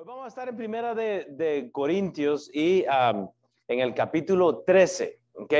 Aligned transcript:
Hoy 0.00 0.04
vamos 0.06 0.26
a 0.26 0.28
estar 0.28 0.48
en 0.48 0.56
primera 0.56 0.94
de, 0.94 1.70
Corintios 1.72 2.48
y 2.54 2.84
en 2.86 3.80
el 3.80 3.92
capítulo 3.94 4.58
13, 4.58 5.18
¿ok? 5.34 5.54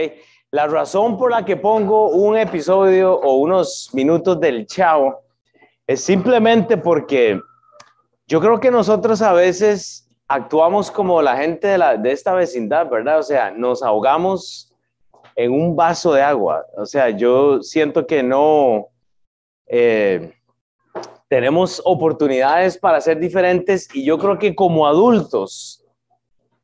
La 0.52 0.68
razón 0.68 1.18
por 1.18 1.32
la 1.32 1.44
que 1.44 1.56
pongo 1.56 2.10
un 2.10 2.36
episodio 2.36 3.14
o 3.14 3.38
unos 3.38 3.90
minutos 3.94 4.38
del 4.38 4.64
chao 4.66 5.24
es 5.88 6.04
simplemente 6.04 6.76
porque 6.76 7.40
yo 8.28 8.40
creo 8.40 8.60
que 8.60 8.70
nosotros 8.70 9.22
a 9.22 9.32
veces 9.32 10.08
actuamos 10.28 10.88
como 10.92 11.20
la 11.20 11.36
gente 11.36 11.66
de, 11.66 11.78
la, 11.78 11.96
de 11.96 12.12
esta 12.12 12.32
vecindad, 12.32 12.88
¿verdad? 12.88 13.18
O 13.18 13.24
sea, 13.24 13.50
nos 13.50 13.82
ahogamos 13.82 14.72
en 15.34 15.50
un 15.50 15.74
vaso 15.74 16.12
de 16.12 16.22
agua. 16.22 16.64
O 16.76 16.86
sea, 16.86 17.10
yo 17.10 17.60
siento 17.60 18.06
que 18.06 18.22
no... 18.22 18.86
Eh, 19.66 20.32
tenemos 21.28 21.80
oportunidades 21.84 22.78
para 22.78 23.00
ser 23.00 23.18
diferentes 23.18 23.88
y 23.94 24.04
yo 24.04 24.18
creo 24.18 24.38
que 24.38 24.54
como 24.54 24.86
adultos, 24.86 25.84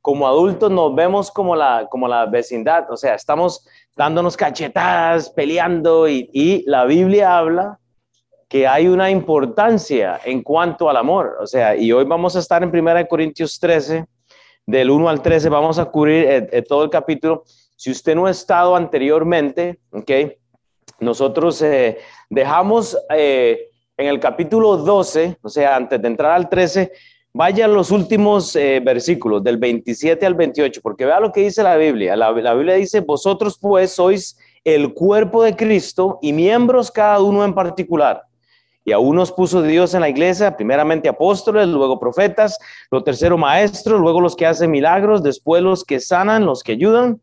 como 0.00 0.26
adultos 0.26 0.70
nos 0.70 0.94
vemos 0.94 1.30
como 1.30 1.54
la, 1.54 1.86
como 1.90 2.08
la 2.08 2.26
vecindad, 2.26 2.90
o 2.90 2.96
sea, 2.96 3.14
estamos 3.14 3.66
dándonos 3.96 4.36
cachetadas, 4.36 5.30
peleando 5.30 6.08
y, 6.08 6.28
y 6.32 6.64
la 6.66 6.84
Biblia 6.84 7.38
habla 7.38 7.78
que 8.48 8.66
hay 8.66 8.86
una 8.86 9.10
importancia 9.10 10.20
en 10.24 10.42
cuanto 10.42 10.88
al 10.88 10.96
amor, 10.96 11.36
o 11.40 11.46
sea, 11.46 11.76
y 11.76 11.92
hoy 11.92 12.04
vamos 12.04 12.36
a 12.36 12.38
estar 12.38 12.62
en 12.62 12.68
1 12.68 13.06
Corintios 13.08 13.58
13, 13.58 14.06
del 14.66 14.90
1 14.90 15.08
al 15.08 15.22
13, 15.22 15.48
vamos 15.48 15.78
a 15.78 15.86
cubrir 15.86 16.24
eh, 16.24 16.48
eh, 16.52 16.62
todo 16.62 16.84
el 16.84 16.90
capítulo. 16.90 17.44
Si 17.76 17.90
usted 17.90 18.14
no 18.14 18.26
ha 18.26 18.30
estado 18.30 18.76
anteriormente, 18.76 19.80
ok, 19.90 20.10
nosotros 21.00 21.60
eh, 21.62 21.98
dejamos 22.30 22.96
en 23.96 24.08
el 24.08 24.18
capítulo 24.18 24.76
12, 24.76 25.38
o 25.42 25.48
sea, 25.48 25.76
antes 25.76 26.00
de 26.00 26.08
entrar 26.08 26.32
al 26.32 26.48
13, 26.48 26.90
vaya 27.32 27.64
a 27.64 27.68
los 27.68 27.90
últimos 27.90 28.54
eh, 28.56 28.80
versículos, 28.84 29.42
del 29.42 29.56
27 29.56 30.26
al 30.26 30.34
28, 30.34 30.80
porque 30.82 31.04
vea 31.04 31.20
lo 31.20 31.32
que 31.32 31.42
dice 31.42 31.62
la 31.62 31.76
Biblia. 31.76 32.16
La, 32.16 32.32
la, 32.32 32.54
Biblia 32.54 32.74
dice, 32.74 33.00
vosotros 33.00 33.58
pues 33.60 33.92
sois 33.92 34.36
el 34.64 34.94
cuerpo 34.94 35.42
de 35.42 35.54
Cristo 35.54 36.18
y 36.22 36.32
miembros 36.32 36.90
cada 36.90 37.20
uno 37.20 37.44
en 37.44 37.54
particular. 37.54 38.22
Y 38.84 38.92
a 38.92 38.98
unos 38.98 39.32
puso 39.32 39.62
Dios 39.62 39.94
en 39.94 40.02
la 40.02 40.08
iglesia, 40.08 40.56
primeramente 40.56 41.08
apóstoles, 41.08 41.66
luego 41.68 41.98
profetas, 41.98 42.58
lo 42.90 43.02
tercero 43.02 43.38
maestros, 43.38 44.00
luego 44.00 44.20
los 44.20 44.36
que 44.36 44.44
hacen 44.44 44.70
milagros, 44.70 45.22
después 45.22 45.62
los 45.62 45.84
que 45.84 46.00
sanan, 46.00 46.44
los 46.44 46.62
que 46.62 46.72
ayudan, 46.72 47.20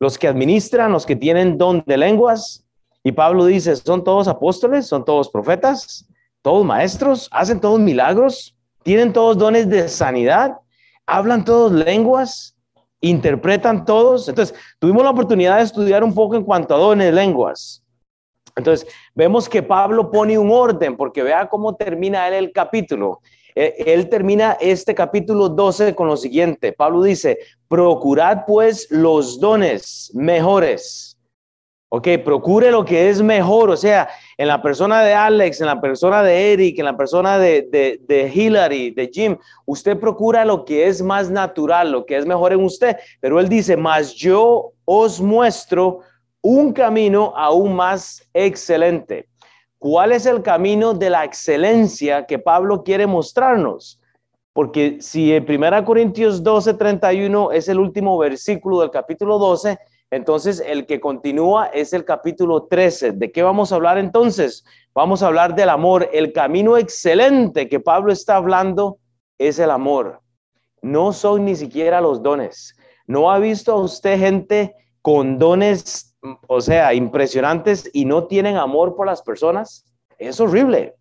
los 0.00 0.18
que 0.18 0.26
administran, 0.26 0.90
los 0.90 1.06
que 1.06 1.14
tienen 1.14 1.56
don 1.56 1.84
de 1.86 1.96
lenguas 1.96 2.67
y 3.08 3.12
Pablo 3.12 3.46
dice, 3.46 3.74
¿son 3.74 4.04
todos 4.04 4.28
apóstoles? 4.28 4.86
¿Son 4.86 5.02
todos 5.02 5.30
profetas? 5.30 6.06
¿Todos 6.42 6.62
maestros? 6.62 7.26
¿Hacen 7.32 7.58
todos 7.58 7.80
milagros? 7.80 8.54
¿Tienen 8.82 9.14
todos 9.14 9.38
dones 9.38 9.66
de 9.66 9.88
sanidad? 9.88 10.58
¿Hablan 11.06 11.42
todos 11.42 11.72
lenguas? 11.72 12.54
¿Interpretan 13.00 13.86
todos? 13.86 14.28
Entonces, 14.28 14.54
tuvimos 14.78 15.04
la 15.04 15.08
oportunidad 15.08 15.56
de 15.56 15.62
estudiar 15.62 16.04
un 16.04 16.12
poco 16.12 16.36
en 16.36 16.44
cuanto 16.44 16.74
a 16.74 16.78
dones 16.78 17.06
de 17.06 17.12
lenguas. 17.12 17.82
Entonces, 18.54 18.86
vemos 19.14 19.48
que 19.48 19.62
Pablo 19.62 20.10
pone 20.10 20.36
un 20.36 20.50
orden, 20.50 20.94
porque 20.94 21.22
vea 21.22 21.48
cómo 21.48 21.76
termina 21.76 22.28
él 22.28 22.34
el 22.34 22.52
capítulo. 22.52 23.20
E, 23.54 23.84
él 23.86 24.10
termina 24.10 24.58
este 24.60 24.94
capítulo 24.94 25.48
12 25.48 25.94
con 25.94 26.08
lo 26.08 26.16
siguiente. 26.18 26.74
Pablo 26.74 27.00
dice, 27.00 27.38
procurad 27.68 28.44
pues 28.46 28.86
los 28.90 29.40
dones 29.40 30.10
mejores 30.12 31.07
Ok, 31.90 32.06
procure 32.22 32.70
lo 32.70 32.84
que 32.84 33.08
es 33.08 33.22
mejor, 33.22 33.70
o 33.70 33.76
sea, 33.76 34.10
en 34.36 34.48
la 34.48 34.60
persona 34.60 35.02
de 35.02 35.14
Alex, 35.14 35.62
en 35.62 35.68
la 35.68 35.80
persona 35.80 36.22
de 36.22 36.52
Eric, 36.52 36.78
en 36.78 36.84
la 36.84 36.96
persona 36.98 37.38
de, 37.38 37.62
de, 37.62 38.32
Hillary, 38.34 38.90
de 38.90 39.10
Jim, 39.10 39.38
usted 39.64 39.98
procura 39.98 40.44
lo 40.44 40.66
que 40.66 40.86
es 40.86 41.00
más 41.00 41.30
natural, 41.30 41.90
lo 41.90 42.04
que 42.04 42.18
es 42.18 42.26
mejor 42.26 42.52
en 42.52 42.62
usted, 42.62 42.98
pero 43.20 43.40
él 43.40 43.48
dice, 43.48 43.74
más 43.74 44.12
yo 44.14 44.72
os 44.84 45.18
muestro 45.18 46.00
un 46.42 46.74
camino 46.74 47.32
aún 47.34 47.74
más 47.74 48.22
excelente. 48.34 49.26
¿Cuál 49.78 50.12
es 50.12 50.26
el 50.26 50.42
camino 50.42 50.92
de 50.92 51.08
la 51.08 51.24
excelencia 51.24 52.26
que 52.26 52.38
Pablo 52.38 52.82
quiere 52.82 53.06
mostrarnos? 53.06 53.98
Porque 54.52 54.98
si 55.00 55.32
en 55.32 55.46
1 55.48 55.84
Corintios 55.86 56.42
12, 56.42 56.74
31 56.74 57.52
es 57.52 57.68
el 57.68 57.78
último 57.78 58.18
versículo 58.18 58.80
del 58.80 58.90
capítulo 58.90 59.38
12, 59.38 59.78
entonces, 60.10 60.62
el 60.64 60.86
que 60.86 61.00
continúa 61.00 61.66
es 61.66 61.92
el 61.92 62.04
capítulo 62.04 62.64
13. 62.64 63.12
¿De 63.12 63.30
qué 63.30 63.42
vamos 63.42 63.72
a 63.72 63.74
hablar 63.74 63.98
entonces? 63.98 64.64
Vamos 64.94 65.22
a 65.22 65.26
hablar 65.26 65.54
del 65.54 65.68
amor. 65.68 66.08
El 66.12 66.32
camino 66.32 66.78
excelente 66.78 67.68
que 67.68 67.78
Pablo 67.78 68.10
está 68.10 68.36
hablando 68.36 68.98
es 69.36 69.58
el 69.58 69.70
amor. 69.70 70.22
No 70.80 71.12
son 71.12 71.44
ni 71.44 71.56
siquiera 71.56 72.00
los 72.00 72.22
dones. 72.22 72.74
¿No 73.06 73.30
ha 73.30 73.38
visto 73.38 73.76
usted 73.76 74.18
gente 74.18 74.74
con 75.02 75.38
dones, 75.38 76.16
o 76.46 76.60
sea, 76.60 76.94
impresionantes 76.94 77.90
y 77.92 78.06
no 78.06 78.26
tienen 78.26 78.56
amor 78.56 78.96
por 78.96 79.06
las 79.06 79.20
personas? 79.22 79.84
Es 80.18 80.40
horrible. 80.40 80.94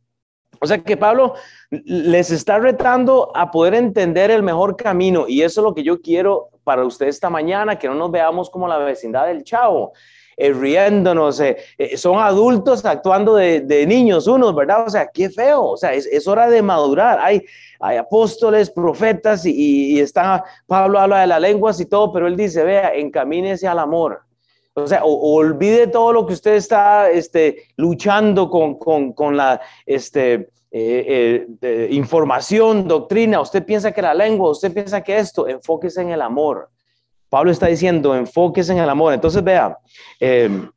O 0.60 0.68
sea 0.68 0.80
que 0.80 0.98
Pablo 0.98 1.36
les 1.70 2.32
está 2.32 2.60
retando 2.60 3.32
a 3.36 3.52
poder 3.52 3.74
entender 3.76 4.32
el 4.32 4.44
mejor 4.44 4.76
camino 4.76 5.26
y 5.28 5.42
eso 5.42 5.62
es 5.62 5.64
lo 5.64 5.74
que 5.74 5.84
yo 5.84 6.02
quiero 6.02 6.50
para 6.64 6.84
usted 6.84 7.08
esta 7.08 7.30
mañana, 7.30 7.80
que 7.80 7.88
no 7.88 7.96
nos 7.96 8.12
veamos 8.12 8.50
como 8.50 8.68
la 8.68 8.78
vecindad 8.78 9.28
del 9.28 9.44
chavo, 9.44 9.94
eh, 10.36 10.52
riéndonos, 10.52 11.40
eh, 11.40 11.58
eh, 11.78 11.98
son 11.98 12.20
adultos 12.20 12.86
actuando 12.86 13.36
de, 13.36 13.86
niños 13.88 14.28
unos, 14.28 14.54
¿verdad? 14.54 14.86
O 14.86 14.90
sea, 14.90 15.08
qué 15.08 15.30
feo, 15.30 15.64
o 15.64 15.78
sea, 15.78 15.94
es, 15.94 16.28
hora 16.28 16.50
de 16.50 16.62
madurar. 16.62 17.20
Hay, 17.22 17.44
apóstoles, 17.80 18.70
profetas 18.70 19.46
y, 19.46 19.96
y, 19.96 20.00
está, 20.00 20.44
Pablo 20.66 21.00
habla 21.00 21.22
de 21.22 21.28
las 21.28 21.42
lenguas 21.42 21.80
y 21.80 21.86
todo, 21.86 22.12
pero 22.12 22.28
él 22.28 22.36
dice, 22.36 22.64
vea, 22.64 22.94
encamínese 22.94 23.68
al 23.68 23.80
amor. 23.80 24.27
O 24.78 24.86
sea, 24.86 25.04
olvide 25.04 25.88
todo 25.88 26.14
lo 26.14 26.28
que 26.28 26.34
usted 26.34 26.54
está 26.54 27.10
este, 27.10 27.64
luchando 27.78 28.48
con, 28.48 29.36
la, 29.36 29.60
este, 29.88 30.52
eh, 30.70 31.48
eh, 31.62 31.88
información, 31.90 32.88
doctrina, 32.88 33.42
usted 33.42 33.66
piensa 33.66 33.92
que 33.92 34.04
la 34.04 34.14
lengua, 34.14 34.52
usted 34.52 34.72
piensa 34.72 35.02
que 35.02 35.18
esto, 35.18 35.48
enfóquese 35.48 36.04
en 36.04 36.12
el 36.12 36.22
amor. 36.22 36.70
Pablo 37.28 37.50
está 37.50 37.66
diciendo, 37.66 38.16
enfóquese 38.16 38.72
en 38.72 38.78
el 38.78 38.90
amor. 38.90 39.14
Entonces, 39.14 39.44
vea, 39.44 39.80
em, 40.20 40.70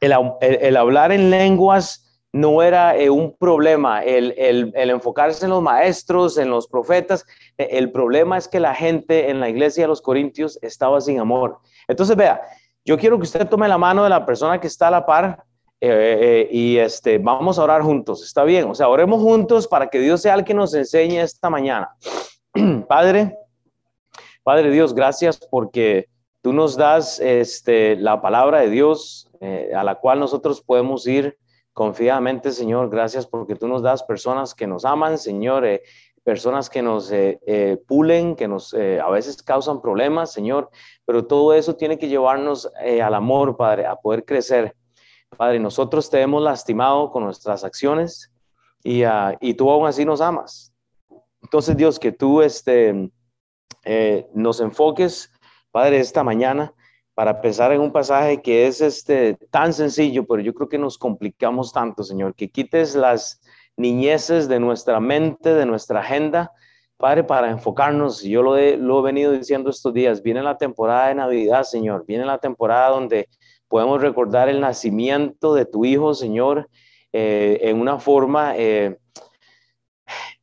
el, 0.00 0.76
hablar 0.76 1.10
en 1.10 1.30
lenguas 1.30 2.20
no 2.32 2.62
era 2.62 2.98
eh, 2.98 3.08
un 3.08 3.34
problema, 3.34 4.04
el, 4.04 4.34
el, 4.36 4.90
enfocarse 4.90 5.46
en 5.46 5.52
los 5.52 5.62
maestros, 5.62 6.36
en 6.36 6.50
los 6.50 6.66
profetas, 6.66 7.24
el 7.56 7.90
problema 7.92 8.36
es 8.36 8.46
que 8.46 8.60
la 8.60 8.74
gente 8.74 9.30
en 9.30 9.40
la 9.40 9.48
iglesia 9.48 9.84
de 9.84 9.88
los 9.88 10.02
Corintios 10.02 10.58
estaba 10.60 11.00
sin 11.00 11.18
amor. 11.18 11.60
Entonces, 11.88 12.14
vea, 12.14 12.42
yo 12.84 12.98
quiero 12.98 13.18
que 13.18 13.24
usted 13.24 13.48
tome 13.48 13.68
la 13.68 13.78
mano 13.78 14.04
de 14.04 14.10
la 14.10 14.24
persona 14.24 14.60
que 14.60 14.66
está 14.66 14.88
a 14.88 14.90
la 14.90 15.06
par 15.06 15.44
eh, 15.80 16.18
eh, 16.20 16.48
y 16.50 16.76
este, 16.78 17.18
vamos 17.18 17.58
a 17.58 17.64
orar 17.64 17.82
juntos, 17.82 18.22
está 18.24 18.44
bien, 18.44 18.70
o 18.70 18.74
sea, 18.74 18.88
oremos 18.88 19.20
juntos 19.20 19.66
para 19.66 19.88
que 19.88 19.98
Dios 19.98 20.22
sea 20.22 20.34
el 20.34 20.44
que 20.44 20.54
nos 20.54 20.74
enseñe 20.74 21.20
esta 21.20 21.50
mañana. 21.50 21.90
Padre, 22.88 23.36
Padre 24.44 24.70
Dios, 24.70 24.94
gracias 24.94 25.38
porque 25.50 26.08
tú 26.40 26.52
nos 26.52 26.76
das 26.76 27.18
este, 27.20 27.96
la 27.96 28.20
palabra 28.20 28.60
de 28.60 28.70
Dios 28.70 29.28
eh, 29.40 29.72
a 29.74 29.82
la 29.82 29.96
cual 29.96 30.20
nosotros 30.20 30.60
podemos 30.60 31.06
ir 31.06 31.36
confiadamente, 31.72 32.52
Señor. 32.52 32.90
Gracias 32.90 33.26
porque 33.26 33.56
tú 33.56 33.66
nos 33.66 33.82
das 33.82 34.02
personas 34.02 34.54
que 34.54 34.66
nos 34.66 34.84
aman, 34.84 35.18
Señor, 35.18 35.64
personas 36.24 36.70
que 36.70 36.82
nos 36.82 37.12
pulen, 37.86 38.36
que 38.36 38.46
nos 38.48 38.74
a 38.74 39.10
veces 39.10 39.42
causan 39.42 39.80
problemas, 39.80 40.32
Señor, 40.32 40.70
pero 41.04 41.26
todo 41.26 41.52
eso 41.52 41.74
tiene 41.74 41.98
que 41.98 42.08
llevarnos 42.08 42.70
al 42.76 43.14
amor, 43.14 43.56
Padre, 43.56 43.86
a 43.86 43.96
poder 43.96 44.24
crecer. 44.24 44.74
Padre, 45.36 45.58
nosotros 45.58 46.10
te 46.10 46.20
hemos 46.20 46.42
lastimado 46.42 47.10
con 47.10 47.24
nuestras 47.24 47.64
acciones 47.64 48.30
y, 48.82 49.02
ah, 49.04 49.36
y 49.40 49.54
tú 49.54 49.70
aún 49.70 49.86
así 49.86 50.04
nos 50.04 50.20
amas. 50.20 50.72
Entonces, 51.42 51.76
Dios, 51.76 51.98
que 51.98 52.12
tú 52.12 52.42
este, 52.42 53.10
eh, 53.84 54.28
nos 54.34 54.60
enfoques, 54.60 55.32
Padre, 55.70 55.98
esta 55.98 56.22
mañana 56.22 56.72
para 57.14 57.40
pensar 57.40 57.72
en 57.72 57.80
un 57.80 57.92
pasaje 57.92 58.40
que 58.40 58.66
es 58.66 58.80
este, 58.80 59.34
tan 59.50 59.72
sencillo, 59.72 60.26
pero 60.26 60.40
yo 60.42 60.54
creo 60.54 60.68
que 60.68 60.78
nos 60.78 60.96
complicamos 60.96 61.72
tanto, 61.72 62.02
Señor, 62.02 62.34
que 62.34 62.50
quites 62.50 62.94
las 62.94 63.40
niñeces 63.76 64.48
de 64.48 64.60
nuestra 64.60 65.00
mente, 65.00 65.54
de 65.54 65.66
nuestra 65.66 66.00
agenda, 66.00 66.52
Padre, 66.96 67.24
para 67.24 67.50
enfocarnos. 67.50 68.22
Yo 68.22 68.42
lo 68.42 68.56
he, 68.56 68.76
lo 68.76 69.00
he 69.00 69.02
venido 69.02 69.32
diciendo 69.32 69.70
estos 69.70 69.92
días, 69.92 70.22
viene 70.22 70.42
la 70.42 70.56
temporada 70.56 71.08
de 71.08 71.16
Navidad, 71.16 71.64
Señor, 71.64 72.04
viene 72.06 72.24
la 72.24 72.38
temporada 72.38 72.90
donde 72.90 73.28
podemos 73.66 74.00
recordar 74.00 74.48
el 74.48 74.60
nacimiento 74.60 75.54
de 75.54 75.64
tu 75.64 75.84
Hijo, 75.84 76.14
Señor, 76.14 76.68
eh, 77.12 77.58
en 77.62 77.80
una 77.80 77.98
forma, 77.98 78.54
eh, 78.56 78.98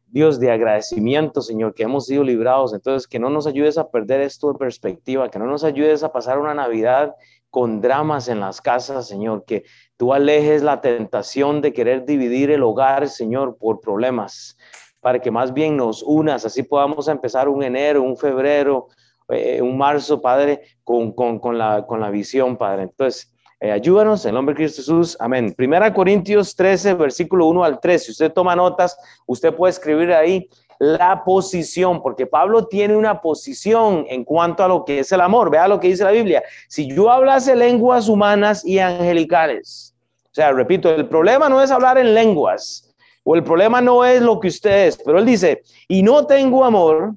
Dios, 0.08 0.40
de 0.40 0.52
agradecimiento, 0.52 1.42
Señor, 1.42 1.76
que 1.76 1.84
hemos 1.84 2.08
sido 2.08 2.24
librados. 2.24 2.74
Entonces, 2.74 3.08
que 3.08 3.20
no 3.20 3.30
nos 3.30 3.46
ayudes 3.46 3.78
a 3.78 3.90
perder 3.90 4.22
esto 4.22 4.52
de 4.52 4.58
perspectiva, 4.58 5.30
que 5.30 5.40
no 5.40 5.46
nos 5.46 5.64
ayudes 5.64 6.04
a 6.04 6.12
pasar 6.12 6.40
una 6.40 6.56
Navidad 6.56 7.16
con 7.50 7.82
dramas 7.82 8.28
en 8.28 8.40
las 8.40 8.62
casas, 8.62 9.08
Señor, 9.08 9.44
que 9.46 9.64
tú 9.98 10.14
alejes 10.14 10.62
la 10.62 10.82
tentación 10.82 11.62
de 11.62 11.74
querer 11.74 12.06
dividir 12.06 12.52
el 12.52 12.64
hogar, 12.64 13.10
Señor, 13.10 13.58
por 13.58 13.80
problemas. 13.80 14.58
para 15.02 15.20
que 15.20 15.32
más 15.32 15.54
bien 15.54 15.78
nos 15.78 16.04
unas, 16.04 16.44
así 16.44 16.62
podamos 16.62 17.08
empezar 17.08 17.48
un 17.48 17.64
enero, 17.64 18.04
un 18.04 18.18
febrero, 18.18 18.88
eh, 19.30 19.62
un 19.62 19.78
marzo, 19.78 20.22
Padre, 20.22 20.62
con, 20.84 21.14
la, 21.58 21.86
con 21.86 22.02
la 22.02 22.10
visión, 22.10 22.58
Padre. 22.58 22.84
Entonces, 22.84 23.32
eh, 23.62 23.72
ayúdanos 23.72 24.26
en 24.26 24.30
el 24.30 24.36
nombre 24.36 24.54
de 24.54 24.58
Cristo 24.58 24.82
Jesús. 24.82 25.18
Amén. 25.20 25.54
Primera 25.56 25.94
Corintios 25.94 26.56
13, 26.56 26.96
versículo 26.96 27.48
1 27.48 27.64
al 27.64 27.80
3. 27.80 28.04
Si 28.04 28.12
usted 28.12 28.32
toma 28.32 28.56
notas, 28.56 28.98
usted 29.26 29.54
puede 29.54 29.72
escribir 29.72 30.14
ahí 30.14 30.50
la 30.80 31.24
posición, 31.26 32.02
porque 32.02 32.26
Pablo 32.26 32.66
tiene 32.68 32.96
una 32.96 33.22
posición 33.22 34.06
en 34.10 34.24
cuanto 34.24 34.64
a 34.64 34.68
lo 34.68 34.86
que 34.86 35.00
es 35.00 35.12
el 35.12 35.22
amor. 35.22 35.52
Vea 35.52 35.68
lo 35.68 35.80
que 35.80 35.90
dice 35.90 36.06
la 36.06 36.12
Biblia. 36.12 36.42
Si 36.70 36.90
yo 36.90 37.12
hablase 37.12 37.56
lenguas 37.56 38.08
humanas 38.08 38.66
y 38.66 38.80
angelicales, 38.80 39.94
o 40.26 40.34
sea, 40.34 40.52
repito, 40.54 40.90
el 40.90 41.08
problema 41.08 41.50
no 41.50 41.62
es 41.62 41.70
hablar 41.70 41.98
en 41.98 42.14
lenguas, 42.14 42.96
o 43.26 43.36
el 43.36 43.44
problema 43.44 43.82
no 43.82 44.06
es 44.06 44.22
lo 44.22 44.40
que 44.40 44.48
usted 44.48 44.88
es, 44.88 44.98
pero 44.98 45.20
él 45.20 45.26
dice, 45.26 45.62
y 45.88 46.02
no 46.02 46.26
tengo 46.26 46.64
amor, 46.64 47.14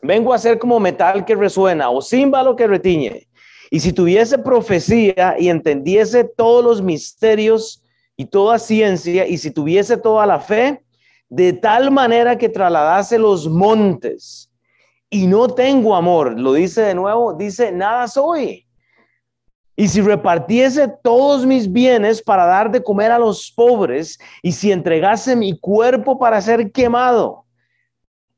vengo 0.00 0.32
a 0.32 0.38
ser 0.38 0.58
como 0.58 0.80
metal 0.80 1.24
que 1.24 1.34
resuena 1.34 1.90
o 1.90 2.00
címbalo 2.00 2.56
que 2.56 2.66
retiñe. 2.66 3.28
Y 3.70 3.80
si 3.80 3.92
tuviese 3.92 4.38
profecía 4.38 5.36
y 5.38 5.48
entendiese 5.48 6.24
todos 6.24 6.64
los 6.64 6.80
misterios 6.80 7.82
y 8.16 8.24
toda 8.24 8.58
ciencia, 8.58 9.26
y 9.26 9.36
si 9.36 9.50
tuviese 9.50 9.96
toda 9.96 10.24
la 10.24 10.40
fe, 10.40 10.82
de 11.28 11.52
tal 11.52 11.90
manera 11.90 12.36
que 12.38 12.48
trasladase 12.48 13.18
los 13.18 13.48
montes, 13.48 14.50
y 15.08 15.26
no 15.26 15.48
tengo 15.48 15.94
amor, 15.94 16.38
lo 16.38 16.52
dice 16.52 16.82
de 16.82 16.94
nuevo, 16.94 17.32
dice, 17.32 17.70
nada 17.70 18.08
soy. 18.08 18.66
Y 19.76 19.88
si 19.88 20.00
repartiese 20.00 20.88
todos 21.02 21.44
mis 21.46 21.70
bienes 21.70 22.22
para 22.22 22.46
dar 22.46 22.70
de 22.70 22.82
comer 22.82 23.12
a 23.12 23.18
los 23.18 23.52
pobres, 23.52 24.18
y 24.42 24.52
si 24.52 24.72
entregase 24.72 25.36
mi 25.36 25.58
cuerpo 25.58 26.18
para 26.18 26.40
ser 26.40 26.72
quemado, 26.72 27.44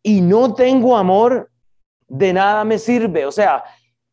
y 0.02 0.20
no 0.20 0.55
tengo 0.55 0.96
amor, 0.96 1.50
de 2.08 2.32
nada 2.32 2.64
me 2.64 2.79
sirve. 2.79 3.26
O 3.26 3.32
sea, 3.32 3.64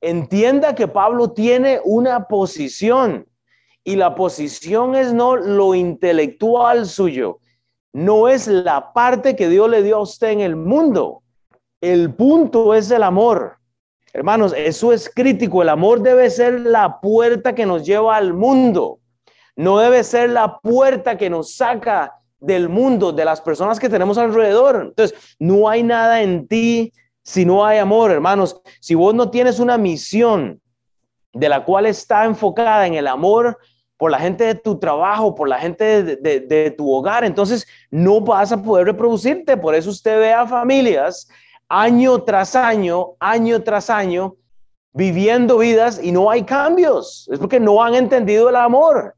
entienda 0.02 0.76
que 0.76 0.88
Pablo 0.88 1.32
tiene 1.32 1.80
una 1.84 2.28
posición 2.28 3.28
y 3.84 3.96
la 3.96 4.16
posición 4.16 4.96
es 4.96 5.14
no 5.14 5.36
lo 5.36 5.76
intelectual 5.76 6.86
suyo, 6.86 7.40
no 7.96 8.28
es 8.28 8.48
la 8.48 8.92
parte 8.92 9.38
que 9.38 9.48
Dios 9.48 9.70
le 9.70 9.82
dio 9.82 9.96
a 9.96 10.02
usted 10.02 10.28
en 10.32 10.42
el 10.42 10.58
mundo. 10.58 11.24
El 11.80 12.14
punto 12.14 12.74
es 12.74 12.92
el 12.92 13.04
amor. 13.04 13.56
Hermanos, 14.12 14.54
eso 14.54 14.92
es 14.92 15.10
crítico. 15.10 15.62
El 15.62 15.70
amor 15.70 16.02
debe 16.02 16.30
ser 16.30 16.60
la 16.60 17.00
puerta 17.00 17.56
que 17.56 17.66
nos 17.66 17.86
lleva 17.86 18.18
al 18.18 18.34
mundo. 18.34 19.00
No 19.56 19.78
debe 19.78 20.04
ser 20.04 20.32
la 20.32 20.60
puerta 20.60 21.18
que 21.18 21.30
nos 21.30 21.56
saca 21.56 22.12
del 22.38 22.68
mundo, 22.68 23.14
de 23.14 23.24
las 23.24 23.40
personas 23.40 23.80
que 23.80 23.88
tenemos 23.88 24.18
alrededor. 24.18 24.88
Entonces, 24.90 25.18
no 25.40 25.70
hay 25.70 25.82
nada 25.82 26.22
en 26.22 26.50
ti 26.50 26.92
si 27.24 27.46
no 27.46 27.66
hay 27.66 27.78
amor, 27.78 28.12
hermanos, 28.12 28.62
si 28.82 28.94
vos 28.94 29.16
no 29.16 29.32
tienes 29.32 29.58
una 29.58 29.78
misión 29.78 30.60
de 31.32 31.48
la 31.48 31.64
cual 31.64 31.86
está 31.86 32.26
enfocada 32.26 32.88
en 32.88 32.96
el 32.96 33.08
amor 33.08 33.58
por 33.98 34.12
la 34.12 34.20
gente 34.20 34.44
de 34.44 34.56
tu 34.56 34.78
trabajo, 34.78 35.36
por 35.36 35.48
la 35.48 35.58
gente 35.58 36.04
de, 36.04 36.72
tu 36.72 36.92
hogar, 36.92 37.24
entonces 37.24 37.66
no 37.90 38.20
vas 38.20 38.52
a 38.52 38.62
poder 38.62 38.88
reproducirte. 38.88 39.56
Por 39.56 39.74
eso 39.74 39.90
usted 39.90 40.20
ve 40.20 40.34
a 40.34 40.46
familias 40.46 41.28
año 41.70 42.22
tras 42.24 42.56
año, 42.56 43.14
año 43.20 43.64
tras 43.64 43.90
año, 43.90 44.36
viviendo 44.94 45.58
vidas 45.58 46.00
y 46.02 46.12
no 46.12 46.30
hay 46.30 46.44
cambios. 46.44 47.30
Es 47.32 47.40
porque 47.40 47.60
no 47.60 47.82
han 47.82 47.96
entendido 47.96 48.50
el 48.50 48.56
amor. 48.56 49.16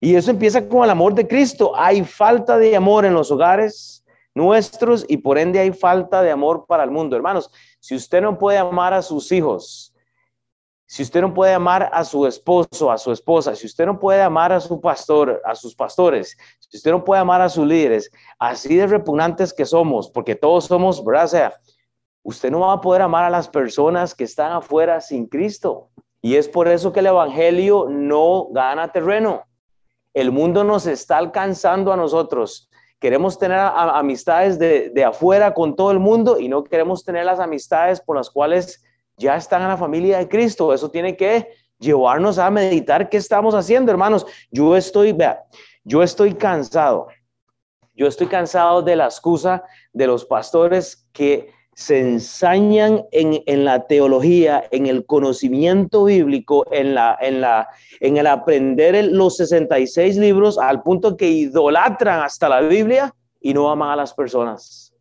Y 0.00 0.16
eso 0.16 0.32
empieza 0.32 0.68
con 0.68 0.82
el 0.82 0.90
amor 0.90 1.14
de 1.14 1.28
Cristo. 1.28 1.72
Hay 1.76 2.04
falta 2.04 2.58
de 2.58 2.74
amor 2.74 3.04
en 3.04 3.14
los 3.14 3.30
hogares, 3.30 4.04
nuestros 4.34 5.04
y 5.08 5.18
por 5.18 5.38
ende 5.38 5.60
hay 5.60 5.72
falta 5.72 6.22
de 6.22 6.30
amor 6.32 6.64
para 6.66 6.82
el 6.82 6.90
mundo. 6.90 7.14
Hermanos, 7.14 7.50
si 7.78 7.94
usted 7.94 8.20
no 8.20 8.36
puede 8.36 8.58
amar 8.58 8.94
a 8.94 9.02
sus 9.02 9.30
hijos, 9.30 9.91
si 10.92 11.02
usted 11.02 11.22
no 11.22 11.32
puede 11.32 11.54
amar 11.54 11.88
a 11.90 12.04
su 12.04 12.26
esposo, 12.26 12.92
a 12.92 12.98
su 12.98 13.12
esposa, 13.12 13.56
si 13.56 13.64
usted 13.64 13.86
no 13.86 13.98
puede 13.98 14.20
amar 14.20 14.52
a 14.52 14.60
su 14.60 14.78
pastor, 14.78 15.40
a 15.42 15.54
sus 15.54 15.74
pastores, 15.74 16.36
si 16.58 16.76
usted 16.76 16.90
no 16.90 17.02
puede 17.02 17.22
amar 17.22 17.40
a 17.40 17.48
sus 17.48 17.66
líderes, 17.66 18.10
así 18.38 18.76
de 18.76 18.86
repugnantes 18.86 19.54
que 19.54 19.64
somos, 19.64 20.10
porque 20.10 20.34
todos 20.34 20.66
somos, 20.66 21.02
¿verdad? 21.02 21.24
O 21.24 21.28
sea, 21.28 21.54
usted 22.22 22.50
no 22.50 22.60
va 22.60 22.74
a 22.74 22.80
poder 22.82 23.00
amar 23.00 23.24
a 23.24 23.30
las 23.30 23.48
personas 23.48 24.14
que 24.14 24.24
están 24.24 24.52
afuera 24.52 25.00
sin 25.00 25.24
Cristo. 25.24 25.88
Y 26.20 26.36
es 26.36 26.46
por 26.46 26.68
eso 26.68 26.92
que 26.92 27.00
el 27.00 27.06
Evangelio 27.06 27.86
no 27.88 28.48
gana 28.50 28.92
terreno. 28.92 29.44
El 30.12 30.30
mundo 30.30 30.62
nos 30.62 30.86
está 30.86 31.16
alcanzando 31.16 31.90
a 31.90 31.96
nosotros 31.96 32.68
queremos 33.00 33.36
tener 33.36 33.58
amistades 33.58 34.60
de, 34.60 35.04
afuera 35.04 35.54
con 35.54 35.74
todo 35.74 35.90
el 35.90 35.98
mundo 35.98 36.38
y 36.38 36.48
no 36.48 36.62
queremos 36.62 37.02
tener 37.02 37.24
las 37.24 37.40
amistades 37.40 38.00
por 38.00 38.14
las 38.16 38.30
cuales 38.30 38.84
ya 39.16 39.36
están 39.36 39.62
en 39.62 39.68
la 39.68 39.76
familia 39.76 40.18
de 40.18 40.28
Cristo. 40.28 40.72
Eso 40.72 40.90
tiene 40.90 41.16
que 41.16 41.48
llevarnos 41.78 42.38
a 42.38 42.50
meditar 42.50 43.08
qué 43.08 43.16
estamos 43.16 43.54
haciendo, 43.54 43.90
hermanos. 43.90 44.26
Yo 44.50 44.76
estoy, 44.76 45.12
vea, 45.12 45.44
yo 45.84 46.02
estoy 46.02 46.34
cansado. 46.34 47.08
Yo 47.94 48.06
estoy 48.06 48.26
cansado 48.26 48.82
de 48.82 48.96
la 48.96 49.04
excusa 49.04 49.62
de 49.92 50.06
los 50.06 50.24
pastores 50.24 51.06
que 51.12 51.50
se 51.74 52.00
ensañan 52.00 53.04
en, 53.12 53.64
la 53.64 53.86
teología, 53.86 54.64
en 54.70 54.86
el 54.86 55.06
conocimiento 55.06 56.04
bíblico, 56.04 56.66
en, 56.70 56.94
la, 56.94 57.16
en, 57.20 57.40
la, 57.40 57.68
en 58.00 58.18
el 58.18 58.26
aprender 58.26 59.06
los 59.06 59.36
66 59.36 60.16
libros 60.18 60.58
al 60.58 60.82
punto 60.82 61.16
que 61.16 61.28
idolatran 61.28 62.20
hasta 62.20 62.48
la 62.48 62.60
Biblia 62.60 63.14
y 63.40 63.54
no 63.54 63.70
aman 63.70 63.90
a 63.90 63.96
las 63.96 64.12
personas. 64.12 64.91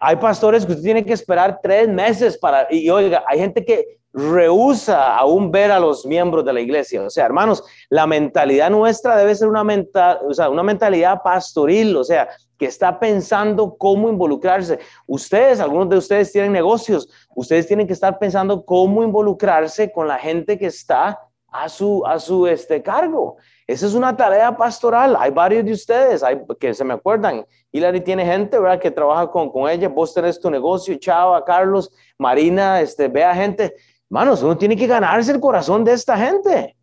Hay 0.00 0.16
pastores 0.16 0.64
que 0.64 0.72
usted 0.72 0.84
tiene 0.84 1.04
que 1.04 1.12
esperar 1.12 1.60
tres 1.62 1.88
meses 1.88 2.38
para, 2.38 2.66
y 2.70 2.88
oiga, 2.88 3.24
hay 3.26 3.38
gente 3.38 3.64
que 3.64 3.98
rehúsa 4.12 5.16
aún 5.16 5.50
ver 5.50 5.70
a 5.70 5.78
los 5.78 6.06
miembros 6.06 6.44
de 6.44 6.52
la 6.52 6.60
iglesia. 6.60 7.02
O 7.02 7.10
sea, 7.10 7.26
hermanos, 7.26 7.62
la 7.88 8.06
mentalidad 8.06 8.70
nuestra 8.70 9.16
debe 9.16 9.34
ser 9.34 9.48
una, 9.48 9.64
mental, 9.64 10.20
o 10.28 10.34
sea, 10.34 10.48
una 10.48 10.62
mentalidad 10.62 11.22
pastoril, 11.22 11.96
o 11.96 12.04
sea, 12.04 12.28
que 12.58 12.66
está 12.66 12.98
pensando 12.98 13.76
cómo 13.76 14.08
involucrarse. 14.08 14.80
Ustedes, 15.06 15.60
algunos 15.60 15.88
de 15.88 15.96
ustedes 15.96 16.32
tienen 16.32 16.52
negocios, 16.52 17.08
ustedes 17.34 17.66
tienen 17.66 17.86
que 17.86 17.92
estar 17.92 18.18
pensando 18.18 18.64
cómo 18.64 19.02
involucrarse 19.02 19.92
con 19.92 20.08
la 20.08 20.18
gente 20.18 20.58
que 20.58 20.66
está 20.66 21.20
a 21.50 21.68
su, 21.68 22.04
a 22.04 22.18
su 22.18 22.46
este, 22.46 22.82
cargo. 22.82 23.36
Esa 23.68 23.84
es 23.84 23.92
una 23.92 24.16
tarea 24.16 24.56
pastoral. 24.56 25.14
Hay 25.20 25.30
varios 25.30 25.62
de 25.62 25.72
ustedes 25.72 26.22
hay, 26.22 26.40
que 26.58 26.72
se 26.72 26.82
me 26.84 26.94
acuerdan. 26.94 27.44
Hilary 27.70 28.00
tiene 28.00 28.24
gente, 28.24 28.58
¿verdad? 28.58 28.80
Que 28.80 28.90
trabaja 28.90 29.30
con, 29.30 29.50
con 29.52 29.68
ella. 29.68 29.90
Vos 29.90 30.14
tenés 30.14 30.40
tu 30.40 30.50
negocio, 30.50 30.94
Chava, 30.94 31.44
Carlos, 31.44 31.92
Marina, 32.16 32.80
este, 32.80 33.08
vea 33.08 33.34
gente. 33.34 33.74
Manos, 34.08 34.42
uno 34.42 34.56
tiene 34.56 34.74
que 34.74 34.86
ganarse 34.86 35.32
el 35.32 35.38
corazón 35.38 35.84
de 35.84 35.92
esta 35.92 36.16
gente. 36.16 36.78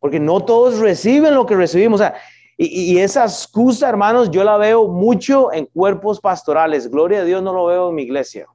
Porque 0.00 0.18
no 0.18 0.42
todos 0.42 0.78
reciben 0.78 1.34
lo 1.34 1.44
que 1.44 1.54
recibimos. 1.54 2.00
Y, 2.56 2.96
esa 2.96 3.24
excusa, 3.24 3.86
hermanos, 3.86 4.30
yo 4.30 4.42
la 4.42 4.56
veo 4.56 4.88
mucho 4.88 5.52
en 5.52 5.66
cuerpos 5.66 6.18
pastorales. 6.18 6.90
Gloria 6.90 7.20
a 7.20 7.24
Dios, 7.24 7.42
no 7.42 7.52
lo 7.52 7.66
veo 7.66 7.90
en 7.90 7.94
mi 7.94 8.04
iglesia. 8.04 8.46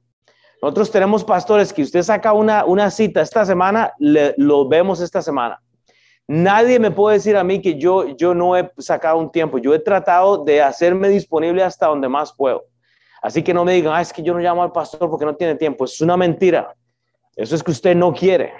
Nosotros 0.60 0.90
tenemos 0.90 1.22
pastores 1.22 1.72
que 1.72 1.82
usted 1.82 2.02
saca 2.02 2.32
una, 2.32 2.64
una 2.64 2.90
cita 2.90 3.20
esta 3.20 3.46
semana, 3.46 3.92
lo 3.98 4.68
vemos 4.68 5.00
esta 5.00 5.22
semana. 5.22 5.61
Nadie 6.34 6.78
me 6.78 6.90
puede 6.90 7.18
decir 7.18 7.36
a 7.36 7.44
mí 7.44 7.60
que 7.60 7.74
yo, 7.74 8.16
yo 8.16 8.32
no 8.32 8.56
he 8.56 8.72
sacado 8.78 9.18
un 9.18 9.30
tiempo. 9.30 9.58
Yo 9.58 9.74
he 9.74 9.78
tratado 9.78 10.42
de 10.42 10.62
hacerme 10.62 11.10
disponible 11.10 11.62
hasta 11.62 11.88
donde 11.88 12.08
más 12.08 12.32
puedo. 12.32 12.64
Así 13.20 13.42
que 13.42 13.52
no 13.52 13.66
me 13.66 13.74
digan, 13.74 13.92
ah, 13.94 14.00
es 14.00 14.14
que 14.14 14.22
yo 14.22 14.32
no 14.32 14.40
llamo 14.40 14.62
al 14.62 14.72
pastor 14.72 15.10
porque 15.10 15.26
no 15.26 15.36
tiene 15.36 15.56
tiempo. 15.56 15.84
Es 15.84 16.00
una 16.00 16.16
mentira. 16.16 16.74
Eso 17.36 17.54
es 17.54 17.62
que 17.62 17.70
usted 17.70 17.94
no 17.94 18.14
quiere. 18.14 18.54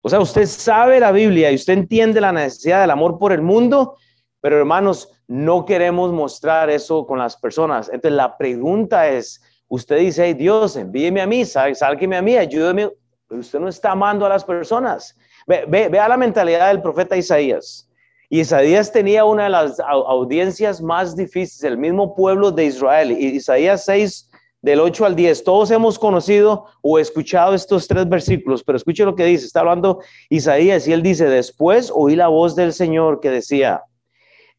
O 0.00 0.08
sea, 0.08 0.18
usted 0.18 0.46
sabe 0.46 0.98
la 0.98 1.12
Biblia 1.12 1.52
y 1.52 1.56
usted 1.56 1.74
entiende 1.74 2.22
la 2.22 2.32
necesidad 2.32 2.80
del 2.80 2.90
amor 2.90 3.18
por 3.18 3.30
el 3.30 3.42
mundo, 3.42 3.98
pero 4.40 4.56
hermanos, 4.56 5.10
no 5.28 5.66
queremos 5.66 6.10
mostrar 6.10 6.70
eso 6.70 7.06
con 7.06 7.18
las 7.18 7.36
personas. 7.36 7.90
Entonces 7.92 8.16
la 8.16 8.38
pregunta 8.38 9.08
es, 9.08 9.42
usted 9.68 9.98
dice, 9.98 10.32
Dios, 10.32 10.74
envíeme 10.74 11.20
a 11.20 11.26
mí, 11.26 11.44
sálqueme 11.44 12.16
a 12.16 12.22
mí, 12.22 12.34
ayúdeme. 12.34 12.88
Pero 13.28 13.40
usted 13.42 13.60
no 13.60 13.68
está 13.68 13.90
amando 13.90 14.24
a 14.24 14.30
las 14.30 14.42
personas. 14.42 15.18
Ve, 15.46 15.88
vea 15.88 16.08
la 16.08 16.16
mentalidad 16.16 16.68
del 16.68 16.82
profeta 16.82 17.16
Isaías. 17.16 17.88
Isaías 18.28 18.90
tenía 18.90 19.24
una 19.24 19.44
de 19.44 19.50
las 19.50 19.78
audiencias 19.80 20.80
más 20.80 21.14
difíciles, 21.14 21.64
el 21.64 21.76
mismo 21.76 22.14
pueblo 22.14 22.50
de 22.50 22.64
Israel. 22.64 23.12
Isaías 23.12 23.84
6, 23.84 24.30
del 24.62 24.80
8 24.80 25.04
al 25.04 25.16
10. 25.16 25.44
Todos 25.44 25.70
hemos 25.70 25.98
conocido 25.98 26.66
o 26.80 26.98
escuchado 26.98 27.52
estos 27.52 27.86
tres 27.86 28.08
versículos, 28.08 28.64
pero 28.64 28.76
escuche 28.76 29.04
lo 29.04 29.14
que 29.14 29.24
dice. 29.24 29.44
Está 29.44 29.60
hablando 29.60 30.00
Isaías 30.30 30.88
y 30.88 30.92
él 30.92 31.02
dice, 31.02 31.28
después 31.28 31.92
oí 31.94 32.16
la 32.16 32.28
voz 32.28 32.56
del 32.56 32.72
Señor 32.72 33.20
que 33.20 33.30
decía, 33.30 33.82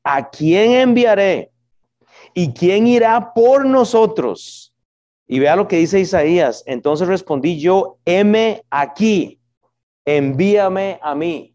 ¿a 0.04 0.30
quién 0.30 0.74
enviaré? 0.74 1.52
¿Y 2.36 2.54
quién 2.54 2.86
irá 2.86 3.34
por 3.34 3.66
nosotros? 3.66 4.74
Y 5.28 5.40
vea 5.40 5.56
lo 5.56 5.68
que 5.68 5.78
dice 5.78 6.00
Isaías. 6.00 6.63
Entonces 6.68 7.08
respondí 7.08 7.60
yo, 7.60 7.98
heme 8.06 8.63
aquí, 8.70 9.40
envíame 10.06 11.00
a 11.02 11.16
mí. 11.16 11.54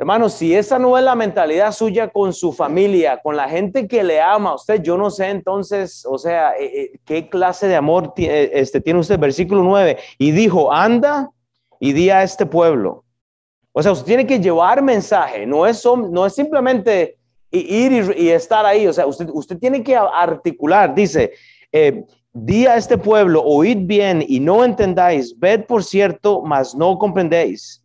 Hermanos, 0.00 0.32
si 0.32 0.54
esa 0.54 0.78
no 0.78 0.96
es 0.96 1.04
la 1.04 1.14
mentalidad 1.14 1.72
suya 1.72 2.08
con 2.08 2.32
su 2.32 2.54
familia, 2.54 3.20
con 3.22 3.36
la 3.36 3.50
gente 3.50 3.86
que 3.86 4.02
le 4.02 4.18
ama 4.18 4.50
a 4.50 4.54
usted, 4.54 4.80
yo 4.80 4.96
no 4.96 5.10
sé 5.10 5.28
entonces, 5.28 6.06
o 6.08 6.16
sea, 6.16 6.52
eh, 6.58 6.64
eh, 6.74 7.00
qué 7.04 7.28
clase 7.28 7.68
de 7.68 7.76
amor 7.76 8.14
eh, 8.16 8.50
este, 8.54 8.80
tiene 8.80 9.00
usted. 9.00 9.18
Versículo 9.18 9.62
9, 9.62 9.98
y 10.16 10.30
dijo, 10.30 10.72
anda 10.72 11.28
y 11.78 11.92
di 11.92 12.08
a 12.08 12.22
este 12.22 12.46
pueblo. 12.46 13.04
O 13.72 13.82
sea, 13.82 13.92
usted 13.92 14.06
tiene 14.06 14.26
que 14.26 14.40
llevar 14.40 14.82
mensaje, 14.82 15.46
no 15.46 15.66
es, 15.66 15.84
no 15.84 16.24
es 16.24 16.34
simplemente 16.34 17.18
ir 17.50 18.14
y, 18.16 18.30
estar 18.30 18.64
ahí, 18.64 18.86
o 18.86 18.92
sea, 18.94 19.06
usted, 19.06 19.28
usted 19.30 19.58
tiene 19.58 19.82
que 19.82 19.94
articular, 19.94 20.94
dice, 20.94 21.32
di 22.32 22.66
a 22.66 22.76
este 22.76 22.96
pueblo, 22.96 23.42
oíd 23.42 23.86
bien 23.86 24.24
y 24.26 24.40
no 24.40 24.64
entendáis, 24.64 25.38
ved 25.38 25.64
por 25.66 25.82
cierto, 25.82 26.42
mas 26.42 26.74
no 26.74 26.98
comprendéis 26.98 27.80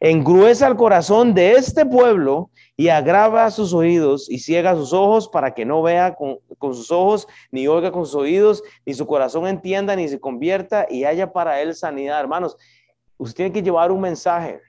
engruesa 0.00 0.66
el 0.66 0.76
corazón 0.76 1.34
de 1.34 1.52
este 1.52 1.84
pueblo 1.84 2.50
y 2.76 2.88
agrava 2.88 3.50
sus 3.50 3.74
oídos 3.74 4.30
y 4.30 4.38
ciega 4.38 4.74
sus 4.74 4.94
ojos 4.94 5.28
para 5.28 5.52
que 5.52 5.66
no 5.66 5.82
vea 5.82 6.14
con, 6.14 6.38
sus 6.74 6.90
ojos, 6.90 7.28
ni 7.50 7.68
oiga 7.68 7.92
con 7.92 8.06
sus 8.06 8.14
oídos, 8.14 8.62
ni 8.86 8.94
su 8.94 9.06
corazón 9.06 9.46
entienda, 9.46 9.94
ni 9.94 10.08
se 10.08 10.18
convierta 10.18 10.86
y 10.88 11.04
haya 11.04 11.30
para 11.30 11.60
él 11.60 11.74
sanidad. 11.74 12.18
Hermanos, 12.18 12.56
usted 13.18 13.36
tiene 13.36 13.52
que 13.52 13.62
llevar 13.62 13.92
un 13.92 14.00
mensaje, 14.00 14.62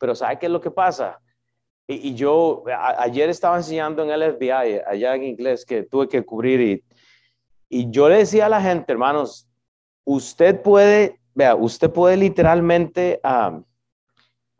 pero 0.00 0.16
¿sabe 0.16 0.38
qué 0.40 0.46
es 0.46 0.52
lo 0.52 0.60
que 0.60 0.72
pasa? 0.72 1.20
Y, 1.86 2.14
yo 2.14 2.64
ayer 2.98 3.28
estaba 3.30 3.56
enseñando 3.56 4.02
en 4.04 4.10
el 4.10 4.34
FBI, 4.34 4.80
allá 4.86 5.14
en 5.14 5.24
inglés, 5.24 5.64
que 5.64 5.82
tuve 5.84 6.08
que 6.08 6.24
cubrir 6.24 6.60
y, 6.60 6.84
y 7.70 7.90
yo 7.90 8.10
le 8.10 8.18
decía 8.18 8.46
a 8.46 8.50
la 8.50 8.60
gente, 8.60 8.92
hermanos, 8.92 9.48
usted 10.04 10.60
puede, 10.60 11.18
vea, 11.34 11.54
usted 11.54 11.90
puede 11.90 12.18
literalmente... 12.18 13.20
Um, 13.24 13.64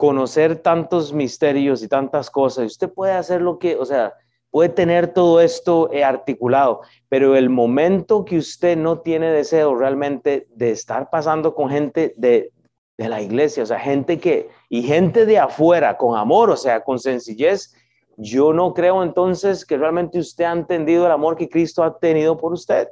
conocer 0.00 0.56
tantos 0.56 1.12
misterios 1.12 1.82
y 1.82 1.88
tantas 1.88 2.30
cosas. 2.30 2.64
Usted 2.64 2.90
puede 2.90 3.12
hacer 3.12 3.42
lo 3.42 3.58
que, 3.58 3.76
o 3.76 3.84
sea, 3.84 4.14
puede 4.50 4.70
tener 4.70 5.12
todo 5.12 5.42
esto 5.42 5.92
eh, 5.92 6.02
articulado, 6.02 6.80
pero 7.10 7.36
el 7.36 7.50
momento 7.50 8.24
que 8.24 8.38
usted 8.38 8.78
no 8.78 9.00
tiene 9.00 9.30
deseo 9.30 9.74
realmente 9.74 10.46
de 10.54 10.70
estar 10.70 11.10
pasando 11.10 11.54
con 11.54 11.68
gente 11.68 12.14
de, 12.16 12.50
de 12.96 13.08
la 13.10 13.20
iglesia, 13.20 13.62
o 13.62 13.66
sea, 13.66 13.78
gente 13.78 14.18
que, 14.18 14.48
y 14.70 14.84
gente 14.84 15.26
de 15.26 15.38
afuera, 15.38 15.98
con 15.98 16.16
amor, 16.16 16.48
o 16.48 16.56
sea, 16.56 16.80
con 16.80 16.98
sencillez, 16.98 17.74
yo 18.16 18.54
no 18.54 18.72
creo 18.72 19.02
entonces 19.02 19.66
que 19.66 19.76
realmente 19.76 20.18
usted 20.18 20.44
ha 20.44 20.52
entendido 20.52 21.04
el 21.04 21.12
amor 21.12 21.36
que 21.36 21.50
Cristo 21.50 21.84
ha 21.84 21.98
tenido 21.98 22.38
por 22.38 22.54
usted. 22.54 22.88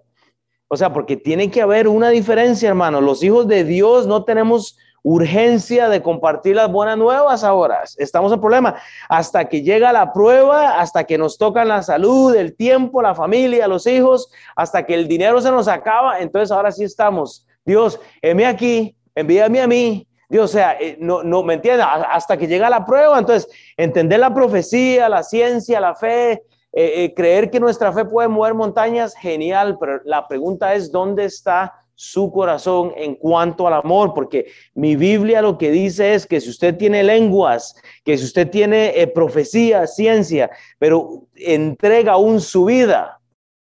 O 0.69 0.77
sea, 0.77 0.93
porque 0.93 1.17
tiene 1.17 1.51
que 1.51 1.63
haber 1.63 1.89
una 1.89 2.11
diferencia, 2.11 2.69
hermano. 2.69 3.01
Los 3.01 3.23
hijos 3.23 3.49
de 3.49 3.65
Dios 3.65 4.07
no 4.07 4.25
tenemos 4.25 4.77
urgencia 5.03 5.89
de 5.89 6.03
compartir 6.03 6.57
las 6.57 6.71
buenas 6.71 6.99
nuevas 6.99 7.43
ahora. 7.43 7.83
Estamos 7.97 8.33
en 8.33 8.41
problema. 8.41 8.77
Hasta 9.09 9.49
que 9.49 9.63
llega 9.63 9.93
la 9.93 10.13
prueba, 10.13 10.81
hasta 10.81 11.05
que 11.05 11.17
nos 11.17 11.39
tocan 11.39 11.69
la 11.69 11.83
salud, 11.83 12.35
el 12.35 12.55
tiempo, 12.55 13.01
la 13.01 13.15
familia, 13.15 13.67
los 13.69 13.87
hijos, 13.87 14.31
hasta 14.55 14.85
que 14.85 14.95
el 14.95 15.09
dinero 15.09 15.41
se 15.41 15.51
nos 15.51 15.69
acaba, 15.69 16.21
entonces 16.21 16.51
ahora 16.51 16.73
sí 16.73 16.85
estamos. 16.85 17.47
Dios, 17.65 17.99
envíame 18.21 18.47
aquí, 18.47 18.97
envíame 19.15 19.61
a 19.63 19.67
mí. 19.67 20.07
Dios, 20.29 20.51
o 20.51 20.53
sea, 20.53 20.77
eh, 20.79 20.99
no, 21.01 21.23
no, 21.23 21.43
¿me 21.43 21.55
entiendes? 21.55 21.87
Hasta 21.89 22.37
que 22.37 22.47
llega 22.47 22.69
la 22.69 22.85
prueba, 22.85 23.19
entonces, 23.19 23.49
entender 23.79 24.21
la 24.21 24.35
profecía, 24.35 25.09
la 25.09 25.23
ciencia, 25.23 25.81
la 25.81 25.95
fe, 25.95 26.43
eh, 26.81 27.03
eh, 27.03 27.13
creer 27.13 27.51
que 27.51 27.59
nuestra 27.59 27.93
fe 27.93 28.05
puede 28.05 28.29
mover 28.29 28.55
montañas, 28.55 29.17
genial, 29.17 29.77
pero 29.81 30.01
la 30.05 30.29
pregunta 30.29 30.75
es, 30.75 30.93
¿dónde 30.93 31.25
está 31.25 31.75
su 31.97 32.31
corazón 32.31 32.93
en 32.95 33.17
cuanto 33.17 33.67
al 33.67 33.73
amor, 33.73 34.15
porque 34.15 34.47
mi 34.75 34.95
Biblia 34.95 35.43
lo 35.43 35.59
que 35.59 35.73
dice 35.73 36.15
es 36.15 36.25
que 36.25 36.41
si 36.41 36.51
usted 36.51 36.77
tiene 36.77 37.03
lenguas, 37.03 37.75
que 38.05 38.17
si 38.17 38.25
usted 38.25 38.49
tiene 38.49 38.93
eh, 38.95 39.09
profecía, 39.09 39.89
ciencia, 39.89 40.49
pero 40.79 41.27
entrega 41.35 42.13
aún 42.13 42.41
su 42.41 42.67
vida 42.67 43.21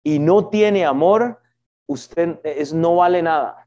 y 0.03 0.19
no 0.19 0.50
tiene 0.50 0.85
amor, 0.85 1.41
usted 1.87 2.38
es, 2.45 2.75
no 2.75 2.97
vale 2.97 3.23
nada. 3.23 3.67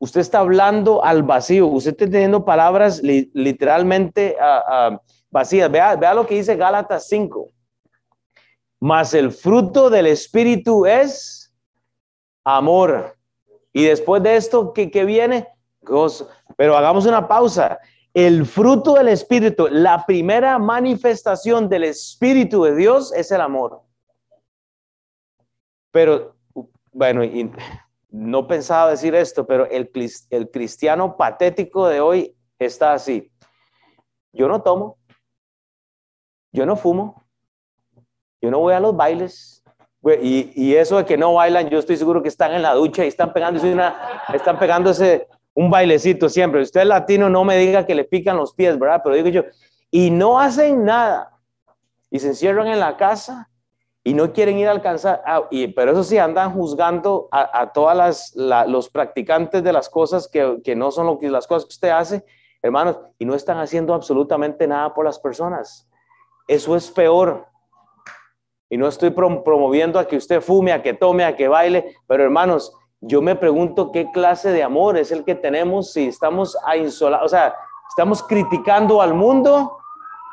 Usted 0.00 0.22
está 0.22 0.40
hablando 0.40 1.04
al 1.04 1.22
vacío, 1.22 1.68
usted 1.68 1.92
está 1.92 2.06
teniendo 2.06 2.44
palabras 2.44 3.00
literalmente 3.00 4.34
ah, 4.40 4.64
ah, 4.66 5.00
vacías. 5.30 5.70
Vea, 5.70 5.94
vea 5.94 6.12
lo 6.12 6.26
que 6.26 6.34
dice 6.34 6.56
Gálatas 6.56 7.06
5. 7.06 7.52
Mas 8.80 9.14
el 9.14 9.32
fruto 9.32 9.90
del 9.90 10.06
Espíritu 10.06 10.86
es 10.86 11.54
amor 12.44 13.16
y 13.76 13.84
después 13.84 14.22
de 14.22 14.36
esto, 14.36 14.72
¿qué, 14.72 15.04
viene? 15.04 15.48
Gozo. 15.82 16.30
Pero 16.56 16.78
hagamos 16.78 17.04
una 17.04 17.28
pausa. 17.28 17.78
El 18.14 18.46
fruto 18.46 18.94
del 18.94 19.08
Espíritu, 19.08 19.68
la 19.70 20.06
primera 20.06 20.58
manifestación 20.58 21.68
del 21.68 21.84
Espíritu 21.84 22.64
de 22.64 22.74
Dios 22.74 23.12
es 23.12 23.30
el 23.30 23.42
amor. 23.42 23.82
Pero, 25.90 26.36
bueno, 26.90 27.20
no 28.08 28.46
pensaba 28.46 28.92
decir 28.92 29.14
esto, 29.14 29.46
pero 29.46 29.66
el, 29.66 29.90
el 30.30 30.50
cristiano 30.50 31.18
patético 31.18 31.86
de 31.86 32.00
hoy 32.00 32.34
está 32.58 32.94
así. 32.94 33.30
Yo 34.32 34.48
no 34.48 34.62
tomo, 34.62 34.96
yo 36.50 36.64
no 36.64 36.76
fumo, 36.76 37.25
yo 38.40 38.50
no 38.50 38.58
voy 38.58 38.74
a 38.74 38.80
los 38.80 38.96
bailes, 38.96 39.56
y, 40.22 40.74
eso 40.74 40.98
de 40.98 41.04
que 41.04 41.16
no 41.16 41.34
bailan, 41.34 41.68
yo 41.68 41.78
estoy 41.78 41.96
seguro 41.96 42.22
que 42.22 42.28
están 42.28 42.52
en 42.52 42.62
la 42.62 42.74
ducha 42.74 43.04
y 43.04 43.08
están 43.08 43.32
pegándose, 43.32 43.72
una, 43.72 44.22
están 44.32 44.58
pegándose 44.58 45.26
un 45.54 45.70
bailecito 45.70 46.28
siempre. 46.28 46.62
Usted 46.62 46.84
latino 46.84 47.28
no 47.28 47.44
me 47.44 47.56
diga 47.56 47.86
que 47.86 47.94
le 47.94 48.04
pican 48.04 48.36
los 48.36 48.54
pies, 48.54 48.78
¿verdad? 48.78 49.00
Pero 49.02 49.16
digo 49.16 49.28
yo, 49.28 49.42
y 49.90 50.10
no 50.10 50.38
hacen 50.38 50.84
nada. 50.84 51.32
Y 52.10 52.20
se 52.20 52.28
encierran 52.28 52.68
en 52.68 52.78
la 52.78 52.96
casa 52.96 53.50
y 54.04 54.14
no 54.14 54.32
quieren 54.32 54.58
ir 54.58 54.68
a 54.68 54.70
alcanzar. 54.70 55.22
Ah, 55.26 55.42
y, 55.50 55.66
pero 55.68 55.90
eso 55.90 56.04
sí, 56.04 56.18
andan 56.18 56.52
juzgando 56.52 57.28
a, 57.32 57.62
a 57.62 57.72
todas 57.72 57.96
las, 57.96 58.68
los 58.68 58.88
practicantes 58.88 59.64
de 59.64 59.72
las 59.72 59.88
cosas 59.88 60.28
que, 60.28 60.60
que 60.62 60.76
no 60.76 60.92
son 60.92 61.06
lo 61.06 61.18
que, 61.18 61.28
las 61.28 61.48
cosas 61.48 61.64
que 61.64 61.74
usted 61.74 61.90
hace, 61.90 62.24
hermanos, 62.62 63.00
y 63.18 63.24
no 63.24 63.34
están 63.34 63.58
haciendo 63.58 63.92
absolutamente 63.92 64.68
nada 64.68 64.94
por 64.94 65.04
las 65.04 65.18
personas. 65.18 65.88
Eso 66.46 66.76
es 66.76 66.88
peor. 66.92 67.48
Y 68.68 68.76
no 68.76 68.88
estoy 68.88 69.10
promoviendo 69.10 69.98
a 69.98 70.06
que 70.06 70.16
usted 70.16 70.40
fume, 70.40 70.72
a 70.72 70.82
que 70.82 70.94
tome, 70.94 71.24
a 71.24 71.36
que 71.36 71.48
baile, 71.48 71.94
pero 72.06 72.24
hermanos, 72.24 72.72
yo 73.00 73.22
me 73.22 73.36
pregunto 73.36 73.92
qué 73.92 74.10
clase 74.10 74.50
de 74.50 74.62
amor 74.62 74.96
es 74.96 75.12
el 75.12 75.24
que 75.24 75.34
tenemos 75.34 75.92
si 75.92 76.08
estamos 76.08 76.56
a 76.64 76.76
insolar, 76.76 77.22
o 77.22 77.28
sea, 77.28 77.54
estamos 77.88 78.22
criticando 78.22 79.00
al 79.00 79.14
mundo 79.14 79.78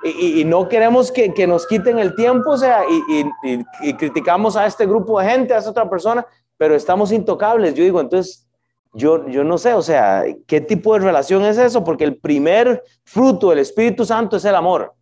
y, 0.03 0.43
no 0.43 0.67
queremos 0.67 1.11
que, 1.11 1.47
nos 1.47 1.65
quiten 1.65 1.97
el 1.97 2.15
tiempo, 2.15 2.51
o 2.51 2.57
sea, 2.57 2.83
y, 3.07 3.93
criticamos 3.93 4.57
a 4.57 4.65
este 4.65 4.85
grupo 4.85 5.19
de 5.19 5.29
gente, 5.29 5.53
a 5.53 5.59
esta 5.59 5.71
otra 5.71 5.89
persona, 5.89 6.25
pero 6.57 6.75
estamos 6.75 7.11
intocables. 7.11 7.73
Yo 7.73 7.83
digo, 7.83 8.01
entonces, 8.01 8.45
yo, 8.93 9.27
yo 9.29 9.45
no 9.45 9.57
sé, 9.57 9.73
o 9.73 9.81
sea, 9.81 10.25
¿qué 10.45 10.59
tipo 10.59 10.93
de 10.93 11.05
relación 11.05 11.45
es 11.45 11.57
eso? 11.57 11.83
Porque 11.83 12.03
el 12.03 12.17
primer 12.17 12.83
fruto 13.05 13.49
del 13.49 13.59
Espíritu 13.59 14.03
Santo 14.03 14.37
es 14.37 14.45
el 14.45 14.55
amor. 14.55 14.93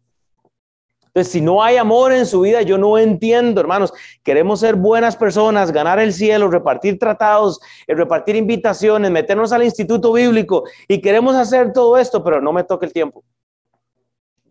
Entonces, 1.14 1.34
si 1.34 1.42
no 1.42 1.62
hay 1.62 1.76
amor 1.76 2.14
en 2.14 2.26
su 2.26 2.40
vida, 2.40 2.62
yo 2.62 2.78
no 2.78 2.98
entiendo, 2.98 3.60
hermanos. 3.60 3.94
Queremos 4.24 4.62
ser 4.62 4.78
buenas 4.78 5.18
personas, 5.18 5.74
ganar 5.74 6.00
el 6.00 6.14
cielo, 6.14 6.50
repartir 6.50 6.98
tratados, 6.98 7.60
eh, 7.86 7.96
repartir 7.96 8.38
invitaciones, 8.38 9.12
meternos 9.12 9.52
al 9.52 9.64
instituto 9.64 10.14
bíblico 10.14 10.64
y 10.88 11.02
queremos 11.02 11.36
hacer 11.36 11.74
todo 11.74 11.98
esto, 11.98 12.24
pero 12.24 12.40
no 12.40 12.54
me 12.54 12.64
toque 12.64 12.86
el 12.86 12.94
tiempo. 12.94 13.26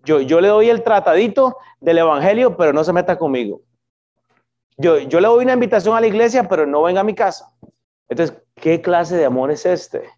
Yo, 0.04 0.20
yo 0.20 0.40
le 0.42 0.48
doy 0.48 0.68
el 0.68 0.82
tratadito 0.82 1.56
del 1.80 1.98
evangelio, 1.98 2.56
pero 2.58 2.74
no 2.74 2.84
se 2.84 2.92
meta 2.92 3.16
conmigo. 3.16 3.62
Yo, 4.76 4.98
yo 4.98 5.18
le 5.20 5.28
doy 5.28 5.44
una 5.44 5.54
invitación 5.54 5.96
a 5.96 6.00
la 6.00 6.06
iglesia, 6.08 6.46
pero 6.46 6.66
no 6.66 6.82
venga 6.82 7.00
a 7.00 7.04
mi 7.04 7.14
casa. 7.14 7.50
Entonces, 8.06 8.36
¿qué 8.54 8.82
clase 8.82 9.16
de 9.16 9.24
amor 9.24 9.50
es 9.50 9.64
este? 9.64 10.10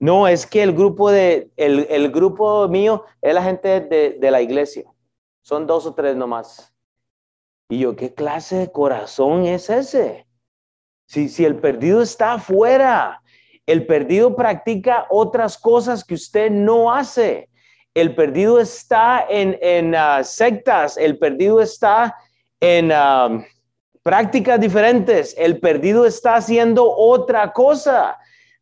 No, 0.00 0.28
es 0.28 0.46
que 0.46 0.62
el 0.62 0.72
grupo 0.72 1.10
de, 1.10 1.50
el, 1.56 2.12
grupo 2.12 2.68
mío 2.68 3.04
es 3.20 3.34
la 3.34 3.42
gente 3.42 3.80
de, 3.80 4.30
la 4.30 4.40
iglesia. 4.40 4.84
Son 5.42 5.66
dos 5.66 5.86
o 5.86 5.94
tres 5.94 6.14
nomás. 6.14 6.72
Y 7.68 7.80
yo, 7.80 7.96
¿qué 7.96 8.14
clase 8.14 8.56
de 8.56 8.72
corazón 8.72 9.44
es 9.44 9.68
ese? 9.68 10.26
Si, 11.06 11.28
si 11.28 11.44
el 11.44 11.56
perdido 11.56 12.00
está 12.00 12.34
afuera, 12.34 13.22
el 13.66 13.86
perdido 13.86 14.36
practica 14.36 15.06
otras 15.10 15.58
cosas 15.58 16.04
que 16.04 16.14
usted 16.14 16.50
no 16.50 16.92
hace. 16.92 17.48
El 17.92 18.14
perdido 18.14 18.60
está 18.60 19.26
en, 19.28 19.58
en 19.60 19.94
ah, 19.96 20.22
sectas, 20.22 20.96
el 20.96 21.18
perdido 21.18 21.60
está 21.60 22.14
en 22.60 22.92
ah, 22.92 23.44
prácticas 24.02 24.60
diferentes, 24.60 25.34
el 25.36 25.58
perdido 25.58 26.06
está 26.06 26.36
haciendo 26.36 26.88
otra 26.88 27.52
cosa 27.52 28.16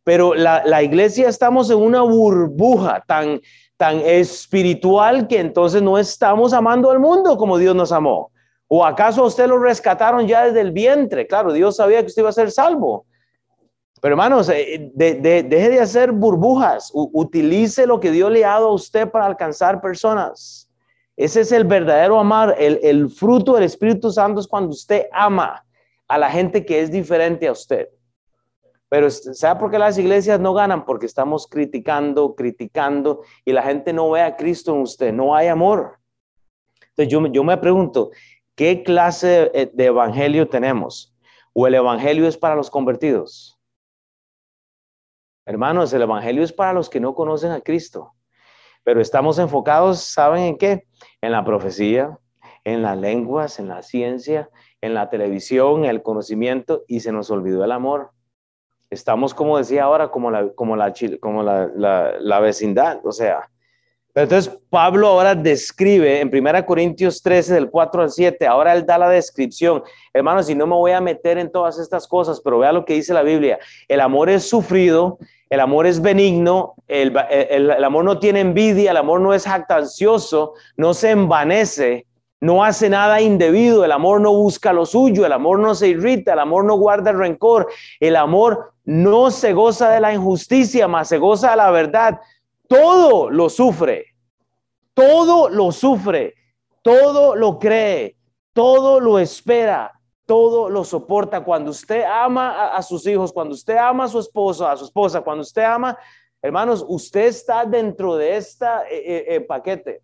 pero 0.07 0.37
la, 0.37 0.83
iglesia 0.85 1.29
estamos 1.29 1.69
en 1.69 1.79
una 1.79 2.01
burbuja 2.03 3.03
tan, 3.09 3.41
tan 3.77 3.99
espiritual 4.03 5.27
que 5.27 5.41
entonces 5.41 5.83
no 5.83 5.99
estamos 5.99 6.53
amando 6.53 6.93
al 6.93 7.01
mundo 7.01 7.37
como 7.37 7.59
Dios 7.59 7.75
nos 7.75 7.91
amó. 7.91 8.31
¿O 8.69 8.87
acaso 8.87 9.25
usted 9.25 9.49
lo 9.49 9.59
rescataron 9.59 10.29
ya 10.29 10.45
desde 10.45 10.61
el 10.61 10.71
vientre? 10.71 11.27
Claro, 11.27 11.53
Dios 11.53 11.75
sabía 11.75 12.03
que 12.03 12.07
usted 12.07 12.23
iba 12.23 12.29
a 12.29 12.33
ser 12.33 12.53
salvo. 12.53 13.05
Pero 14.01 14.13
hermanos, 14.13 14.49
eh, 14.49 14.93
deje 14.95 15.71
de 15.71 15.81
hacer 15.81 16.13
burbujas, 16.13 16.93
utilice 16.95 17.85
lo 17.85 17.99
que 17.99 18.13
Dios 18.13 18.31
le 18.31 18.45
ha 18.45 18.51
dado 18.51 18.69
a 18.69 18.75
usted 18.75 19.11
para 19.11 19.27
alcanzar 19.27 19.81
personas. 19.81 20.71
Ese 21.17 21.41
es 21.41 21.51
el 21.51 21.65
verdadero 21.65 22.21
amar, 22.21 22.55
el, 22.61 22.79
el 22.85 23.11
fruto 23.11 23.55
del 23.55 23.65
Espíritu 23.65 24.13
Santo 24.13 24.39
es 24.39 24.47
cuando 24.47 24.71
usted 24.71 25.07
ama 25.11 25.67
a 26.07 26.17
la 26.17 26.31
gente 26.31 26.65
que 26.65 26.81
es 26.81 26.93
diferente 26.93 27.49
a 27.49 27.53
usted. 27.53 27.89
Pero 28.97 29.11
¿sabe 29.11 29.61
por 29.61 29.71
qué 29.71 29.79
las 29.79 29.99
iglesias 29.99 30.41
no 30.41 30.55
ganan? 30.55 30.87
Porque 30.87 31.05
estamos 31.05 31.47
criticando, 31.47 32.35
criticando 32.35 33.21
y 33.45 33.53
la 33.53 33.63
gente 33.63 33.93
no 33.93 34.11
ve 34.11 34.23
a 34.23 34.37
Cristo 34.37 34.75
en 34.75 34.81
usted, 34.81 35.13
no 35.13 35.37
hay 35.37 35.49
amor. 35.49 35.99
Entonces 36.81 37.09
yo, 37.09 37.27
yo 37.27 37.45
me 37.45 37.59
pregunto, 37.59 38.11
¿qué 38.55 38.83
clase 38.83 39.71
de 39.75 39.85
evangelio 39.85 40.49
tenemos? 40.49 41.15
¿O 41.53 41.67
el 41.67 41.75
evangelio 41.75 42.27
es 42.27 42.39
para 42.39 42.55
los 42.55 42.71
convertidos? 42.71 43.61
Hermanos, 45.45 45.93
el 45.93 46.01
evangelio 46.01 46.43
es 46.43 46.55
para 46.55 46.73
los 46.73 46.89
que 46.89 46.99
no 46.99 47.15
conocen 47.15 47.51
a 47.53 47.61
Cristo. 47.61 48.15
Pero 48.83 49.03
estamos 49.03 49.39
enfocados, 49.39 50.01
¿saben 50.01 50.43
en 50.43 50.57
qué? 50.57 50.87
En 51.21 51.33
la 51.33 51.45
profecía, 51.45 52.19
en 52.65 52.81
las 52.81 52.97
lenguas, 52.97 53.59
en 53.59 53.69
la 53.69 53.83
ciencia, 53.83 54.49
en 54.81 54.95
la 54.95 55.11
televisión, 55.11 55.85
en 55.85 55.91
el 55.91 56.03
conocimiento 56.03 56.85
y 56.89 57.01
se 57.01 57.13
nos 57.13 57.31
olvidó 57.31 57.63
el 57.63 57.73
amor. 57.73 58.16
Estamos, 58.91 59.35
como 59.35 59.59
decía 59.59 59.85
ahora, 59.85 60.09
como 60.09 60.31
la, 60.31 60.49
como 60.51 60.77
la, 60.77 60.93
como 61.21 61.43
la, 61.43 62.41
vecindad, 62.41 63.01
o 63.05 63.13
sea. 63.13 63.49
Pero 64.13 64.25
entonces 64.25 64.59
Pablo 64.71 65.09
ahora 65.09 65.35
describe 65.35 66.21
en 66.21 66.31
1 66.35 66.65
Corintios 66.65 67.21
13, 67.21 67.55
del 67.55 67.71
4 67.71 68.03
al 68.03 68.11
7, 68.11 68.47
ahora 68.47 68.73
él 68.73 68.87
da 68.87 68.97
la 68.97 69.11
descripción. 69.11 69.83
Hermanos, 70.15 70.49
y 70.49 70.55
no 70.55 70.67
me 70.67 70.75
voy 70.75 70.93
a 70.93 71.01
meter 71.01 71.37
en 71.37 71.51
todas 71.51 71.79
estas 71.79 72.07
cosas, 72.07 72.41
pero 72.41 72.59
vea 72.59 72.73
lo 72.73 72.85
que 72.85 72.95
dice 72.95 73.13
la 73.13 73.23
Biblia. 73.23 73.59
El 73.89 74.01
amor 74.01 74.31
es 74.31 74.49
sufrido, 74.49 75.19
el 75.51 75.61
amor 75.61 75.87
es 75.87 76.01
benigno, 76.01 76.75
el, 76.89 77.15
el 77.29 77.85
amor 77.85 78.05
no 78.05 78.19
tiene 78.19 78.41
envidia, 78.41 78.93
el 78.93 78.97
amor 78.97 79.21
no 79.21 79.35
es 79.35 79.45
jactancioso, 79.45 80.55
no 80.77 80.95
se 80.95 81.11
envanece 81.11 82.07
no 82.41 82.63
hace 82.63 82.91
nada 82.91 83.21
indebido, 83.21 83.85
el 83.85 83.93
amor 83.93 84.21
no 84.21 84.33
busca 84.33 84.73
lo 84.73 84.85
suyo, 84.85 85.25
el 85.25 85.33
amor 85.33 85.59
no 85.59 85.75
se 85.75 85.89
irrita, 85.89 86.35
el 86.35 86.39
amor 86.39 86.65
no 86.65 86.77
guarda 86.77 87.11
el 87.11 87.19
rencor, 87.19 87.69
el 87.99 88.17
amor 88.17 88.73
no 88.85 89.31
se 89.31 89.53
goza 89.53 89.91
de 89.91 90.01
la 90.01 90.13
injusticia, 90.13 90.87
más 90.87 91.09
se 91.09 91.19
goza 91.19 91.51
de 91.51 91.57
la 91.57 91.71
verdad. 91.71 92.21
Todo 92.69 93.31
lo 93.31 93.49
sufre, 93.49 94.15
todo 94.93 95.49
lo 95.49 95.73
sufre, 95.73 96.35
todo 96.83 97.35
lo 97.35 97.59
cree, 97.59 98.17
todo 98.53 99.01
lo 99.01 99.19
espera, 99.19 99.93
todo 100.27 100.69
lo 100.69 100.85
soporta. 100.85 101.43
Cuando 101.43 101.71
usted 101.71 102.05
ama 102.05 102.69
a, 102.69 102.83
sus 102.83 103.07
hijos, 103.07 103.33
cuando 103.33 103.55
usted 103.55 103.77
ama 103.77 104.05
a 104.05 104.09
su 104.09 104.21
esposo, 104.21 104.69
a 104.69 104.77
su 104.77 104.85
esposa, 104.85 105.23
cuando 105.23 105.43
usted 105.43 105.63
ama, 105.63 105.97
hermanos, 106.43 106.85
usted 106.87 107.27
está 107.27 107.65
dentro 107.65 108.17
de 108.17 108.37
este 108.37 109.41
paquete. 109.49 110.03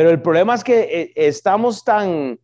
Pero 0.00 0.08
el 0.08 0.22
problema 0.22 0.54
es 0.54 0.64
que 0.64 0.80
eh, 0.80 1.12
estamos 1.14 1.84
tan 1.84 2.40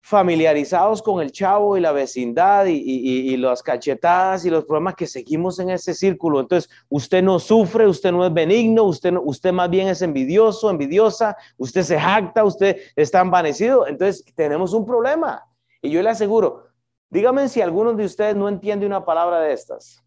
familiarizados 0.00 1.02
con 1.02 1.20
el 1.20 1.30
chavo 1.30 1.76
y 1.76 1.82
la 1.82 1.92
vecindad 1.92 2.64
y, 2.64 3.36
las 3.36 3.62
cachetadas 3.62 4.46
y 4.46 4.50
los 4.50 4.64
problemas 4.64 4.94
que 4.94 5.06
seguimos 5.06 5.58
en 5.58 5.68
ese 5.68 5.92
círculo. 5.92 6.40
Entonces, 6.40 6.70
usted 6.88 7.22
no 7.22 7.38
sufre, 7.38 7.86
usted 7.86 8.10
no 8.10 8.24
es 8.24 8.32
benigno, 8.32 8.84
usted, 8.84 9.12
usted 9.22 9.52
más 9.52 9.68
bien 9.68 9.88
es 9.88 10.00
envidioso, 10.00 10.70
envidiosa, 10.70 11.36
usted 11.58 11.82
se 11.82 12.00
jacta, 12.00 12.42
usted 12.42 12.78
está 12.96 13.20
envanecido. 13.20 13.86
Entonces, 13.86 14.24
tenemos 14.34 14.72
un 14.72 14.86
problema. 14.86 15.44
Y 15.82 15.90
yo 15.90 16.00
le 16.00 16.08
aseguro, 16.08 16.68
dígame 17.10 17.50
si 17.50 17.60
alguno 17.60 17.92
de 17.92 18.06
ustedes 18.06 18.34
no 18.34 18.48
entiende 18.48 18.86
una 18.86 19.04
palabra 19.04 19.40
de 19.40 19.52
estas. 19.52 20.02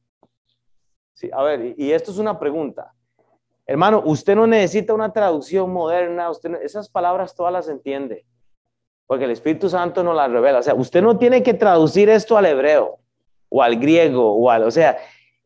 Sí, 1.13 1.29
a 1.31 1.43
ver, 1.43 1.75
y 1.77 1.91
esto 1.91 2.09
es 2.09 2.17
una 2.17 2.39
pregunta. 2.39 2.94
Hermano, 3.67 4.01
usted 4.05 4.35
no 4.35 4.45
necesita 4.45 4.93
una 4.93 5.11
traducción 5.11 5.71
moderna, 5.71 6.29
usted 6.29 6.53
esas 6.61 6.87
palabras 6.87 7.33
todas 7.35 7.51
las 7.51 7.67
entiende, 7.67 8.25
porque 9.07 9.25
el 9.25 9.31
Espíritu 9.31 9.69
Santo 9.69 10.03
nos 10.03 10.15
las 10.15 10.31
revela. 10.31 10.59
O 10.59 10.63
sea, 10.63 10.75
usted 10.75 11.01
no 11.01 11.17
tiene 11.17 11.41
que 11.41 11.53
traducir 11.53 12.09
esto 12.09 12.37
al 12.37 12.45
hebreo 12.45 12.99
o 13.49 13.63
al 13.63 13.77
griego 13.77 14.35
o 14.35 14.51
al, 14.51 14.63
o 14.63 14.71
sea, 14.71 14.97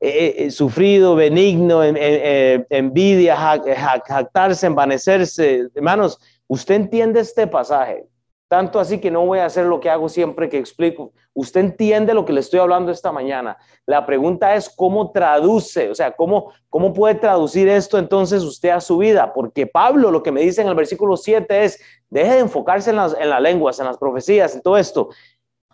eh, 0.02 0.10
eh, 0.10 0.46
eh, 0.46 0.52
sufrido, 0.52 1.14
benigno, 1.16 1.84
envidia, 1.84 3.36
jactarse, 3.36 4.68
envanecerse. 4.68 5.68
Hermanos, 5.76 6.20
usted 6.48 6.76
entiende 6.76 7.20
este 7.20 7.48
pasaje. 7.48 8.06
Tanto 8.50 8.80
así 8.80 9.00
que 9.00 9.12
no 9.12 9.28
voy 9.28 9.38
a 9.38 9.46
hacer 9.46 9.68
lo 9.68 9.80
que 9.80 9.92
hago 9.92 10.10
siempre 10.10 10.50
que 10.50 10.58
explico. 10.58 11.14
Usted 11.36 11.62
entiende 11.62 12.16
lo 12.16 12.26
que 12.26 12.34
le 12.34 12.40
estoy 12.40 12.60
hablando 12.60 12.92
esta 12.92 13.12
mañana. 13.12 13.56
La 13.86 14.08
pregunta 14.08 14.56
es 14.56 14.72
cómo 14.76 15.12
traduce, 15.12 15.92
o 15.92 15.94
sea, 15.94 16.14
cómo, 16.14 16.52
cómo 16.68 16.92
puede 16.92 17.14
traducir 17.14 17.70
esto 17.70 18.00
entonces 18.00 18.42
usted 18.42 18.70
a 18.70 18.82
su 18.82 18.98
vida. 18.98 19.34
Porque 19.34 19.68
Pablo 19.68 20.10
lo 20.10 20.24
que 20.24 20.32
me 20.32 20.42
dice 20.42 20.64
en 20.64 20.68
el 20.68 20.74
versículo 20.74 21.16
7 21.16 21.64
es, 21.64 21.80
deje 22.10 22.34
de 22.34 22.40
enfocarse 22.40 22.90
en 22.90 22.96
las, 22.96 23.16
en 23.20 23.30
las 23.30 23.40
lenguas, 23.40 23.80
en 23.80 23.86
las 23.86 24.00
profecías, 24.00 24.56
en 24.56 24.64
todo 24.64 24.78
esto. 24.78 25.10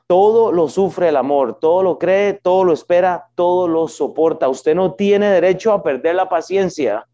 Todo 0.06 0.52
lo 0.52 0.68
sufre 0.68 1.08
el 1.08 1.16
amor, 1.16 1.58
todo 1.62 1.82
lo 1.82 1.98
cree, 1.98 2.34
todo 2.34 2.66
lo 2.66 2.74
espera, 2.74 3.30
todo 3.36 3.70
lo 3.70 3.88
soporta. 3.88 4.50
Usted 4.50 4.76
no 4.76 4.96
tiene 4.96 5.30
derecho 5.30 5.72
a 5.72 5.82
perder 5.82 6.16
la 6.16 6.28
paciencia 6.28 7.08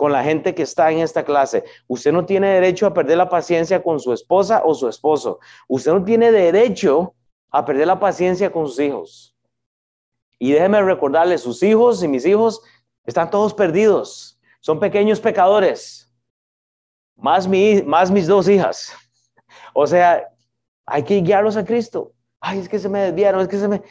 con 0.00 0.12
la 0.12 0.24
gente 0.24 0.54
que 0.54 0.62
está 0.62 0.90
en 0.90 1.00
esta 1.00 1.26
clase. 1.26 1.62
Usted 1.86 2.10
no 2.10 2.24
tiene 2.24 2.48
derecho 2.48 2.86
a 2.86 2.94
perder 2.94 3.18
la 3.18 3.28
paciencia 3.28 3.82
con 3.82 4.00
su 4.00 4.14
esposa 4.14 4.62
o 4.64 4.74
su 4.74 4.88
esposo. 4.88 5.40
Usted 5.68 5.92
no 5.92 6.02
tiene 6.02 6.32
derecho 6.32 7.12
a 7.50 7.66
perder 7.66 7.86
la 7.86 8.00
paciencia 8.00 8.50
con 8.50 8.66
sus 8.66 8.80
hijos. 8.80 9.36
Y 10.38 10.52
déjeme 10.52 10.80
recordarle, 10.80 11.36
sus 11.36 11.62
hijos 11.62 12.02
y 12.02 12.08
mis 12.08 12.24
hijos 12.24 12.62
están 13.04 13.28
todos 13.28 13.52
perdidos. 13.52 14.40
Son 14.60 14.80
pequeños 14.80 15.20
pecadores. 15.20 16.10
Más, 17.14 17.46
mi, 17.46 17.82
más 17.82 18.10
mis 18.10 18.26
dos 18.26 18.48
hijas. 18.48 18.94
O 19.74 19.86
sea, 19.86 20.26
hay 20.86 21.02
que 21.02 21.20
guiarlos 21.20 21.58
a 21.58 21.64
Cristo. 21.66 22.14
Ay, 22.40 22.60
es 22.60 22.70
que 22.70 22.78
se 22.78 22.88
me 22.88 23.00
desviaron, 23.00 23.42
es 23.42 23.48
que 23.48 23.58
se 23.58 23.68
me... 23.68 23.82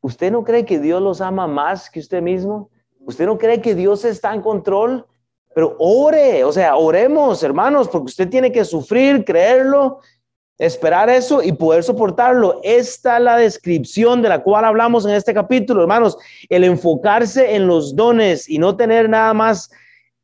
¿Usted 0.00 0.32
no 0.32 0.42
cree 0.42 0.64
que 0.64 0.78
Dios 0.78 1.02
los 1.02 1.20
ama 1.20 1.46
más 1.46 1.90
que 1.90 2.00
usted 2.00 2.22
mismo? 2.22 2.70
¿Usted 3.00 3.26
no 3.26 3.36
cree 3.36 3.60
que 3.60 3.74
Dios 3.74 4.06
está 4.06 4.32
en 4.32 4.40
control? 4.40 5.06
Pero 5.54 5.76
ore, 5.78 6.44
o 6.44 6.52
sea, 6.52 6.76
oremos, 6.76 7.42
hermanos, 7.42 7.88
porque 7.88 8.06
usted 8.06 8.28
tiene 8.28 8.52
que 8.52 8.64
sufrir, 8.64 9.24
creerlo, 9.24 10.00
esperar 10.58 11.08
eso 11.10 11.42
y 11.42 11.52
poder 11.52 11.82
soportarlo. 11.82 12.60
Esta 12.62 13.16
es 13.16 13.22
la 13.22 13.36
descripción 13.36 14.22
de 14.22 14.28
la 14.28 14.42
cual 14.42 14.64
hablamos 14.64 15.06
en 15.06 15.12
este 15.12 15.34
capítulo, 15.34 15.80
hermanos. 15.82 16.18
El 16.48 16.64
enfocarse 16.64 17.56
en 17.56 17.66
los 17.66 17.96
dones 17.96 18.48
y 18.48 18.58
no 18.58 18.76
tener 18.76 19.08
nada 19.08 19.34
más, 19.34 19.70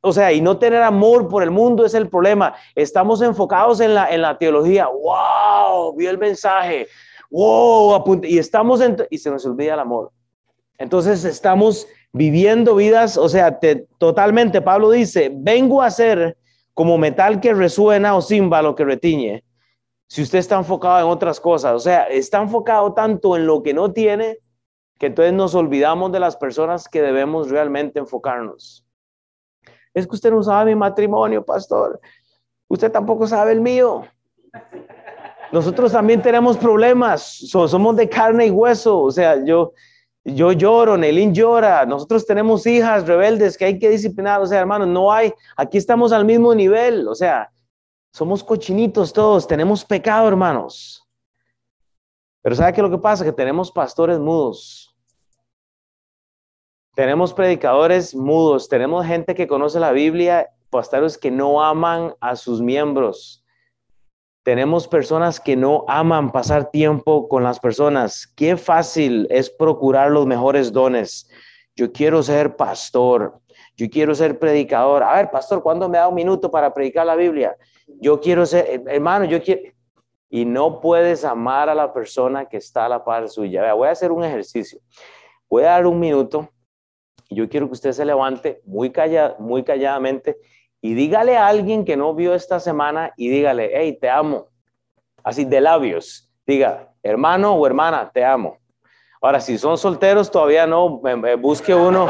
o 0.00 0.12
sea, 0.12 0.32
y 0.32 0.40
no 0.40 0.58
tener 0.58 0.82
amor 0.82 1.26
por 1.26 1.42
el 1.42 1.50
mundo 1.50 1.84
es 1.84 1.94
el 1.94 2.08
problema. 2.08 2.54
Estamos 2.74 3.20
enfocados 3.22 3.80
en 3.80 3.94
la, 3.94 4.12
en 4.12 4.22
la 4.22 4.38
teología. 4.38 4.86
¡Wow! 4.86 5.96
Vi 5.96 6.06
el 6.06 6.18
mensaje. 6.18 6.86
¡Wow! 7.30 8.20
Y 8.22 8.38
estamos 8.38 8.80
en, 8.80 8.96
y 9.10 9.18
se 9.18 9.30
nos 9.30 9.44
olvida 9.44 9.74
el 9.74 9.80
amor. 9.80 10.12
Entonces 10.78 11.24
estamos 11.24 11.88
viviendo 12.16 12.74
vidas, 12.74 13.18
o 13.18 13.28
sea, 13.28 13.60
totalmente, 13.98 14.62
Pablo 14.62 14.90
dice, 14.90 15.30
vengo 15.34 15.82
a 15.82 15.90
ser 15.90 16.38
como 16.72 16.96
metal 16.96 17.40
que 17.40 17.52
resuena 17.52 18.16
o 18.16 18.22
címbalo 18.22 18.74
que 18.74 18.84
retiñe. 18.84 19.44
Si 20.08 20.22
usted 20.22 20.38
está 20.38 20.56
enfocado 20.56 21.00
en 21.00 21.12
otras 21.12 21.38
cosas, 21.38 21.74
o 21.74 21.78
sea, 21.78 22.04
está 22.04 22.40
enfocado 22.40 22.94
tanto 22.94 23.36
en 23.36 23.46
lo 23.46 23.62
que 23.62 23.74
no 23.74 23.92
tiene, 23.92 24.38
que 24.98 25.06
entonces 25.06 25.34
nos 25.34 25.54
olvidamos 25.54 26.10
de 26.10 26.20
las 26.20 26.36
personas 26.36 26.88
que 26.88 27.02
debemos 27.02 27.50
realmente 27.50 27.98
enfocarnos. 27.98 28.82
Es 29.92 30.06
que 30.06 30.14
usted 30.14 30.30
no 30.30 30.42
sabe 30.42 30.72
mi 30.72 30.78
matrimonio, 30.78 31.44
pastor. 31.44 32.00
Usted 32.68 32.90
tampoco 32.90 33.26
sabe 33.26 33.52
el 33.52 33.60
mío. 33.60 34.04
Nosotros 35.52 35.92
también 35.92 36.22
tenemos 36.22 36.56
problemas, 36.56 37.22
somos 37.22 37.96
de 37.96 38.08
carne 38.08 38.46
y 38.46 38.50
hueso. 38.50 39.02
O 39.02 39.10
sea, 39.10 39.44
yo, 39.44 39.72
yo 40.26 40.50
lloro, 40.50 40.96
Nelín 40.96 41.32
llora, 41.32 41.86
nosotros 41.86 42.26
tenemos 42.26 42.66
hijas 42.66 43.06
rebeldes 43.06 43.56
que 43.56 43.64
hay 43.64 43.78
que 43.78 43.88
disciplinar, 43.88 44.40
o 44.40 44.46
sea, 44.46 44.58
hermanos, 44.58 44.88
no 44.88 45.12
hay, 45.12 45.32
aquí 45.56 45.78
estamos 45.78 46.10
al 46.12 46.24
mismo 46.24 46.52
nivel, 46.52 47.06
o 47.06 47.14
sea, 47.14 47.52
somos 48.12 48.42
cochinitos 48.42 49.12
todos, 49.12 49.46
tenemos 49.46 49.84
pecado, 49.84 50.26
hermanos. 50.26 51.06
Pero 52.42 52.56
¿sabe 52.56 52.72
qué 52.72 52.80
es 52.80 52.82
lo 52.82 52.90
que 52.90 53.02
pasa? 53.02 53.24
Que 53.24 53.32
tenemos 53.32 53.70
pastores 53.70 54.18
mudos. 54.18 54.96
Tenemos 56.96 57.32
predicadores 57.32 58.14
mudos, 58.14 58.68
tenemos 58.68 59.06
gente 59.06 59.34
que 59.34 59.46
conoce 59.46 59.78
la 59.78 59.92
Biblia, 59.92 60.48
pastores 60.70 61.18
que 61.18 61.30
no 61.30 61.62
aman 61.62 62.14
a 62.20 62.34
sus 62.34 62.60
miembros. 62.60 63.44
Tenemos 64.46 64.86
personas 64.86 65.40
que 65.40 65.56
no 65.56 65.84
aman 65.88 66.30
pasar 66.30 66.70
tiempo 66.70 67.26
con 67.26 67.42
las 67.42 67.58
personas. 67.58 68.28
Qué 68.28 68.56
fácil 68.56 69.26
es 69.28 69.50
procurar 69.50 70.12
los 70.12 70.24
mejores 70.24 70.72
dones. 70.72 71.28
Yo 71.74 71.90
quiero 71.90 72.22
ser 72.22 72.54
pastor. 72.54 73.40
Yo 73.76 73.90
quiero 73.90 74.14
ser 74.14 74.38
predicador. 74.38 75.02
A 75.02 75.16
ver, 75.16 75.32
pastor, 75.32 75.64
¿cuándo 75.64 75.88
me 75.88 75.98
da 75.98 76.06
un 76.06 76.14
minuto 76.14 76.48
para 76.48 76.72
predicar 76.72 77.04
la 77.04 77.16
Biblia? 77.16 77.56
Yo 78.00 78.20
quiero 78.20 78.46
ser, 78.46 78.84
hermano, 78.86 79.24
yo 79.24 79.42
quiero... 79.42 79.62
Y 80.30 80.44
no 80.44 80.80
puedes 80.80 81.24
amar 81.24 81.68
a 81.68 81.74
la 81.74 81.92
persona 81.92 82.44
que 82.44 82.58
está 82.58 82.84
a 82.84 82.88
la 82.88 83.04
par 83.04 83.28
suya. 83.28 83.74
Voy 83.74 83.88
a 83.88 83.90
hacer 83.90 84.12
un 84.12 84.22
ejercicio. 84.22 84.78
voy 85.48 85.64
a 85.64 85.70
dar 85.70 85.88
un 85.88 85.98
minuto 85.98 86.48
yo 87.30 87.48
quiero 87.48 87.66
que 87.66 87.72
usted 87.72 87.92
se 87.92 88.04
levante 88.04 88.62
muy, 88.64 88.90
calla, 88.90 89.34
muy 89.38 89.64
calladamente 89.64 90.38
y 90.86 90.94
dígale 90.94 91.36
a 91.36 91.48
alguien 91.48 91.84
que 91.84 91.96
no 91.96 92.14
vio 92.14 92.32
esta 92.32 92.60
semana 92.60 93.12
y 93.16 93.28
dígale, 93.28 93.72
hey, 93.74 93.98
te 94.00 94.08
amo. 94.08 94.46
Así 95.24 95.44
de 95.44 95.60
labios. 95.60 96.30
Diga, 96.46 96.92
hermano 97.02 97.54
o 97.54 97.66
hermana, 97.66 98.08
te 98.14 98.24
amo. 98.24 98.58
Ahora, 99.20 99.40
si 99.40 99.58
son 99.58 99.76
solteros, 99.76 100.30
todavía 100.30 100.64
no, 100.64 101.00
busque 101.40 101.74
uno. 101.74 102.06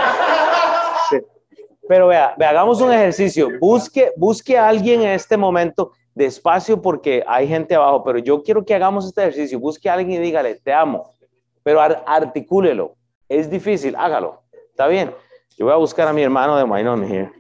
Pero 1.89 2.09
vea, 2.09 2.37
hagamos 2.39 2.83
un 2.83 2.93
ejercicio. 2.93 3.49
Busque, 3.59 4.13
busque 4.15 4.59
a 4.59 4.69
alguien 4.69 5.01
en 5.01 5.09
este 5.13 5.39
momento 5.39 5.93
despacio 6.15 6.83
porque 6.83 7.25
hay 7.27 7.49
gente 7.49 7.75
abajo, 7.75 8.05
pero 8.05 8.19
yo 8.19 8.43
quiero 8.43 8.63
que 8.63 8.75
hagamos 8.75 9.07
este 9.07 9.23
ejercicio. 9.23 9.59
Busque 9.59 9.89
a 9.89 9.95
alguien 9.95 10.21
y 10.21 10.27
dígale, 10.27 10.57
te 10.57 10.75
amo, 10.75 11.15
pero 11.63 11.81
articúlelo. 11.81 12.95
Es 13.27 13.49
difícil, 13.49 13.97
hágalo. 13.97 14.43
¿Está 14.69 14.87
bien? 14.87 15.15
Yo 15.57 15.65
voy 15.65 15.73
a 15.73 15.79
buscar 15.79 16.09
a 16.09 16.13
mi 16.13 16.23
hermano 16.23 16.59
de 16.59 16.67
Mainon 16.67 17.03
here. 17.05 17.33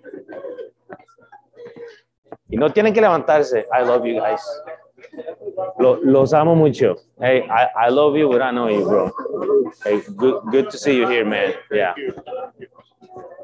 Y 2.49 2.57
no 2.57 2.73
tienen 2.73 2.93
que 2.93 3.01
levantarse. 3.01 3.67
I 3.73 3.85
love 3.85 4.05
you 4.05 4.21
guys. 4.21 4.43
los 5.79 6.33
amo 6.33 6.55
mucho. 6.55 6.97
Hey, 7.21 7.45
I, 7.49 7.87
I, 7.87 7.91
love 7.91 8.17
you, 8.17 8.29
but 8.29 8.43
I 8.43 8.51
know 8.51 8.69
you, 8.69 8.85
bro. 8.85 9.13
Hey, 9.85 10.03
good, 10.17 10.43
good 10.51 10.71
to 10.71 10.79
see 10.79 10.97
you 10.97 11.09
here, 11.09 11.25
man. 11.25 11.55
Yeah. 11.71 11.95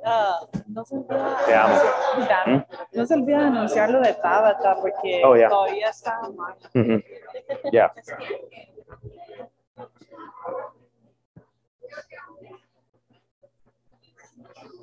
Uh, 0.05 0.47
no 0.69 0.85
se 0.85 0.97
olvida, 0.97 1.38
Te 1.47 1.55
amo. 1.55 1.75
¿Mm? 2.47 2.65
No 2.93 3.07
se 3.07 3.15
olvida 3.15 3.47
anunciar 3.47 3.91
lo 3.91 4.01
de 4.01 4.15
Tabata 4.15 4.77
porque 4.81 5.23
oh, 5.25 5.37
yeah. 5.37 5.49
todavía 5.49 5.91
está 5.91 6.21
mal. 6.37 6.55
Mm 6.75 6.83
-hmm. 6.83 7.05
Yeah. 7.71 7.93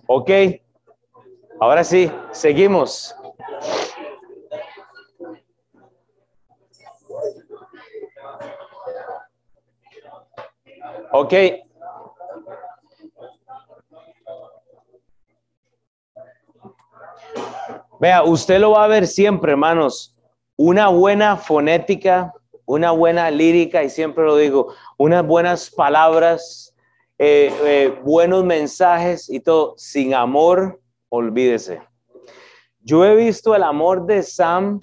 Ok, 0.07 0.29
ahora 1.59 1.83
sí, 1.83 2.11
seguimos. 2.31 3.15
Ok. 11.11 11.33
Vea, 17.99 18.23
usted 18.23 18.59
lo 18.59 18.71
va 18.71 18.85
a 18.85 18.87
ver 18.87 19.07
siempre, 19.07 19.51
hermanos. 19.51 20.15
Una 20.55 20.87
buena 20.89 21.35
fonética, 21.35 22.33
una 22.65 22.91
buena 22.91 23.31
lírica, 23.31 23.83
y 23.83 23.89
siempre 23.89 24.23
lo 24.23 24.37
digo, 24.37 24.73
unas 24.97 25.25
buenas 25.25 25.69
palabras, 25.71 26.75
eh, 27.17 27.51
eh, 27.65 27.99
buenos 28.03 28.45
mensajes 28.45 29.29
y 29.29 29.39
todo. 29.39 29.73
Sin 29.77 30.13
amor, 30.13 30.79
olvídese. 31.09 31.81
Yo 32.81 33.03
he 33.03 33.15
visto 33.15 33.55
el 33.55 33.63
amor 33.63 34.05
de 34.05 34.23
Sam 34.23 34.79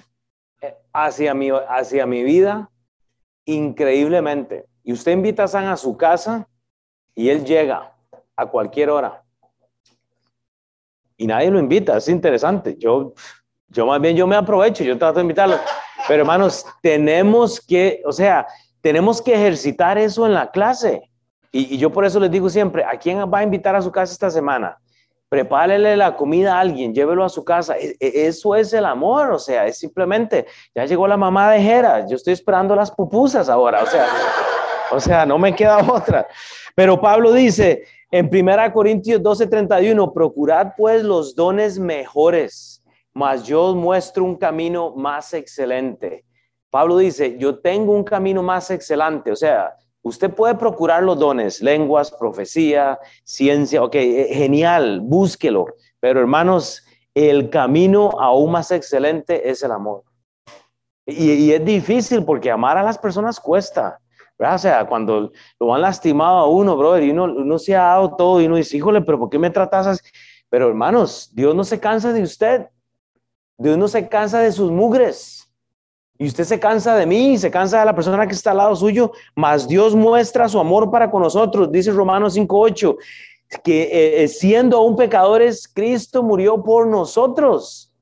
eh, 0.60 0.74
hacia 0.92 1.34
hacia 1.68 2.06
mi 2.06 2.22
vida 2.22 2.70
increíblemente. 3.46 4.66
Y 4.86 4.92
usted 4.92 5.10
invita 5.10 5.42
a 5.42 5.48
Sam 5.48 5.66
a 5.66 5.76
su 5.76 5.96
casa 5.96 6.48
y 7.12 7.28
él 7.28 7.44
llega 7.44 7.92
a 8.36 8.46
cualquier 8.46 8.88
hora. 8.88 9.20
Y 11.16 11.26
nadie 11.26 11.50
lo 11.50 11.58
invita, 11.58 11.96
es 11.96 12.08
interesante. 12.08 12.76
Yo, 12.78 13.12
yo 13.66 13.84
más 13.84 14.00
bien 14.00 14.16
yo 14.16 14.28
me 14.28 14.36
aprovecho, 14.36 14.84
yo 14.84 14.96
trato 14.96 15.16
de 15.16 15.22
invitarlo. 15.22 15.56
Pero 16.06 16.20
hermanos, 16.20 16.64
tenemos 16.82 17.60
que, 17.60 18.00
o 18.06 18.12
sea, 18.12 18.46
tenemos 18.80 19.20
que 19.20 19.34
ejercitar 19.34 19.98
eso 19.98 20.24
en 20.24 20.34
la 20.34 20.52
clase. 20.52 21.10
Y, 21.50 21.74
y, 21.74 21.78
yo 21.78 21.90
por 21.90 22.04
eso 22.04 22.20
les 22.20 22.30
digo 22.30 22.48
siempre, 22.48 22.84
¿a 22.84 22.96
quién 22.96 23.18
va 23.18 23.38
a 23.38 23.42
invitar 23.42 23.74
a 23.74 23.82
su 23.82 23.90
casa 23.90 24.12
esta 24.12 24.30
semana? 24.30 24.78
Prepárele 25.28 25.96
la 25.96 26.14
comida 26.14 26.56
a 26.56 26.60
alguien, 26.60 26.94
llévelo 26.94 27.24
a 27.24 27.28
su 27.28 27.44
casa. 27.44 27.76
E, 27.76 27.96
e, 27.98 28.28
eso 28.28 28.54
es 28.54 28.72
el 28.72 28.84
amor, 28.84 29.32
o 29.32 29.38
sea, 29.40 29.66
es 29.66 29.78
simplemente, 29.78 30.46
ya 30.76 30.84
llegó 30.84 31.08
la 31.08 31.16
mamá 31.16 31.50
de 31.50 31.60
Jera, 31.60 32.06
yo 32.06 32.14
estoy 32.14 32.34
esperando 32.34 32.76
las 32.76 32.92
pupusas 32.92 33.48
ahora, 33.48 33.82
o 33.82 33.86
sea, 33.86 34.06
o 34.90 35.00
sea, 35.00 35.26
no 35.26 35.38
me 35.38 35.54
queda 35.54 35.78
otra. 35.92 36.26
Pero 36.74 37.00
Pablo 37.00 37.32
dice 37.32 37.84
en 38.10 38.30
1 38.32 38.72
Corintios 38.72 39.20
12:31, 39.20 40.12
procurad 40.12 40.72
pues 40.76 41.02
los 41.02 41.34
dones 41.34 41.78
mejores, 41.78 42.82
mas 43.12 43.44
yo 43.44 43.74
muestro 43.74 44.24
un 44.24 44.36
camino 44.36 44.92
más 44.94 45.34
excelente. 45.34 46.24
Pablo 46.70 46.98
dice, 46.98 47.36
yo 47.38 47.58
tengo 47.58 47.92
un 47.92 48.04
camino 48.04 48.42
más 48.42 48.70
excelente, 48.70 49.32
o 49.32 49.36
sea, 49.36 49.74
Usted 50.06 50.30
puede 50.30 50.54
procurar 50.54 51.02
los 51.02 51.18
dones, 51.18 51.60
lenguas, 51.60 52.12
profecía, 52.12 52.96
ciencia, 53.24 53.82
ok, 53.82 53.94
eh, 53.96 54.28
genial, 54.30 55.00
búsquelo. 55.02 55.66
Pero 55.98 56.20
hermanos, 56.20 56.84
el 57.12 57.50
camino 57.50 58.12
aún 58.20 58.52
más 58.52 58.70
excelente 58.70 59.50
es 59.50 59.64
el 59.64 59.72
amor. 59.72 60.04
Y, 61.04 61.50
es 61.50 61.64
difícil 61.64 62.24
porque 62.24 62.52
amar 62.52 62.78
a 62.78 62.84
las 62.84 62.98
personas 62.98 63.40
cuesta. 63.40 63.98
¿Verdad? 64.38 64.54
O 64.56 64.58
sea, 64.58 64.86
cuando 64.86 65.32
lo 65.58 65.74
han 65.74 65.82
lastimado 65.82 66.38
a 66.38 66.48
uno, 66.48 66.76
brother, 66.76 67.04
y 67.04 67.10
uno, 67.10 67.24
uno 67.24 67.58
se 67.58 67.74
ha 67.74 67.82
dado 67.82 68.16
todo 68.16 68.40
y 68.40 68.46
uno 68.46 68.56
dice, 68.56 68.76
híjole, 68.76 69.00
pero 69.02 69.18
¿por 69.18 69.30
qué 69.30 69.38
me 69.38 69.50
tratas 69.50 69.86
así? 69.86 70.02
Pero 70.48 70.68
hermanos, 70.68 71.30
Dios 71.34 71.54
no 71.54 71.64
se 71.64 71.80
cansa 71.80 72.12
de 72.12 72.22
usted. 72.22 72.66
Dios 73.58 73.78
no 73.78 73.88
se 73.88 74.08
cansa 74.08 74.40
de 74.40 74.52
sus 74.52 74.70
mugres. 74.70 75.50
Y 76.18 76.26
usted 76.26 76.44
se 76.44 76.58
cansa 76.58 76.96
de 76.96 77.06
mí, 77.06 77.36
se 77.36 77.50
cansa 77.50 77.80
de 77.80 77.84
la 77.84 77.94
persona 77.94 78.26
que 78.26 78.32
está 78.32 78.52
al 78.52 78.56
lado 78.58 78.76
suyo, 78.76 79.12
mas 79.34 79.68
Dios 79.68 79.94
muestra 79.94 80.48
su 80.48 80.58
amor 80.58 80.90
para 80.90 81.10
con 81.10 81.22
nosotros, 81.22 81.70
dice 81.70 81.90
Romanos 81.90 82.36
5.8, 82.36 82.96
que 83.62 83.82
eh, 83.82 84.22
eh, 84.22 84.28
siendo 84.28 84.78
aún 84.78 84.96
pecadores, 84.96 85.68
Cristo 85.68 86.22
murió 86.22 86.62
por 86.62 86.86
nosotros. 86.86 87.92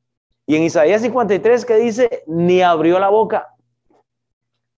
Y 0.46 0.54
en 0.56 0.62
Isaías 0.62 1.02
53 1.02 1.64
que 1.64 1.76
dice, 1.76 2.22
ni 2.26 2.62
abrió 2.62 2.98
la 3.00 3.08
boca. 3.08 3.53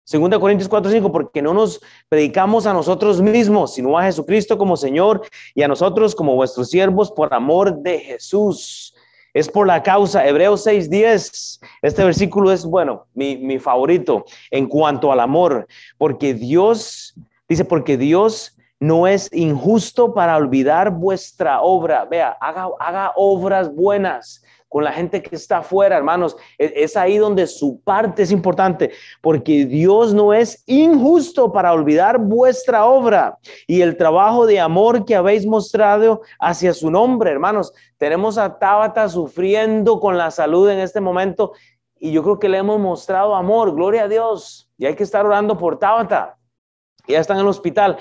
Segunda 0.06 0.40
Corintios 0.40 0.70
4:5, 0.70 1.12
porque 1.12 1.42
no 1.42 1.54
nos 1.54 1.82
predicamos 2.08 2.68
a 2.68 2.74
nosotros 2.74 3.22
mismos, 3.22 3.74
sino 3.74 3.98
a 3.98 4.04
Jesucristo 4.04 4.58
como 4.58 4.78
Señor 4.78 5.24
y 5.56 5.64
a 5.64 5.68
nosotros 5.68 6.14
como 6.14 6.36
vuestros 6.36 6.70
siervos 6.70 7.12
por 7.12 7.34
amor 7.34 7.80
de 7.80 8.00
Jesús 8.00 8.96
es 9.34 9.50
por 9.50 9.68
la 9.68 9.84
causa. 9.84 10.26
Hebreos 10.26 10.66
6:10, 10.66 11.60
este 11.82 12.04
versículo 12.04 12.52
es, 12.52 12.66
bueno, 12.66 13.08
mi, 13.16 13.36
mi, 13.36 13.60
favorito 13.60 14.26
en 14.50 14.68
cuanto 14.68 15.12
al 15.12 15.20
amor, 15.20 15.68
porque 15.98 16.34
Dios, 16.34 17.16
dice, 17.50 17.66
porque 17.66 17.98
Dios 17.98 18.56
no 18.80 19.08
es 19.08 19.30
injusto 19.34 20.14
para 20.14 20.38
olvidar 20.38 20.92
vuestra 20.92 21.62
obra. 21.62 22.06
Vea, 22.06 22.38
haga, 22.40 22.70
haga 22.80 23.12
obras 23.16 23.74
buenas 23.74 24.44
con 24.76 24.84
la 24.84 24.92
gente 24.92 25.24
que 25.24 25.38
está 25.38 25.60
afuera, 25.60 25.96
hermanos. 25.96 26.36
Es, 26.58 26.74
es, 26.76 26.98
ahí 26.98 27.18
donde 27.18 27.48
su 27.48 27.80
parte 27.80 28.24
es 28.24 28.32
importante, 28.34 28.92
porque 29.22 29.66
Dios 29.66 30.14
no 30.14 30.34
es 30.34 30.66
injusto 30.68 31.54
para 31.54 31.72
olvidar 31.72 32.20
vuestra 32.20 32.84
obra 32.84 33.38
y 33.68 33.80
el 33.80 33.96
trabajo 33.96 34.46
de 34.46 34.60
amor 34.60 35.06
que 35.06 35.16
habéis 35.16 35.46
mostrado 35.46 36.24
hacia 36.42 36.74
su 36.74 36.92
nombre, 36.92 37.32
hermanos. 37.32 37.72
Tenemos 37.98 38.38
a 38.38 38.60
Tabata 38.60 39.08
sufriendo 39.08 40.02
con 40.02 40.18
la 40.18 40.30
salud 40.30 40.70
en 40.70 40.80
este 40.80 41.00
momento 41.00 41.54
y 41.98 42.12
yo 42.12 42.22
creo 42.22 42.38
que 42.38 42.50
le 42.50 42.58
hemos 42.58 42.78
mostrado 42.78 43.34
amor, 43.34 43.74
gloria 43.74 44.04
a 44.04 44.08
Dios. 44.10 44.70
Y 44.78 44.88
hay 44.88 44.96
que 44.96 45.04
estar 45.04 45.26
orando 45.26 45.58
por 45.58 45.80
Tabata. 45.80 46.36
Ya 47.08 47.22
está 47.22 47.34
en 47.34 47.40
el 47.40 47.48
hospital. 47.48 47.96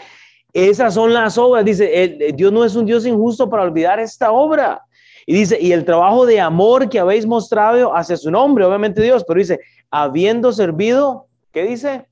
Esas 0.53 0.95
son 0.95 1.15
las 1.15 1.39
obras. 1.39 1.65
Dice, 1.65 2.33
Dios 2.35 2.53
no 2.53 2.65
es 2.65 2.75
un 2.75 2.85
Dios 2.85 3.07
injusto 3.07 3.49
para 3.49 3.63
olvidar 3.63 4.01
esta 4.01 4.33
obra. 4.33 4.83
Y 5.27 5.35
dice, 5.35 5.59
y 5.61 5.73
el 5.73 5.85
trabajo 5.85 6.27
de 6.27 6.41
amor 6.41 6.89
que 6.89 6.99
habéis 6.99 7.27
mostrado 7.27 7.95
hacia 7.95 8.17
su 8.17 8.31
nombre, 8.31 8.65
obviamente 8.65 9.03
Dios, 9.03 9.25
pero 9.27 9.39
dice, 9.39 9.61
habiendo 9.91 10.53
servido, 10.53 11.29
¿qué 11.53 11.65
dice? 11.65 12.09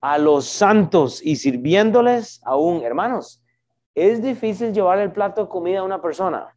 A 0.00 0.18
los 0.18 0.46
santos 0.46 1.24
y 1.24 1.36
sirviéndoles 1.36 2.40
aún, 2.44 2.82
hermanos. 2.82 3.42
Es 3.94 4.22
difícil 4.22 4.72
llevar 4.72 4.98
el 4.98 5.12
plato 5.12 5.42
de 5.42 5.48
comida 5.48 5.80
a 5.80 5.84
una 5.84 6.00
persona. 6.00 6.54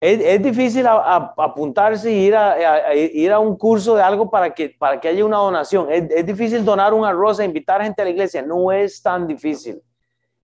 Es, 0.00 0.40
difícil 0.40 0.86
apuntarse 0.86 2.12
y 2.12 2.26
ir 2.26 2.36
a, 2.36 2.94
ir 2.94 3.32
a 3.32 3.40
un 3.40 3.56
curso 3.56 3.96
de 3.96 4.02
algo 4.02 4.30
para 4.30 4.54
que, 4.54 4.70
para 4.70 5.00
que 5.00 5.08
haya 5.08 5.24
una 5.24 5.38
donación. 5.38 5.90
Es, 5.90 6.08
es 6.10 6.24
difícil 6.24 6.64
donar 6.64 6.94
un 6.94 7.04
arroz 7.04 7.40
e 7.40 7.44
invitar 7.44 7.82
gente 7.82 8.00
a 8.00 8.04
la 8.04 8.12
iglesia. 8.12 8.42
No 8.42 8.70
es 8.70 9.02
tan 9.02 9.26
difícil. 9.26 9.82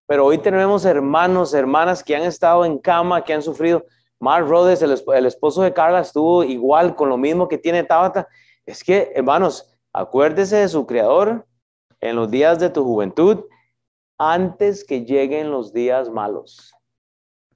Pero 0.07 0.27
hoy 0.27 0.39
tenemos 0.39 0.85
hermanos, 0.85 1.55
hermanas 1.55 2.05
que 2.05 2.15
han 2.15 2.23
estado 2.23 2.65
en 2.65 2.79
cama, 2.79 3.25
que 3.25 3.33
han 3.33 3.43
sufrido. 3.43 3.85
Mark 4.21 4.47
Rhodes, 4.47 4.83
el, 4.83 5.27
esposo 5.27 5.63
de 5.63 5.73
Carla, 5.73 6.01
estuvo 6.01 6.45
igual 6.45 6.95
con 6.95 7.09
lo 7.09 7.17
mismo 7.17 7.49
que 7.49 7.59
tiene 7.59 7.85
Tabata. 7.85 8.29
Es 8.67 8.85
que, 8.85 9.13
hermanos, 9.15 9.77
acuérdese 9.93 10.57
de 10.57 10.69
su 10.69 10.87
creador 10.87 11.47
en 12.01 12.17
los 12.17 12.31
días 12.31 12.59
de 12.59 12.71
tu 12.71 12.85
juventud 12.85 13.45
antes 14.19 14.85
que 14.85 15.05
lleguen 15.05 15.51
los 15.51 15.73
días 15.73 16.11
malos. 16.11 16.75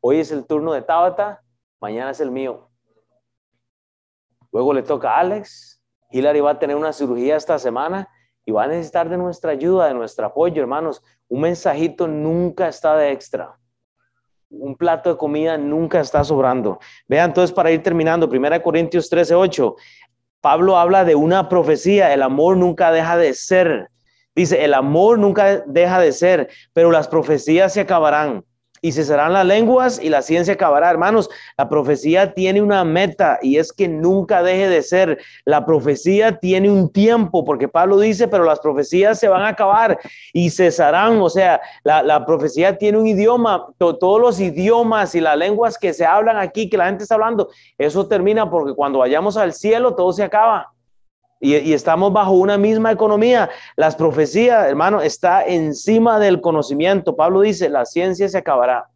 Hoy 0.00 0.20
es 0.20 0.30
el 0.30 0.46
turno 0.46 0.72
de 0.72 0.82
Tabata, 0.82 1.42
mañana 1.80 2.10
es 2.10 2.20
el 2.20 2.30
mío. 2.30 2.70
Luego 4.52 4.72
le 4.72 4.82
toca 4.82 5.10
a 5.10 5.20
Alex. 5.20 5.82
Hilary 6.10 6.40
va 6.40 6.52
a 6.52 6.58
tener 6.58 6.76
una 6.76 6.92
cirugía 6.92 7.36
esta 7.36 7.58
semana 7.58 8.08
y 8.44 8.50
va 8.50 8.64
a 8.64 8.68
necesitar 8.68 9.10
de 9.10 9.18
nuestra 9.18 9.52
ayuda, 9.52 9.88
de 9.88 9.94
nuestro 9.94 10.26
apoyo, 10.26 10.62
hermanos. 10.62 11.02
Un 11.28 11.42
mensajito 11.42 12.08
nunca 12.08 12.68
está 12.68 12.96
de 12.96 13.12
extra. 13.12 13.58
Un 14.50 14.74
plato 14.76 15.10
de 15.10 15.16
comida 15.16 15.58
nunca 15.58 16.00
está 16.00 16.24
sobrando. 16.24 16.78
Vean, 17.06 17.30
entonces, 17.30 17.54
para 17.54 17.70
ir 17.70 17.82
terminando, 17.82 18.26
1 18.26 18.62
Corintios 18.62 19.10
13, 19.10 19.34
8, 19.34 19.76
Pablo 20.40 20.78
habla 20.78 21.04
de 21.04 21.14
una 21.14 21.48
profecía, 21.48 22.14
el 22.14 22.22
amor 22.22 22.56
nunca 22.56 22.90
deja 22.90 23.16
de 23.16 23.34
ser. 23.34 23.90
Dice, 24.34 24.64
el 24.64 24.72
amor 24.72 25.18
nunca 25.18 25.62
deja 25.66 26.00
de 26.00 26.12
ser, 26.12 26.48
pero 26.72 26.90
las 26.90 27.08
profecías 27.08 27.72
se 27.74 27.80
acabarán 27.80 28.44
y 28.80 28.92
cesarán 28.92 29.32
las 29.32 29.46
lenguas 29.46 30.00
y 30.02 30.08
la 30.08 30.22
ciencia 30.22 30.54
acabará. 30.54 30.90
Hermanos, 30.90 31.28
la 31.56 31.68
profecía 31.68 32.34
tiene 32.34 32.62
una 32.62 32.84
meta 32.84 33.38
y 33.42 33.56
es 33.56 33.72
que 33.72 33.88
nunca 33.88 34.42
deje 34.42 34.68
de 34.68 34.82
ser. 34.82 35.18
La 35.44 35.64
profecía 35.64 36.38
tiene 36.38 36.70
un 36.70 36.90
tiempo, 36.90 37.44
porque 37.44 37.68
Pablo 37.68 37.98
dice, 37.98 38.28
pero 38.28 38.44
las 38.44 38.60
profecías 38.60 39.18
se 39.18 39.28
van 39.28 39.42
a 39.42 39.48
acabar 39.48 39.98
y 40.32 40.50
cesarán. 40.50 41.20
O 41.20 41.30
sea, 41.30 41.60
la, 41.84 42.24
profecía 42.26 42.76
tiene 42.76 42.98
un 42.98 43.06
idioma, 43.06 43.66
todos 43.78 44.20
los 44.20 44.40
idiomas 44.40 45.14
y 45.14 45.20
las 45.20 45.36
lenguas 45.36 45.78
que 45.78 45.92
se 45.92 46.04
hablan 46.04 46.36
aquí, 46.36 46.68
que 46.68 46.76
la 46.76 46.86
gente 46.86 47.04
está 47.04 47.14
hablando, 47.14 47.48
eso 47.78 48.06
termina 48.06 48.50
porque 48.50 48.74
cuando 48.74 48.98
vayamos 48.98 49.36
al 49.36 49.52
cielo 49.52 49.94
todo 49.94 50.12
se 50.12 50.22
acaba. 50.22 50.72
Y, 51.40 51.72
estamos 51.72 52.12
bajo 52.12 52.32
una 52.32 52.58
misma 52.58 52.90
economía. 52.90 53.48
Las 53.76 53.94
profecías, 53.96 54.66
hermano, 54.66 55.00
está 55.00 55.44
encima 55.44 56.18
del 56.18 56.40
conocimiento. 56.40 57.14
Pablo 57.16 57.42
dice, 57.42 57.68
la 57.68 57.84
ciencia 57.84 58.28
se 58.28 58.38
acabará. 58.38 58.88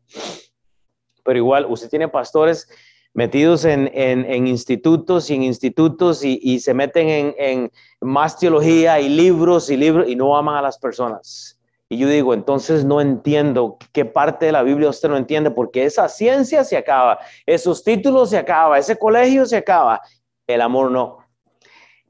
Pero 1.25 1.39
igual, 1.39 1.67
usted 1.69 1.89
tiene 1.89 2.09
pastores 2.09 2.69
metidos 3.15 3.65
en, 3.65 4.47
institutos 4.47 5.31
y 5.31 5.35
en 5.35 5.43
institutos 5.45 6.25
y, 6.25 6.59
se 6.59 6.75
meten 6.75 7.09
en, 7.09 7.35
en, 7.39 7.73
más 8.01 8.39
teología 8.39 8.99
y 9.01 9.09
libros 9.09 9.71
y 9.71 9.77
libros 9.77 10.09
y 10.09 10.17
no 10.17 10.37
aman 10.37 10.57
a 10.57 10.63
las 10.63 10.79
personas. 10.79 11.59
Y 11.89 11.99
yo 11.99 12.09
digo, 12.09 12.33
entonces 12.33 12.87
no 12.87 13.03
entiendo 13.03 13.77
qué 13.93 14.07
parte 14.07 14.47
de 14.47 14.53
la 14.53 14.63
Biblia 14.63 14.89
usted 14.89 15.11
no 15.11 15.17
entiende, 15.19 15.51
porque 15.51 15.85
esa 15.85 16.09
ciencia 16.09 16.65
se 16.65 16.79
acaba, 16.79 17.19
esos 17.45 17.85
títulos 17.85 18.31
se 18.31 18.39
acaba, 18.39 18.79
ese 18.79 18.97
colegio 18.97 19.45
se 19.45 19.59
acaba, 19.59 20.01
el 20.47 20.63
amor 20.63 20.91
no. 20.91 21.22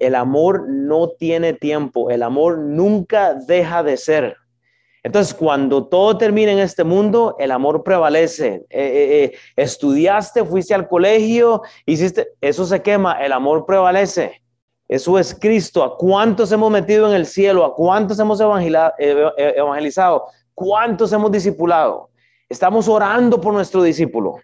El 0.02 0.16
amor 0.16 0.68
no 0.68 1.10
tiene 1.10 1.52
tiempo, 1.52 2.10
el 2.10 2.24
amor 2.24 2.58
nunca 2.58 3.34
deja 3.34 3.84
de 3.84 3.96
ser. 3.96 4.36
Entonces, 5.04 5.32
cuando 5.32 5.86
todo 5.86 6.18
termina 6.18 6.50
en 6.50 6.58
este 6.58 6.82
mundo, 6.82 7.36
el 7.38 7.52
amor 7.52 7.84
prevalece. 7.84 8.64
Eh, 8.68 8.80
eh, 8.80 9.24
eh, 9.24 9.38
estudiaste, 9.54 10.44
fuiste 10.44 10.74
al 10.74 10.88
colegio, 10.88 11.62
hiciste, 11.86 12.30
eso 12.40 12.64
se 12.64 12.82
quema, 12.82 13.12
el 13.24 13.30
amor 13.30 13.64
prevalece. 13.64 14.42
Eso 14.88 15.20
es 15.20 15.36
Cristo. 15.38 15.84
¿A 15.84 15.96
cuántos 15.96 16.50
hemos 16.50 16.70
metido 16.72 17.08
en 17.08 17.14
el 17.14 17.26
cielo? 17.26 17.64
¿A 17.64 17.72
cuántos 17.72 18.18
hemos 18.18 18.40
evangelizado? 18.40 20.24
¿Cuántos 20.52 21.12
hemos 21.12 21.30
discipulado? 21.30 22.10
Estamos 22.48 22.88
orando 22.88 23.40
por 23.40 23.54
nuestro 23.54 23.84
discípulo. 23.84 24.34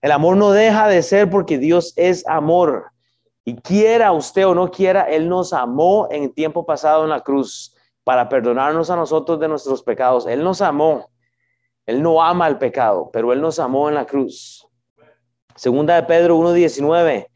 El 0.00 0.10
amor 0.10 0.38
no 0.38 0.52
deja 0.52 0.88
de 0.88 1.02
ser 1.02 1.28
porque 1.28 1.58
Dios 1.58 1.92
es 1.96 2.26
amor. 2.26 2.93
Y 3.44 3.56
quiera 3.56 4.12
usted 4.12 4.46
o 4.46 4.54
no 4.54 4.70
quiera, 4.70 5.02
Él 5.02 5.28
nos 5.28 5.52
amó 5.52 6.08
en 6.10 6.32
tiempo 6.32 6.64
pasado 6.64 7.04
en 7.04 7.10
la 7.10 7.20
cruz 7.20 7.74
para 8.02 8.28
perdonarnos 8.28 8.88
a 8.90 8.96
nosotros 8.96 9.38
de 9.38 9.48
nuestros 9.48 9.82
pecados. 9.82 10.26
Él 10.26 10.42
nos 10.42 10.62
amó. 10.62 11.10
Él 11.86 12.02
no 12.02 12.22
ama 12.22 12.48
el 12.48 12.56
pecado, 12.56 13.10
pero 13.12 13.32
Él 13.32 13.40
nos 13.40 13.58
amó 13.58 13.88
en 13.88 13.96
la 13.96 14.06
cruz. 14.06 14.66
Segunda 15.56 15.96
de 15.96 16.02
Pedro 16.04 16.38
1.19. 16.38 17.28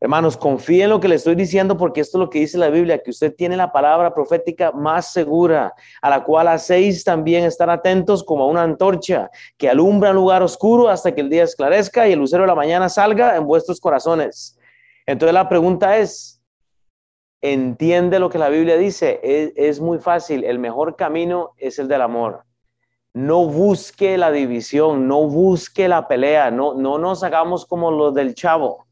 Hermanos, 0.00 0.36
confíen 0.36 0.84
en 0.84 0.90
lo 0.90 1.00
que 1.00 1.06
le 1.06 1.14
estoy 1.14 1.36
diciendo 1.36 1.76
porque 1.76 2.00
esto 2.00 2.18
es 2.18 2.20
lo 2.20 2.30
que 2.30 2.40
dice 2.40 2.58
la 2.58 2.70
Biblia, 2.70 3.00
que 3.02 3.10
usted 3.10 3.34
tiene 3.36 3.56
la 3.56 3.70
palabra 3.70 4.12
profética 4.12 4.72
más 4.72 5.12
segura, 5.12 5.72
a 6.00 6.10
la 6.10 6.24
cual 6.24 6.48
hacéis 6.48 7.04
también 7.04 7.44
estar 7.44 7.70
atentos 7.70 8.24
como 8.24 8.42
a 8.42 8.48
una 8.48 8.62
antorcha 8.62 9.30
que 9.56 9.68
alumbra 9.68 10.10
un 10.10 10.16
lugar 10.16 10.42
oscuro 10.42 10.88
hasta 10.88 11.14
que 11.14 11.20
el 11.20 11.30
día 11.30 11.44
esclarezca 11.44 12.08
y 12.08 12.12
el 12.12 12.18
lucero 12.18 12.42
de 12.42 12.48
la 12.48 12.54
mañana 12.56 12.88
salga 12.88 13.36
en 13.36 13.46
vuestros 13.46 13.80
corazones. 13.80 14.58
Entonces 15.12 15.34
la 15.34 15.46
pregunta 15.46 15.98
es, 15.98 16.42
¿entiende 17.42 18.18
lo 18.18 18.30
que 18.30 18.38
la 18.38 18.48
Biblia 18.48 18.78
dice? 18.78 19.20
Es, 19.22 19.78
muy 19.78 19.98
fácil, 19.98 20.42
el 20.42 20.58
mejor 20.58 20.96
camino 20.96 21.52
es 21.58 21.78
el 21.78 21.86
del 21.86 22.00
amor. 22.00 22.44
No 23.12 23.44
busque 23.44 24.16
la 24.16 24.32
división, 24.32 25.06
no 25.06 25.28
busque 25.28 25.86
la 25.86 26.08
pelea, 26.08 26.50
no, 26.50 26.72
no 26.72 26.96
nos 26.96 27.22
hagamos 27.22 27.66
como 27.66 27.90
los 27.90 28.14
del 28.14 28.34
chavo. 28.34 28.86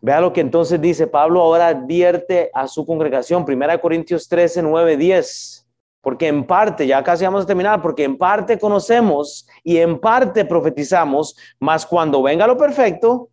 Vea 0.00 0.20
lo 0.20 0.32
que 0.32 0.40
entonces 0.40 0.80
dice 0.80 1.08
Pablo, 1.08 1.42
ahora 1.42 1.66
advierte 1.66 2.52
a 2.54 2.68
su 2.68 2.86
congregación, 2.86 3.44
1 3.44 3.80
Corintios 3.80 4.28
13, 4.28 4.62
9, 4.62 4.96
10 4.96 5.64
porque 6.00 6.28
en 6.28 6.46
parte, 6.46 6.86
ya 6.86 7.02
casi 7.02 7.24
vamos 7.24 7.42
a 7.42 7.46
terminar, 7.46 7.82
porque 7.82 8.04
en 8.04 8.16
parte 8.16 8.56
conocemos 8.56 9.48
y 9.64 9.78
en 9.78 9.98
parte 9.98 10.44
profetizamos, 10.44 11.36
mas 11.58 11.84
cuando 11.84 12.22
venga 12.22 12.46
lo 12.46 12.56
perfecto, 12.56 13.30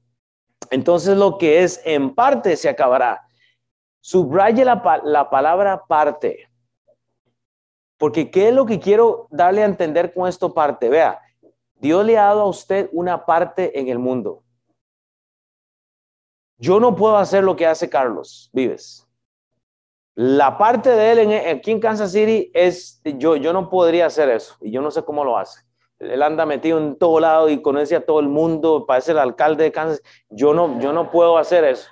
entonces 0.71 1.17
lo 1.17 1.38
que 1.38 1.63
es 1.63 1.82
en 1.86 2.13
parte 2.13 2.56
se 2.58 2.69
acabará. 2.69 3.28
Subraye 4.01 4.63
la, 4.63 5.01
la 5.04 5.30
palabra 5.30 5.86
parte. 5.86 6.49
Porque 7.97 8.30
¿qué 8.30 8.49
es 8.49 8.54
lo 8.54 8.65
que 8.65 8.80
quiero 8.80 9.28
darle 9.32 9.63
a 9.63 9.65
entender 9.65 10.13
con 10.13 10.28
esto 10.28 10.54
parte? 10.54 10.89
Vea, 10.89 11.19
Dios 11.75 12.06
le 12.06 12.17
ha 12.17 12.25
dado 12.25 12.41
a 12.41 12.49
usted 12.49 12.89
una 12.91 13.25
parte 13.25 13.80
en 13.80 13.88
el 13.88 13.99
mundo. 13.99 14.43
Yo 16.58 16.80
no 16.80 16.95
puedo 16.95 17.17
hacer 17.17 17.43
lo 17.43 17.56
que 17.56 17.67
hace 17.67 17.89
Carlos 17.89 18.49
Vives. 18.54 19.08
La 20.13 20.58
parte 20.58 20.89
de 20.91 21.12
él 21.12 21.19
en, 21.19 21.58
aquí 21.58 21.71
en 21.71 21.80
Kansas 21.80 22.12
City 22.13 22.49
es, 22.54 23.01
yo, 23.04 23.36
yo 23.36 23.51
no 23.51 23.69
podría 23.69 24.06
hacer 24.06 24.30
eso 24.30 24.56
y 24.62 24.71
yo 24.71 24.82
no 24.82 24.89
sé 24.89 25.04
cómo 25.04 25.25
lo 25.25 25.38
hace 25.38 25.64
él 26.00 26.22
anda 26.22 26.46
metido 26.46 26.78
en 26.78 26.98
todo 26.98 27.20
lado 27.20 27.50
y 27.50 27.62
conoce 27.62 27.96
a 27.96 28.06
todo 28.06 28.20
el 28.20 28.28
mundo, 28.28 28.86
parece 28.86 29.12
el 29.12 29.20
alcalde 29.20 29.64
de 29.66 29.72
Kansas. 29.72 30.02
Yo 30.30 30.54
no, 30.54 30.80
yo 30.80 30.92
no 30.92 31.10
puedo 31.10 31.38
hacer 31.38 31.64
eso. 31.64 31.88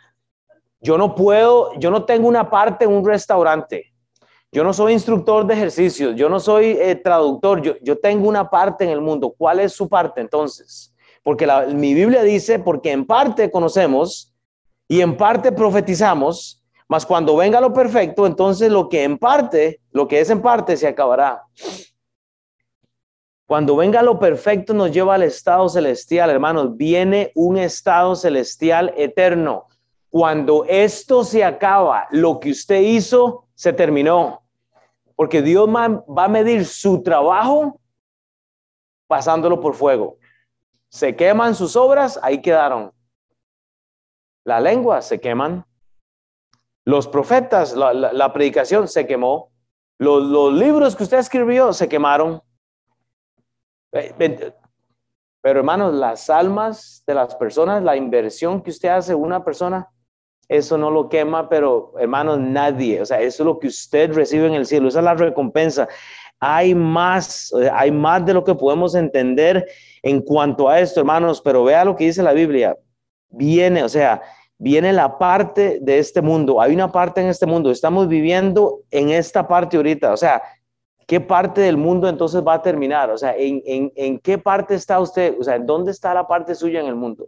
Yo 0.82 0.98
no 0.98 1.16
puedo, 1.16 1.74
yo 1.80 1.90
no 1.90 2.04
tengo 2.04 2.28
una 2.28 2.50
parte 2.50 2.86
en 2.86 2.92
un 2.92 3.06
restaurante. 3.06 3.94
Yo 4.52 4.64
no 4.64 4.74
soy 4.74 4.94
instructor 4.94 5.48
de 5.48 5.56
ejercicios, 5.56 6.16
yo 6.16 6.30
no 6.30 6.40
soy 6.40 6.78
eh, 6.80 6.96
traductor, 6.96 7.60
yo, 7.62 7.74
yo 7.82 7.98
tengo 7.98 8.30
una 8.30 8.50
parte 8.50 8.84
en 8.84 8.92
el 8.92 9.02
mundo. 9.02 9.34
¿Cuál 9.36 9.60
es 9.62 9.74
su 9.74 9.90
parte 9.90 10.22
entonces? 10.22 10.94
Porque 11.24 11.48
mi 11.74 11.94
Biblia 11.94 12.22
dice, 12.22 12.60
porque 12.60 12.92
en 12.92 13.06
parte 13.06 13.50
conocemos 13.50 14.32
y 14.88 15.02
en 15.02 15.18
parte 15.18 15.52
profetizamos, 15.52 16.62
mas 16.88 17.06
cuando 17.06 17.36
venga 17.36 17.62
lo 17.62 17.74
perfecto, 17.74 18.28
entonces 18.28 18.70
lo 18.70 18.90
que 18.90 19.04
en 19.04 19.18
parte, 19.18 19.80
lo 19.92 20.08
que 20.08 20.20
es 20.20 20.30
en 20.30 20.42
parte, 20.42 20.78
se 20.78 20.88
acabará. 20.88 21.42
Cuando 23.46 23.76
venga 23.76 24.02
lo 24.02 24.20
perfecto 24.20 24.74
nos 24.74 24.92
lleva 24.92 25.16
al 25.16 25.24
estado 25.24 25.68
celestial, 25.70 26.30
hermanos. 26.30 26.76
Viene 26.78 27.32
un 27.36 27.58
estado 27.58 28.16
celestial 28.16 28.94
eterno. 28.98 29.68
Cuando 30.10 30.66
esto 30.66 31.24
se 31.24 31.44
acaba, 31.44 32.08
lo 32.12 32.40
que 32.40 32.52
usted 32.52 32.82
hizo 32.82 33.48
se 33.56 33.74
terminó. 33.74 34.44
Porque 35.16 35.42
Dios 35.42 35.68
va 35.70 36.26
a 36.26 36.28
medir 36.30 36.66
su 36.66 37.04
trabajo 37.04 37.80
pasándolo 39.08 39.60
por 39.60 39.76
fuego. 39.76 40.18
Se 40.90 41.16
queman 41.16 41.56
sus 41.56 41.76
obras, 41.76 42.20
ahí 42.24 42.42
quedaron. 42.42 42.92
La 44.44 44.60
lengua 44.60 45.02
se 45.02 45.20
queman. 45.20 45.66
Los 46.86 47.08
profetas, 47.08 47.76
la, 47.76 48.34
predicación 48.34 48.88
se 48.88 49.08
quemó. 49.08 49.52
Los, 49.98 50.54
libros 50.54 50.96
que 50.96 51.04
usted 51.04 51.18
escribió 51.20 51.74
se 51.74 51.88
quemaron. 51.88 52.42
Eh, 53.94 54.54
pero 55.42 55.60
hermanos, 55.60 55.94
las 55.94 56.30
almas 56.30 57.04
de 57.06 57.14
las 57.14 57.36
personas, 57.36 57.84
la 57.84 57.96
inversión 57.98 58.62
que 58.62 58.70
usted 58.70 58.90
hace 58.90 59.14
una 59.14 59.44
persona, 59.44 59.90
eso 60.48 60.78
no 60.78 60.90
lo 60.90 61.10
quema, 61.10 61.50
pero 61.50 61.94
hermanos, 62.00 62.40
nadie, 62.40 63.02
o 63.02 63.06
sea, 63.06 63.22
eso 63.22 63.44
es 63.44 63.48
lo 63.48 63.60
que 63.60 63.68
usted 63.68 64.14
recibe 64.14 64.48
en 64.48 64.54
el 64.54 64.66
cielo, 64.66 64.88
esa 64.88 65.00
es 65.00 65.06
la 65.06 65.16
recompensa. 65.16 65.88
Hay 66.40 66.74
más, 66.76 67.54
hay 67.74 67.92
más 67.92 68.26
de 68.26 68.34
lo 68.34 68.44
que 68.44 68.56
podemos 68.56 68.96
entender 68.96 69.66
en 70.02 70.22
cuanto 70.22 70.70
a 70.70 70.80
esto, 70.80 71.00
hermanos, 71.00 71.42
pero 71.42 71.64
vea 71.64 71.86
lo 71.86 71.96
que 71.96 72.06
dice 72.06 72.24
la 72.24 72.34
Biblia. 72.34 72.78
Viene, 73.30 73.84
o 73.84 73.90
sea, 73.90 74.22
viene 74.58 74.94
la 74.94 75.18
parte 75.18 75.80
de 75.82 76.00
este 76.00 76.22
mundo, 76.22 76.62
hay 76.62 76.74
una 76.74 76.92
parte 76.92 77.22
en 77.22 77.28
este 77.28 77.46
mundo, 77.46 77.70
estamos 77.70 78.08
viviendo 78.08 78.82
en 78.92 79.10
esta 79.10 79.48
parte 79.48 79.78
ahorita, 79.78 80.14
o 80.14 80.18
sea, 80.18 80.42
¿qué 81.08 81.20
parte 81.22 81.62
del 81.62 81.78
mundo 81.78 82.08
entonces 82.08 82.44
va 82.46 82.56
a 82.56 82.62
terminar? 82.62 83.10
O 83.10 83.18
sea, 83.18 83.36
¿en, 83.38 83.92
en, 83.96 84.20
qué 84.20 84.38
parte 84.38 84.76
está 84.76 85.00
usted? 85.00 85.36
O 85.40 85.44
sea, 85.44 85.60
¿dónde 85.60 85.92
está 85.92 86.14
la 86.14 86.28
parte 86.28 86.56
suya 86.56 86.80
en 86.80 86.88
el 86.88 86.96
mundo? 86.96 87.28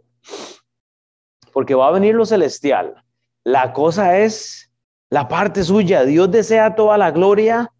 Porque 1.52 1.74
va 1.74 1.88
a 1.88 1.92
venir 1.92 2.14
lo 2.14 2.26
celestial. 2.26 3.02
La 3.44 3.72
cosa 3.72 4.18
es 4.18 4.70
la 5.10 5.28
parte 5.28 5.62
suya. 5.62 6.04
Dios 6.04 6.30
desea 6.30 6.74
toda 6.74 6.98
la 6.98 7.10
gloria. 7.10 7.72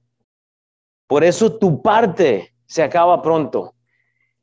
Por 1.07 1.25
eso 1.25 1.59
tu 1.59 1.83
parte 1.83 2.55
se 2.67 2.83
acaba 2.83 3.23
pronto. 3.23 3.75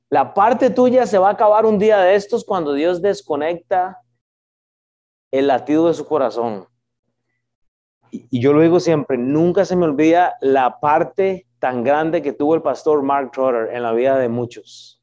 La 0.09 0.33
parte 0.33 0.69
tuya 0.69 1.05
se 1.07 1.17
va 1.17 1.29
a 1.29 1.33
acabar 1.33 1.65
un 1.65 1.79
día 1.79 1.99
de 1.99 2.15
estos 2.15 2.45
cuando 2.45 2.73
Dios 2.73 3.01
desconecta 3.01 3.99
el 5.31 5.47
latido 5.47 5.87
de 5.87 5.95
su 5.95 6.05
corazón. 6.05 6.67
Y, 8.13 8.39
yo 8.39 8.53
lo 8.53 8.61
digo 8.61 8.79
siempre, 8.79 9.17
nunca 9.17 9.65
se 9.65 9.75
me 9.75 9.85
olvida 9.85 10.35
la 10.39 10.79
parte 10.79 11.47
tan 11.57 11.83
grande 11.83 12.21
que 12.21 12.31
tuvo 12.31 12.53
el 12.53 12.61
pastor 12.61 13.01
Mark 13.01 13.31
Trotter 13.31 13.75
en 13.75 13.81
la 13.81 13.91
vida 13.91 14.19
de 14.19 14.29
muchos. 14.29 15.01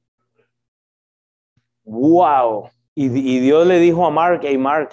¡Wow! 1.82 2.70
Y, 2.94 3.06
y 3.06 3.40
Dios 3.40 3.66
le 3.66 3.80
dijo 3.80 4.06
a 4.06 4.10
Mark, 4.10 4.42
hey 4.44 4.56
Mark, 4.56 4.90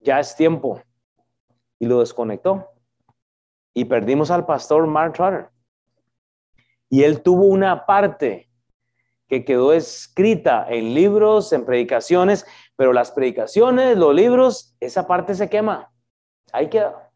ya 0.00 0.18
es 0.18 0.34
tiempo. 0.34 0.82
Y 1.78 1.86
lo 1.86 2.00
desconectó. 2.00 2.66
Y 3.74 3.84
perdimos 3.84 4.32
al 4.32 4.44
pastor 4.44 4.88
Mark 4.88 5.12
Trotter. 5.12 5.50
Y 6.88 7.04
él 7.04 7.22
tuvo 7.22 7.44
una 7.44 7.86
parte 7.86 8.50
que 9.28 9.44
quedó 9.44 9.72
escrita 9.72 10.66
en 10.68 10.94
libros, 10.94 11.52
en 11.52 11.64
predicaciones, 11.64 12.44
pero 12.74 12.92
las 12.92 13.12
predicaciones, 13.12 13.96
los 13.96 14.12
libros, 14.12 14.74
esa 14.80 15.06
parte 15.06 15.36
se 15.36 15.48
quema. 15.48 15.92
Ahí 16.52 16.68
queda. 16.68 17.09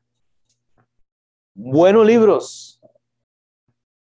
Buenos 1.56 2.04
libros, 2.04 2.80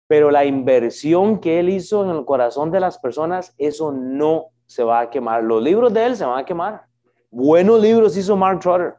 pero 0.07 0.31
la 0.31 0.45
inversión 0.45 1.41
que 1.41 1.59
él 1.59 1.69
hizo 1.69 2.05
en 2.05 2.11
el 2.11 2.25
corazón 2.25 2.71
de 2.71 2.79
las 2.79 2.99
personas, 2.99 3.55
eso 3.59 3.91
no 3.91 4.51
se 4.67 4.85
va 4.85 5.01
a 5.01 5.11
quemar. 5.11 5.43
Los 5.43 5.61
libros 5.61 5.93
de 5.93 6.07
él 6.07 6.17
se 6.17 6.25
van 6.25 6.39
a 6.39 6.45
quemar. 6.45 6.87
Buenos 7.29 7.81
libros 7.81 8.17
hizo 8.17 8.37
Mark 8.37 8.61
Trotter. 8.61 8.95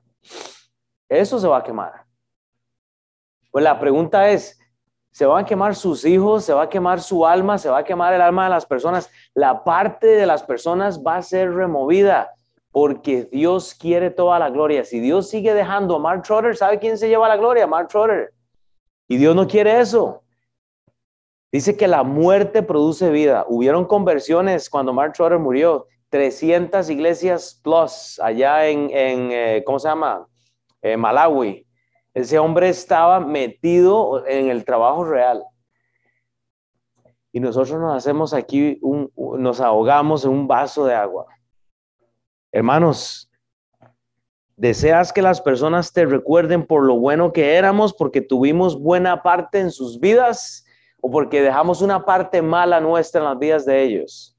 Eso 1.08 1.40
se 1.40 1.48
va 1.48 1.60
a 1.60 1.64
quemar. 1.64 2.06
Pues 3.52 3.64
la 3.64 3.80
pregunta 3.80 4.30
es, 4.30 4.60
se 5.12 5.26
van 5.26 5.46
a 5.46 5.48
quemar 5.48 5.74
sus 5.74 6.04
hijos, 6.04 6.44
se 6.44 6.54
va 6.54 6.64
a 6.64 6.70
quemar 6.70 7.00
su 7.00 7.26
alma, 7.26 7.58
se 7.58 7.70
va 7.70 7.80
a 7.80 7.84
quemar 7.86 8.14
el 8.14 8.22
alma 8.22 8.46
de 8.46 8.50
las 8.50 8.66
personas. 8.66 9.10
La 9.34 9.64
parte 9.64 10.08
de 10.08 10.26
las 10.26 10.44
personas 10.44 11.02
va 11.02 11.16
a 11.16 11.22
ser 11.22 11.54
removida 11.54 12.34
porque 12.72 13.30
Dios 13.32 13.74
quiere 13.74 14.10
toda 14.10 14.40
la 14.40 14.50
gloria. 14.50 14.84
Si 14.84 15.00
Dios 15.00 15.30
sigue 15.30 15.54
dejando 15.54 15.96
a 15.96 16.00
Mark 16.00 16.24
Trotter, 16.24 16.56
¿sabe 16.56 16.80
quién 16.80 16.98
se 16.98 17.08
lleva 17.08 17.30
la 17.30 17.38
gloria? 17.38 17.66
Mark 17.66 17.88
Trotter. 17.88 18.34
Y 19.12 19.18
Dios 19.18 19.36
no 19.36 19.46
quiere 19.46 19.82
eso. 19.82 20.24
Dice 21.52 21.76
que 21.76 21.90
la 21.90 22.02
muerte 22.04 22.64
produce 22.64 23.10
vida. 23.10 23.46
Hubieron 23.50 23.84
conversiones 23.84 24.70
cuando 24.70 24.94
Mark 24.94 25.12
Trotter 25.12 25.38
murió. 25.38 25.88
300 26.12 26.90
iglesias 26.90 27.60
plus 27.62 28.22
allá 28.24 28.70
en, 28.70 28.90
eh, 28.90 29.64
¿cómo 29.66 29.80
se 29.80 29.90
llama? 29.90 30.26
En 30.82 30.98
Malawi. 31.02 31.68
Ese 32.14 32.40
hombre 32.40 32.70
estaba 32.70 33.20
metido 33.20 34.26
en 34.26 34.50
el 34.50 34.64
trabajo 34.64 35.04
real. 35.04 35.44
Y 37.34 37.42
nosotros 37.42 37.82
nos 37.82 37.98
hacemos 37.98 38.34
aquí, 38.34 38.80
nos 39.38 39.60
ahogamos 39.60 40.24
en 40.24 40.32
un 40.32 40.48
vaso 40.48 40.86
de 40.86 40.96
agua. 40.96 41.26
Hermanos, 42.54 43.30
deseas 44.62 45.12
que 45.12 45.24
las 45.24 45.42
personas 45.42 45.92
te 45.92 46.06
recuerden 46.06 46.68
por 46.68 46.84
lo 46.84 46.96
bueno 46.96 47.34
que 47.34 47.56
éramos 47.56 47.96
porque 47.96 48.22
tuvimos 48.22 48.80
buena 48.80 49.24
parte 49.24 49.60
en 49.60 49.72
sus 49.72 50.00
vidas 50.00 50.64
o 51.02 51.10
porque 51.10 51.42
dejamos 51.42 51.82
una 51.82 52.06
parte 52.06 52.44
mala 52.44 52.80
nuestra 52.80 53.22
en 53.22 53.26
las 53.26 53.40
vidas 53.40 53.66
de 53.66 53.82
ellos. 53.82 54.38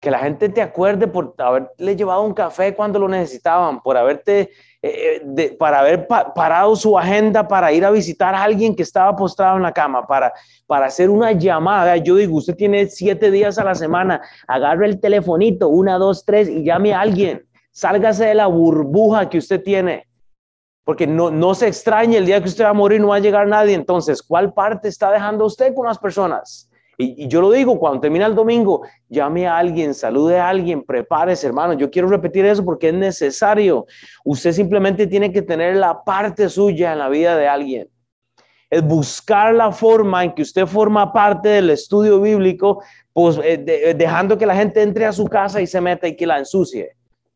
Que 0.00 0.10
la 0.10 0.18
gente 0.18 0.48
te 0.48 0.60
acuerde 0.60 1.06
por 1.06 1.32
haberle 1.38 1.94
llevado 1.94 2.22
un 2.22 2.34
café 2.34 2.74
cuando 2.74 2.98
lo 2.98 3.06
necesitaban, 3.08 3.80
por 3.82 3.96
haberte 3.96 4.50
eh, 4.82 5.22
eh, 5.38 5.56
para 5.60 5.78
haber 5.78 6.08
parado 6.08 6.74
su 6.74 6.98
agenda 6.98 7.46
para 7.46 7.72
ir 7.72 7.84
a 7.84 7.92
visitar 7.92 8.34
a 8.34 8.42
alguien 8.42 8.74
que 8.74 8.82
estaba 8.82 9.14
postrado 9.14 9.58
en 9.58 9.62
la 9.62 9.72
cama, 9.72 10.04
para, 10.08 10.32
para 10.66 10.86
hacer 10.86 11.08
una 11.08 11.30
llamada. 11.30 11.96
Yo 11.98 12.16
digo, 12.16 12.38
usted 12.38 12.56
tiene 12.56 12.86
siete 12.86 13.30
días 13.30 13.58
a 13.58 13.64
la 13.64 13.76
semana, 13.76 14.20
agarre 14.48 14.86
el 14.86 14.98
telefonito, 14.98 15.68
una, 15.68 15.98
dos, 15.98 16.24
tres, 16.24 16.48
y 16.48 16.64
llame 16.64 16.92
a 16.92 17.00
alguien. 17.00 17.46
Sálgase 17.74 18.26
de 18.26 18.34
la 18.34 18.46
burbuja 18.46 19.28
que 19.28 19.38
usted 19.38 19.60
tiene. 19.60 20.06
Porque 20.84 21.08
no, 21.08 21.30
no 21.30 21.54
se 21.54 21.66
extrañe 21.66 22.18
el 22.18 22.26
día 22.26 22.40
que 22.40 22.48
usted 22.48 22.64
va 22.64 22.68
a 22.68 22.74
morir, 22.74 23.00
no 23.00 23.08
va 23.08 23.16
a 23.16 23.20
llegar 23.20 23.48
nadie. 23.48 23.74
Entonces, 23.74 24.22
¿cuál 24.22 24.54
parte 24.54 24.86
está 24.86 25.10
dejando 25.10 25.44
usted 25.44 25.74
con 25.74 25.86
las 25.86 25.98
personas? 25.98 26.70
Y, 26.96 27.26
yo 27.26 27.40
lo 27.40 27.50
digo, 27.50 27.80
cuando 27.80 28.00
termina 28.00 28.26
el 28.26 28.34
domingo, 28.36 28.82
llame 29.08 29.48
a 29.48 29.58
alguien, 29.58 29.92
salude 29.92 30.38
a 30.38 30.48
alguien, 30.48 30.84
prepárese, 30.84 31.48
hermano. 31.48 31.72
Yo 31.72 31.90
quiero 31.90 32.06
repetir 32.06 32.46
eso 32.46 32.64
porque 32.64 32.90
es 32.90 32.94
necesario. 32.94 33.86
Usted 34.24 34.52
simplemente 34.52 35.08
tiene 35.08 35.32
que 35.32 35.42
tener 35.42 35.74
la 35.74 36.04
parte 36.04 36.48
suya 36.48 36.92
en 36.92 37.00
la 37.00 37.08
vida 37.08 37.36
de 37.36 37.48
alguien. 37.48 37.88
Es 38.70 38.82
buscar 38.82 39.52
la 39.52 39.72
forma 39.72 40.22
en 40.22 40.32
que 40.32 40.42
usted 40.42 40.66
forma 40.66 41.12
parte 41.12 41.48
del 41.48 41.70
estudio 41.70 42.20
bíblico, 42.20 42.84
pues 43.12 43.38
eh, 43.38 43.64
eh, 43.66 43.94
dejando 43.94 44.38
que 44.38 44.46
la 44.46 44.54
gente 44.54 44.80
entre 44.80 45.06
a 45.06 45.12
su 45.12 45.26
casa 45.26 45.60
y 45.60 45.66
se 45.66 45.80
meta 45.80 46.06
y 46.06 46.14
que 46.14 46.26
la 46.26 46.38
ensucie. 46.38 46.94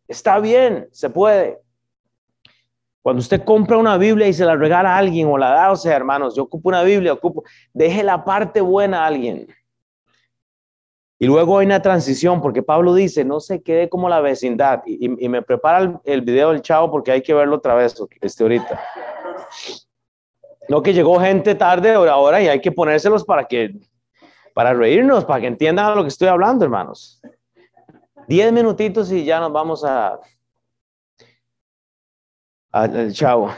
Está 0.09 0.41
bien, 0.41 0.89
se 0.91 1.11
puede. 1.11 1.61
Cuando 3.03 3.21
usted 3.21 3.45
compra 3.45 3.77
una 3.77 3.97
Biblia 3.97 4.27
y 4.27 4.33
se 4.33 4.45
la 4.45 4.57
regala 4.57 4.95
a 4.95 4.99
alguien 4.99 5.29
o 5.29 5.39
la 5.39 5.51
da, 5.51 5.71
o 5.71 5.77
sea, 5.77 5.95
hermanos, 5.95 6.35
yo 6.35 6.45
ocupo 6.45 6.71
una 6.71 6.83
Biblia, 6.83 7.13
ocupo, 7.13 7.45
deje 7.73 8.03
la 8.03 8.25
parte 8.25 8.61
buena 8.61 9.05
a 9.05 9.07
alguien. 9.07 9.47
Y 11.21 11.27
luego 11.27 11.59
hay 11.59 11.67
una 11.67 11.83
transición, 11.83 12.41
porque 12.41 12.63
Pablo 12.63 12.95
dice, 12.95 13.25
no 13.25 13.41
se 13.41 13.61
quede 13.63 13.89
como 13.89 14.09
la 14.09 14.21
vecindad. 14.21 14.83
Y, 14.87 15.09
me 15.29 15.43
prepara 15.43 16.01
el, 16.05 16.23
video 16.23 16.53
del 16.53 16.63
chavo 16.63 16.91
porque 16.91 17.11
hay 17.11 17.23
que 17.23 17.35
verlo 17.35 17.57
otra 17.57 17.75
vez, 17.75 17.95
este 18.21 18.43
ahorita. 18.45 18.81
No 20.69 20.83
que 20.83 20.93
llegó 20.93 21.19
gente 21.19 21.55
tarde 21.55 21.93
ahora 21.93 22.41
y 22.41 22.49
hay 22.49 22.61
que 22.61 22.71
ponérselos 22.71 23.25
para 23.25 23.45
que, 23.45 23.75
para 24.55 24.75
reírnos, 24.75 25.25
para 25.25 25.41
que 25.41 25.47
entiendan 25.49 25.97
lo 25.97 26.03
que 26.03 26.09
estoy 26.09 26.29
hablando, 26.29 26.65
hermanos. 26.65 27.21
Diez 28.29 28.53
minutitos 28.53 29.11
y 29.11 29.25
ya 29.25 29.41
nos 29.41 29.51
vamos 29.51 29.83
a, 29.87 30.21
al 32.71 33.11
chavo. 33.15 33.51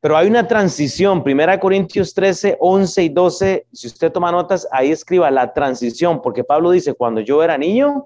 Pero 0.00 0.18
hay 0.18 0.28
una 0.28 0.46
transición, 0.46 1.24
Primera 1.24 1.58
Corintios 1.58 2.12
13, 2.12 2.58
11 2.60 3.02
y 3.04 3.08
12, 3.08 3.66
si 3.72 3.86
usted 3.86 4.12
toma 4.12 4.30
notas, 4.30 4.68
ahí 4.70 4.92
escriba 4.92 5.30
la 5.30 5.54
transición, 5.54 6.20
porque 6.20 6.44
Pablo 6.44 6.72
dice, 6.72 6.92
cuando 6.92 7.22
yo 7.22 7.42
era 7.42 7.56
niño, 7.56 8.04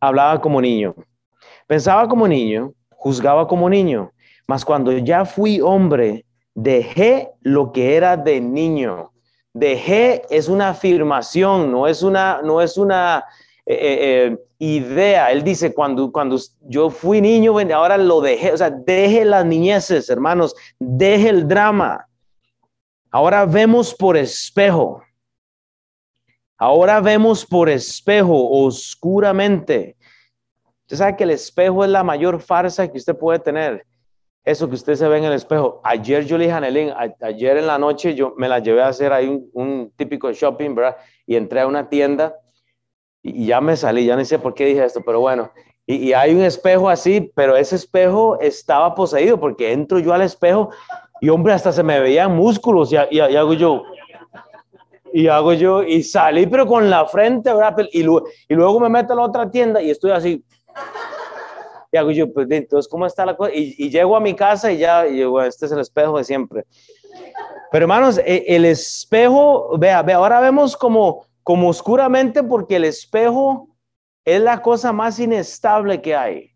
hablaba 0.00 0.40
como 0.40 0.60
niño, 0.60 0.96
pensaba 1.68 2.08
como 2.08 2.26
niño, 2.26 2.74
juzgaba 2.90 3.46
como 3.46 3.70
niño, 3.70 4.10
mas 4.48 4.64
cuando 4.64 4.90
ya 4.90 5.24
fui 5.24 5.60
hombre, 5.60 6.26
dejé 6.56 7.30
lo 7.40 7.70
que 7.70 7.94
era 7.94 8.16
de 8.16 8.40
niño. 8.40 9.12
Dejé 9.52 10.22
es 10.28 10.48
una 10.48 10.70
afirmación, 10.70 11.70
no 11.70 11.86
es 11.86 12.02
una, 12.02 12.40
no 12.42 12.60
es 12.60 12.76
una 12.76 13.24
eh, 13.72 13.74
eh, 13.74 14.26
eh, 14.26 14.38
idea. 14.58 15.30
Él 15.30 15.44
dice, 15.44 15.72
cuando, 15.72 16.10
cuando 16.10 16.36
yo 16.62 16.90
fui 16.90 17.20
niño, 17.20 17.54
ahora 17.72 17.96
lo 17.96 18.20
dejé, 18.20 18.52
o 18.52 18.56
sea, 18.56 18.68
deje 18.68 19.24
las 19.24 19.46
niñeces, 19.46 20.10
hermanos, 20.10 20.56
deje 20.80 21.28
el 21.28 21.46
drama. 21.46 22.08
Ahora 23.12 23.46
vemos 23.46 23.94
por 23.94 24.16
espejo. 24.16 25.04
Ahora 26.58 27.00
vemos 27.00 27.46
por 27.46 27.68
espejo, 27.68 28.50
oscuramente. 28.50 29.96
Usted 30.80 30.96
sabe 30.96 31.16
que 31.16 31.24
el 31.24 31.30
espejo 31.30 31.84
es 31.84 31.90
la 31.90 32.02
mayor 32.02 32.40
farsa 32.40 32.90
que 32.90 32.98
usted 32.98 33.16
puede 33.16 33.38
tener. 33.38 33.86
Eso 34.44 34.68
que 34.68 34.74
usted 34.74 34.96
se 34.96 35.06
ve 35.06 35.18
en 35.18 35.24
el 35.24 35.34
espejo. 35.34 35.80
Ayer 35.84 36.24
yo 36.24 36.36
le 36.36 36.50
a 36.50 36.60
ayer 37.20 37.56
en 37.56 37.68
la 37.68 37.78
noche 37.78 38.16
yo 38.16 38.34
me 38.36 38.48
la 38.48 38.58
llevé 38.58 38.82
a 38.82 38.88
hacer 38.88 39.12
ahí 39.12 39.28
un, 39.28 39.48
un 39.52 39.92
típico 39.94 40.32
shopping, 40.32 40.74
¿verdad? 40.74 40.96
Y 41.24 41.36
entré 41.36 41.60
a 41.60 41.68
una 41.68 41.88
tienda 41.88 42.34
y, 43.22 43.46
ya 43.46 43.60
me 43.60 43.76
salí, 43.76 44.06
ya 44.06 44.16
no 44.16 44.24
sé 44.24 44.38
por 44.38 44.54
qué 44.54 44.66
dije 44.66 44.84
esto, 44.84 45.02
pero 45.04 45.20
bueno. 45.20 45.50
Y, 45.86 46.12
hay 46.12 46.34
un 46.34 46.42
espejo 46.42 46.88
así, 46.88 47.32
pero 47.34 47.56
ese 47.56 47.76
espejo 47.76 48.38
estaba 48.40 48.94
poseído 48.94 49.40
porque 49.40 49.72
entro 49.72 49.98
yo 49.98 50.12
al 50.12 50.22
espejo 50.22 50.70
y 51.20 51.28
hombre, 51.28 51.52
hasta 51.52 51.72
se 51.72 51.82
me 51.82 51.98
veían 52.00 52.34
músculos 52.34 52.92
y, 52.92 52.96
y, 53.10 53.20
hago 53.20 53.54
yo, 53.54 53.82
y 55.12 55.26
hago 55.26 55.52
yo, 55.52 55.82
y 55.82 56.02
salí 56.02 56.46
pero 56.46 56.66
con 56.66 56.88
la 56.88 57.06
frente, 57.06 57.52
¿verdad? 57.52 57.76
Y, 57.92 58.00
y 58.00 58.54
luego 58.54 58.80
me 58.80 58.88
meto 58.88 59.12
a 59.12 59.16
la 59.16 59.22
otra 59.22 59.50
tienda 59.50 59.82
y 59.82 59.90
estoy 59.90 60.12
así. 60.12 60.44
Y 61.92 61.96
hago 61.96 62.10
yo, 62.12 62.32
pues 62.32 62.46
entonces, 62.50 62.88
¿cómo 62.88 63.04
está 63.04 63.26
la 63.26 63.36
cosa? 63.36 63.50
Y, 63.52 63.90
llego 63.90 64.16
a 64.16 64.20
mi 64.20 64.34
casa 64.34 64.70
y 64.70 64.78
ya, 64.78 65.06
y 65.06 65.24
bueno, 65.24 65.48
este 65.48 65.66
es 65.66 65.72
el 65.72 65.80
espejo 65.80 66.18
de 66.18 66.24
siempre. 66.24 66.64
Pero 67.72 67.84
hermanos, 67.84 68.18
e, 68.18 68.44
el, 68.46 68.64
espejo, 68.64 69.76
vea, 69.76 70.02
vea, 70.02 70.16
ahora 70.16 70.40
vemos 70.40 70.76
como 70.76 71.26
como 71.50 71.68
oscuramente 71.68 72.44
porque 72.44 72.76
el 72.76 72.84
espejo 72.84 73.70
es 74.24 74.40
la 74.40 74.62
cosa 74.62 74.92
más 74.92 75.18
inestable 75.18 76.00
que 76.00 76.14
hay, 76.14 76.52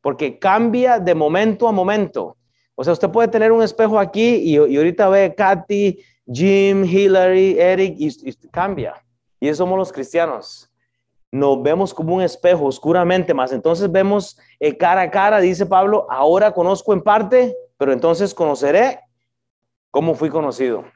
porque 0.00 0.38
cambia 0.38 0.98
de 0.98 1.14
momento 1.14 1.68
a 1.68 1.72
momento. 1.72 2.38
O 2.74 2.82
sea, 2.82 2.94
usted 2.94 3.10
puede 3.10 3.28
tener 3.28 3.52
un 3.52 3.62
espejo 3.62 3.98
aquí 3.98 4.36
y, 4.36 4.56
ahorita 4.56 5.10
ve 5.10 5.34
Katy, 5.34 6.02
Jim, 6.26 6.86
Hillary, 6.86 7.58
Eric 7.58 7.96
y, 7.98 8.32
cambia. 8.50 8.94
Y 9.40 9.48
eso 9.48 9.58
somos 9.58 9.76
los 9.76 9.92
cristianos. 9.92 10.72
Nos 11.30 11.62
vemos 11.62 11.92
como 11.92 12.14
un 12.14 12.22
espejo 12.22 12.64
oscuramente, 12.64 13.34
más 13.34 13.52
entonces 13.52 13.92
vemos 13.92 14.38
eh, 14.58 14.74
cara 14.74 15.02
a 15.02 15.10
cara, 15.10 15.38
dice 15.40 15.66
Pablo, 15.66 16.06
ahora 16.08 16.54
conozco 16.54 16.94
en 16.94 17.02
parte, 17.02 17.54
pero 17.76 17.92
entonces 17.92 18.32
conoceré 18.32 19.00
cómo 19.90 20.14
fui 20.14 20.30
conocido. 20.30 20.86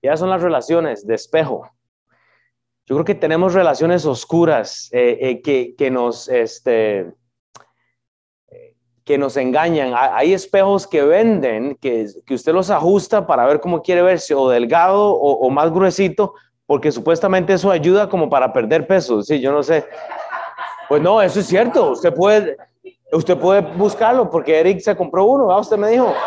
Ya 0.00 0.16
son 0.16 0.30
las 0.30 0.40
relaciones 0.40 1.04
de 1.04 1.16
espejo. 1.16 1.68
Yo 2.86 2.94
creo 2.94 3.04
que 3.04 3.16
tenemos 3.16 3.52
relaciones 3.52 4.06
oscuras 4.06 4.88
eh, 4.92 5.18
eh, 5.20 5.42
que, 5.42 5.74
que, 5.76 5.90
nos, 5.90 6.28
este, 6.28 7.12
que 9.04 9.18
nos 9.18 9.36
engañan. 9.36 9.92
Hay 9.96 10.32
espejos 10.32 10.86
que 10.86 11.02
venden, 11.02 11.74
que, 11.80 12.06
que 12.24 12.34
usted 12.34 12.52
los 12.52 12.70
ajusta 12.70 13.26
para 13.26 13.44
ver 13.44 13.60
cómo 13.60 13.82
quiere 13.82 14.02
verse, 14.02 14.34
o 14.34 14.48
delgado 14.48 15.14
o, 15.14 15.50
más 15.50 15.72
gruesito, 15.72 16.34
porque 16.64 16.92
supuestamente 16.92 17.54
eso 17.54 17.72
ayuda 17.72 18.08
como 18.08 18.30
para 18.30 18.52
perder 18.52 18.86
peso. 18.86 19.20
Sí, 19.20 19.40
yo 19.40 19.50
no 19.50 19.64
sé. 19.64 19.84
Pues 20.88 21.02
no, 21.02 21.20
eso 21.20 21.40
es 21.40 21.46
cierto. 21.46 21.90
Usted 21.90 22.14
puede, 22.14 22.56
usted 23.10 23.36
puede 23.36 23.62
buscarlo 23.62 24.30
porque 24.30 24.60
Eric 24.60 24.78
se 24.78 24.96
compró 24.96 25.24
uno. 25.24 25.50
¿ah? 25.50 25.58
Usted 25.58 25.76
me 25.76 25.90
dijo. 25.90 26.14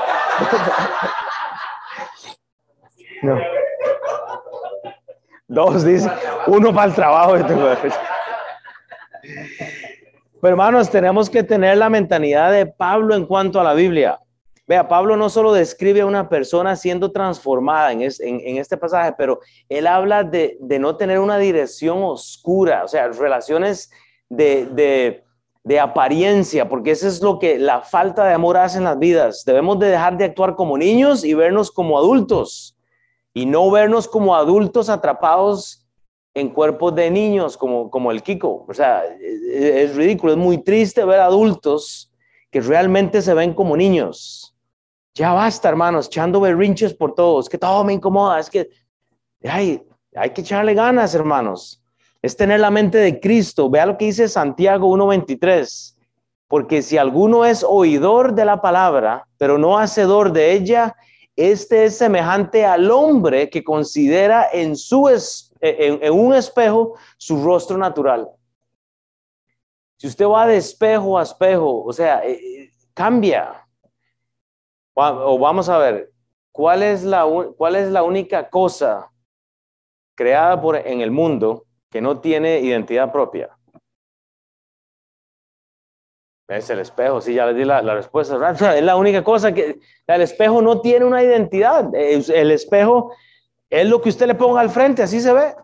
No. 3.22 3.38
Dos, 5.50 5.84
dice. 5.84 6.10
Uno 6.46 6.74
para 6.74 6.88
el 6.88 6.94
trabajo. 6.94 7.34
Pero 10.42 10.54
hermanos, 10.54 10.90
tenemos 10.90 11.30
que 11.30 11.44
tener 11.44 11.78
la 11.78 11.90
mentalidad 11.90 12.52
de 12.52 12.68
Pablo 12.68 13.16
en 13.16 13.26
cuanto 13.26 13.60
a 13.60 13.64
la 13.64 13.74
Biblia. 13.74 14.20
Vea, 14.68 14.88
Pablo 14.88 15.18
no 15.18 15.28
solo 15.30 15.52
describe 15.52 16.02
a 16.02 16.06
una 16.06 16.30
persona 16.30 16.76
siendo 16.76 17.12
transformada 17.12 17.92
en, 17.92 18.04
este 18.04 18.78
pasaje, 18.78 19.16
pero 19.18 19.40
él 19.68 19.88
habla 19.88 20.24
de, 20.24 20.60
no 20.80 20.96
tener 20.96 21.18
una 21.18 21.40
dirección 21.40 22.04
oscura, 22.04 22.84
o 22.84 22.88
sea, 22.88 23.08
relaciones 23.08 23.90
de, 24.30 25.24
de, 25.64 25.80
apariencia, 25.80 26.70
porque 26.70 26.92
eso 26.92 27.08
es 27.08 27.20
lo 27.24 27.40
que 27.40 27.58
la 27.58 27.82
falta 27.82 28.24
de 28.26 28.36
amor 28.36 28.58
hace 28.58 28.78
en 28.78 28.84
las 28.84 29.00
vidas. 29.00 29.44
Debemos 29.44 29.80
de 29.80 29.88
dejar 29.88 30.16
de 30.16 30.26
actuar 30.26 30.56
como 30.56 30.78
niños 30.78 31.26
y 31.26 31.34
vernos 31.34 31.72
como 31.72 31.98
adultos, 31.98 32.79
y 33.34 33.46
no 33.46 33.70
vernos 33.70 34.08
como 34.08 34.36
adultos 34.36 34.90
atrapados 34.90 35.86
en 36.34 36.50
cuerpos 36.50 36.96
de 36.96 37.10
niños 37.12 37.58
como, 37.58 37.90
como 37.90 38.12
el 38.12 38.24
Kiko. 38.24 38.66
O 38.68 38.74
sea, 38.74 39.04
es, 39.06 39.96
ridículo, 39.96 40.34
es 40.34 40.38
muy 40.38 40.60
triste 40.60 41.04
ver 41.06 41.20
adultos 41.20 42.12
que 42.52 42.62
realmente 42.62 43.22
se 43.22 43.34
ven 43.34 43.54
como 43.54 43.78
niños. 43.78 44.56
Ya 45.14 45.34
basta, 45.34 45.70
hermanos, 45.70 46.08
echando 46.08 46.40
berrinches 46.40 46.94
por 46.94 47.14
todos, 47.14 47.50
que 47.50 47.58
todo 47.58 47.84
me 47.84 47.94
incomoda, 47.94 48.40
es 48.40 48.50
que 48.50 48.70
hay 49.44 49.82
que 50.34 50.42
echarle 50.42 50.74
ganas, 50.74 51.14
hermanos. 51.14 51.84
Es 52.22 52.36
tener 52.36 52.60
la 52.60 52.72
mente 52.72 52.98
de 52.98 53.20
Cristo. 53.20 53.70
Vea 53.70 53.86
lo 53.86 53.98
que 53.98 54.06
dice 54.06 54.28
Santiago 54.28 54.90
1.23. 54.90 55.96
Porque 56.48 56.82
si 56.82 56.98
alguno 56.98 57.46
es 57.46 57.64
oidor 57.64 58.34
de 58.34 58.44
la 58.44 58.62
palabra, 58.62 59.28
pero 59.38 59.58
no 59.58 59.78
hacedor 59.78 60.34
de 60.34 60.54
ella, 60.54 60.96
este 61.40 61.86
es 61.86 61.98
semejante 61.98 62.66
al 62.66 62.92
hombre 62.92 63.50
que 63.50 63.64
considera 63.64 64.48
en 64.52 64.76
su 64.76 65.08
espíritu 65.08 65.50
en, 65.62 66.14
un 66.14 66.34
espejo 66.34 66.96
su 67.18 67.44
rostro 67.44 67.78
natural. 67.78 68.30
Si 69.98 70.08
usted 70.08 70.26
va 70.26 70.48
de 70.48 70.58
espejo 70.58 71.18
a 71.18 71.24
espejo, 71.24 71.84
o 71.84 71.92
sea, 71.92 72.26
eh, 72.26 72.32
eh, 72.34 72.74
cambia. 72.94 73.68
O 74.94 75.40
vamos 75.40 75.70
a 75.70 75.78
ver, 75.78 76.12
¿cuál 76.52 76.84
es 76.84 77.04
la, 77.04 77.26
cuál 77.58 77.76
es 77.76 77.90
la 77.90 78.04
única 78.04 78.50
cosa 78.50 79.10
creada 80.16 80.62
por, 80.62 80.76
en 80.76 81.00
el 81.00 81.12
mundo 81.12 81.66
que 81.90 82.02
no 82.02 82.20
tiene 82.20 82.60
identidad 82.60 83.12
propia? 83.12 83.58
Es 86.50 86.68
el 86.72 86.80
espejo, 86.80 87.22
sí, 87.22 87.36
ya 87.36 87.46
les 87.46 87.56
di 87.56 87.64
la, 87.64 87.82
la 87.84 87.94
respuesta. 87.94 88.36
Es 88.76 88.84
la 88.84 88.96
única 88.96 89.24
cosa 89.24 89.54
que 89.54 89.80
el 90.08 90.22
espejo 90.22 90.62
no 90.62 90.82
tiene 90.82 91.06
una 91.06 91.24
identidad. 91.24 91.94
El 91.94 92.52
espejo 92.52 93.14
es 93.70 93.88
lo 93.88 94.02
que 94.02 94.10
usted 94.10 94.26
le 94.26 94.34
ponga 94.34 94.60
al 94.60 94.72
frente, 94.72 95.04
así 95.04 95.22
se 95.22 95.32
ve. 95.32 95.56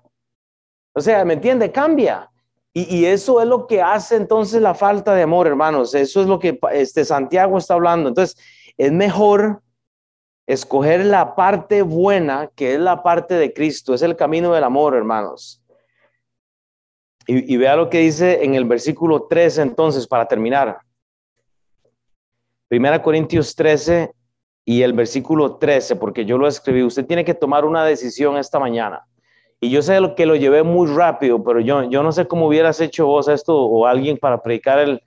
O 0.94 1.02
sea, 1.02 1.26
¿me 1.26 1.34
entiende? 1.34 1.72
Cambia. 1.72 2.30
Y, 2.72 3.06
eso 3.06 3.42
es 3.42 3.48
lo 3.48 3.68
que 3.68 3.82
hace 3.82 4.18
entonces 4.18 4.62
la 4.62 4.76
falta 4.76 5.16
de 5.16 5.24
amor, 5.24 5.48
hermanos. 5.48 5.96
Eso 5.96 6.22
es 6.22 6.28
lo 6.28 6.40
que 6.40 6.60
este 6.74 7.06
Santiago 7.06 7.58
está 7.58 7.74
hablando. 7.74 8.10
Entonces, 8.10 8.38
es 8.78 8.92
mejor 8.92 9.62
escoger 10.46 11.06
la 11.06 11.36
parte 11.36 11.82
buena, 11.84 12.52
que 12.54 12.74
es 12.74 12.80
la 12.80 13.02
parte 13.02 13.36
de 13.36 13.54
Cristo. 13.54 13.94
Es 13.94 14.02
el 14.02 14.18
camino 14.18 14.54
del 14.54 14.66
amor, 14.66 14.94
hermanos. 14.94 15.64
Y, 17.28 17.58
vea 17.58 17.76
lo 17.76 17.90
que 17.90 18.00
dice 18.00 18.44
en 18.44 18.54
el 18.54 18.66
versículo 18.66 19.24
13, 19.24 19.64
entonces, 19.64 20.06
para 20.08 20.28
terminar. 20.28 20.78
Primera 22.68 23.02
Corintios 23.02 23.56
13, 23.56 24.12
y 24.66 24.82
el 24.82 24.94
versículo 24.94 25.58
13, 25.58 25.96
porque 25.96 26.26
yo 26.26 26.38
lo 26.38 26.48
escribí, 26.48 26.82
usted 26.82 27.06
tiene 27.06 27.24
que 27.24 27.36
tomar 27.36 27.66
una 27.66 27.86
decisión 27.86 28.38
esta 28.38 28.60
mañana. 28.60 29.06
Y 29.62 29.70
yo 29.70 29.82
sé 29.82 30.00
que 30.18 30.26
lo 30.26 30.36
llevé 30.36 30.64
muy 30.64 30.88
rápido, 30.88 31.44
pero 31.44 31.60
yo, 31.60 31.84
yo 31.90 32.04
no 32.04 32.12
sé 32.12 32.28
cómo 32.28 32.48
hubieras 32.48 32.82
hecho 32.82 33.06
vos 33.06 33.28
esto 33.28 33.56
o 33.56 33.86
alguien 33.86 34.18
para 34.18 34.42
predicar 34.42 34.80
el, 34.80 35.02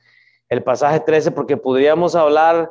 el 0.48 0.62
pasaje 0.62 1.00
13, 1.00 1.32
porque 1.32 1.56
podríamos 1.56 2.14
hablar, 2.14 2.70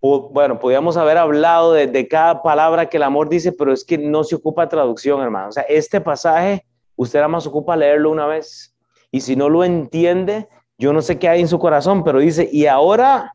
bueno, 0.00 0.58
podríamos 0.58 0.96
haber 0.96 1.18
hablado 1.18 1.72
de, 1.72 1.88
de, 1.88 2.08
cada 2.08 2.42
palabra 2.42 2.88
que 2.88 2.96
el 2.96 3.02
amor 3.02 3.28
dice, 3.28 3.52
pero 3.52 3.72
es 3.72 3.84
que 3.84 3.98
no 3.98 4.22
se 4.22 4.36
ocupa 4.36 4.68
traducción, 4.68 5.20
hermano. 5.20 5.48
O 5.48 5.52
sea, 5.52 5.64
este 5.64 6.00
pasaje, 6.00 6.64
usted 6.96 7.18
nada 7.18 7.28
más 7.28 7.46
ocupa 7.46 7.76
leerlo 7.76 8.10
una 8.10 8.26
vez. 8.26 8.76
Y 9.10 9.20
si 9.20 9.36
no 9.36 9.48
lo 9.48 9.64
entiende, 9.64 10.48
yo 10.78 10.92
no 10.92 11.02
sé 11.02 11.18
qué 11.18 11.28
hay 11.28 11.40
en 11.40 11.48
su 11.48 11.58
corazón, 11.58 12.02
pero 12.04 12.18
dice, 12.18 12.48
y 12.50 12.66
ahora 12.66 13.34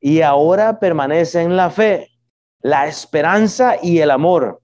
y 0.00 0.20
ahora 0.20 0.78
permanece 0.78 1.42
en 1.42 1.56
la 1.56 1.70
fe, 1.70 2.10
la 2.60 2.86
esperanza 2.86 3.76
y 3.82 3.98
el 3.98 4.10
amor. 4.10 4.60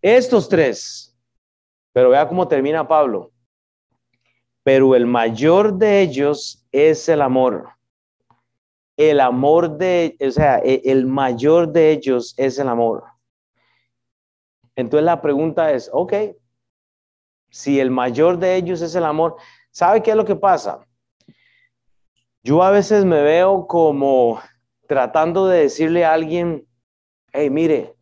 Estos 0.00 0.48
tres. 0.48 1.16
Pero 1.92 2.10
vea 2.10 2.28
cómo 2.28 2.46
termina 2.46 2.86
Pablo. 2.86 3.32
Pero 4.62 4.94
el 4.94 5.06
mayor 5.06 5.74
de 5.74 6.00
ellos 6.00 6.66
es 6.70 7.08
el 7.08 7.22
amor. 7.22 7.70
El 8.96 9.20
amor 9.20 9.76
de, 9.76 10.16
o 10.20 10.30
sea, 10.30 10.58
e, 10.58 10.82
el 10.84 11.06
mayor 11.06 11.72
de 11.72 11.90
ellos 11.90 12.34
es 12.36 12.58
el 12.58 12.68
amor. 12.68 13.04
Entonces 14.74 15.04
la 15.04 15.20
pregunta 15.20 15.72
es, 15.72 15.90
ok, 15.92 16.12
si 17.50 17.80
el 17.80 17.90
mayor 17.90 18.38
de 18.38 18.56
ellos 18.56 18.82
es 18.82 18.94
el 18.94 19.04
amor, 19.04 19.36
¿sabe 19.70 20.02
qué 20.02 20.10
es 20.10 20.16
lo 20.16 20.24
que 20.24 20.36
pasa? 20.36 20.86
Yo 22.42 22.62
a 22.62 22.70
veces 22.70 23.04
me 23.04 23.22
veo 23.22 23.66
como 23.66 24.40
tratando 24.86 25.48
de 25.48 25.62
decirle 25.62 26.04
a 26.04 26.12
alguien, 26.12 26.66
hey, 27.32 27.50
mire, 27.50 27.96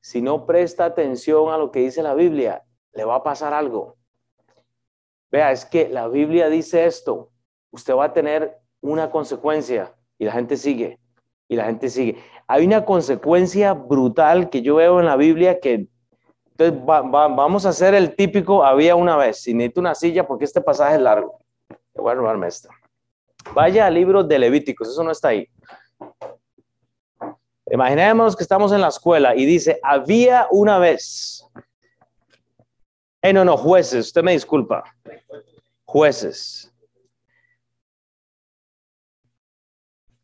si 0.00 0.22
no 0.22 0.46
presta 0.46 0.84
atención 0.84 1.52
a 1.52 1.58
lo 1.58 1.70
que 1.70 1.80
dice 1.80 2.02
la 2.02 2.14
Biblia, 2.14 2.62
le 2.92 3.04
va 3.04 3.16
a 3.16 3.22
pasar 3.22 3.52
algo. 3.52 3.96
Vea, 5.30 5.50
es 5.52 5.64
que 5.64 5.88
la 5.88 6.08
Biblia 6.08 6.48
dice 6.48 6.86
esto, 6.86 7.30
usted 7.70 7.94
va 7.94 8.06
a 8.06 8.12
tener 8.12 8.58
una 8.80 9.10
consecuencia 9.10 9.94
y 10.18 10.24
la 10.24 10.32
gente 10.32 10.56
sigue, 10.56 11.00
y 11.48 11.56
la 11.56 11.64
gente 11.64 11.88
sigue. 11.88 12.18
Hay 12.46 12.64
una 12.64 12.84
consecuencia 12.84 13.72
brutal 13.72 14.50
que 14.50 14.62
yo 14.62 14.76
veo 14.76 15.00
en 15.00 15.06
la 15.06 15.16
Biblia 15.16 15.60
que 15.60 15.88
entonces 16.56 16.86
vamos 16.86 17.66
a 17.66 17.70
hacer 17.70 17.94
el 17.94 18.14
típico 18.14 18.64
había 18.64 18.94
una 18.94 19.16
vez, 19.16 19.46
y 19.48 19.54
necesito 19.54 19.80
una 19.80 19.94
silla 19.94 20.26
porque 20.26 20.44
este 20.44 20.60
pasaje 20.60 20.94
es 20.94 21.00
largo. 21.00 21.40
Voy 21.94 22.12
a 22.12 22.14
robarme. 22.14 22.48
Vaya 23.52 23.86
al 23.86 23.94
libro 23.94 24.22
de 24.22 24.38
Levíticos, 24.38 24.88
eso 24.88 25.02
no 25.02 25.10
está 25.10 25.28
ahí. 25.28 25.48
Imaginemos 27.66 28.36
que 28.36 28.44
estamos 28.44 28.70
en 28.72 28.80
la 28.80 28.88
escuela 28.88 29.34
y 29.34 29.44
dice, 29.44 29.80
había 29.82 30.46
una 30.50 30.78
vez. 30.78 31.44
Eh, 33.20 33.32
no, 33.32 33.44
no, 33.44 33.56
jueces, 33.56 34.06
usted 34.06 34.22
me 34.22 34.32
disculpa. 34.32 34.84
Jueces. 35.84 36.72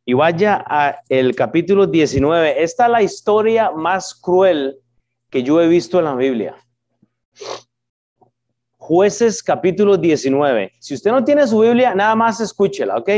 Y 0.05 0.13
vaya 0.13 0.65
a 0.67 1.01
el 1.09 1.35
capítulo 1.35 1.87
19. 1.87 2.63
Esta 2.63 2.85
es 2.85 2.91
la 2.91 3.03
historia 3.03 3.71
más 3.73 4.15
cruel 4.15 4.81
que 5.31 5.43
yo 5.43 5.61
he 5.61 5.69
visto 5.69 5.99
en 5.99 6.05
la 6.05 6.15
Biblia. 6.15 6.57
Jueces 8.77 9.43
capítulo 9.43 9.97
19. 9.97 10.73
Si 10.81 10.95
usted 10.95 11.13
no 11.13 11.25
tiene 11.25 11.47
su 11.47 11.61
Biblia, 11.61 11.95
nada 11.95 12.17
más 12.17 12.41
escúchela, 12.41 12.97
¿ok? 12.97 13.11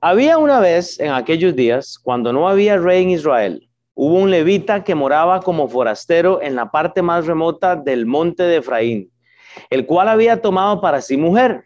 Había 0.00 0.38
una 0.38 0.58
vez 0.58 0.98
en 0.98 1.12
aquellos 1.12 1.54
días, 1.54 1.98
cuando 1.98 2.32
no 2.32 2.48
había 2.48 2.76
rey 2.76 3.02
en 3.02 3.10
Israel, 3.10 3.70
hubo 3.94 4.14
un 4.14 4.30
levita 4.30 4.82
que 4.82 4.94
moraba 4.94 5.40
como 5.40 5.68
forastero 5.68 6.42
en 6.42 6.56
la 6.56 6.70
parte 6.70 7.02
más 7.02 7.26
remota 7.26 7.76
del 7.76 8.06
monte 8.06 8.42
de 8.42 8.56
Efraín, 8.56 9.12
el 9.68 9.86
cual 9.86 10.08
había 10.08 10.40
tomado 10.40 10.80
para 10.80 11.00
sí 11.00 11.16
mujer, 11.16 11.64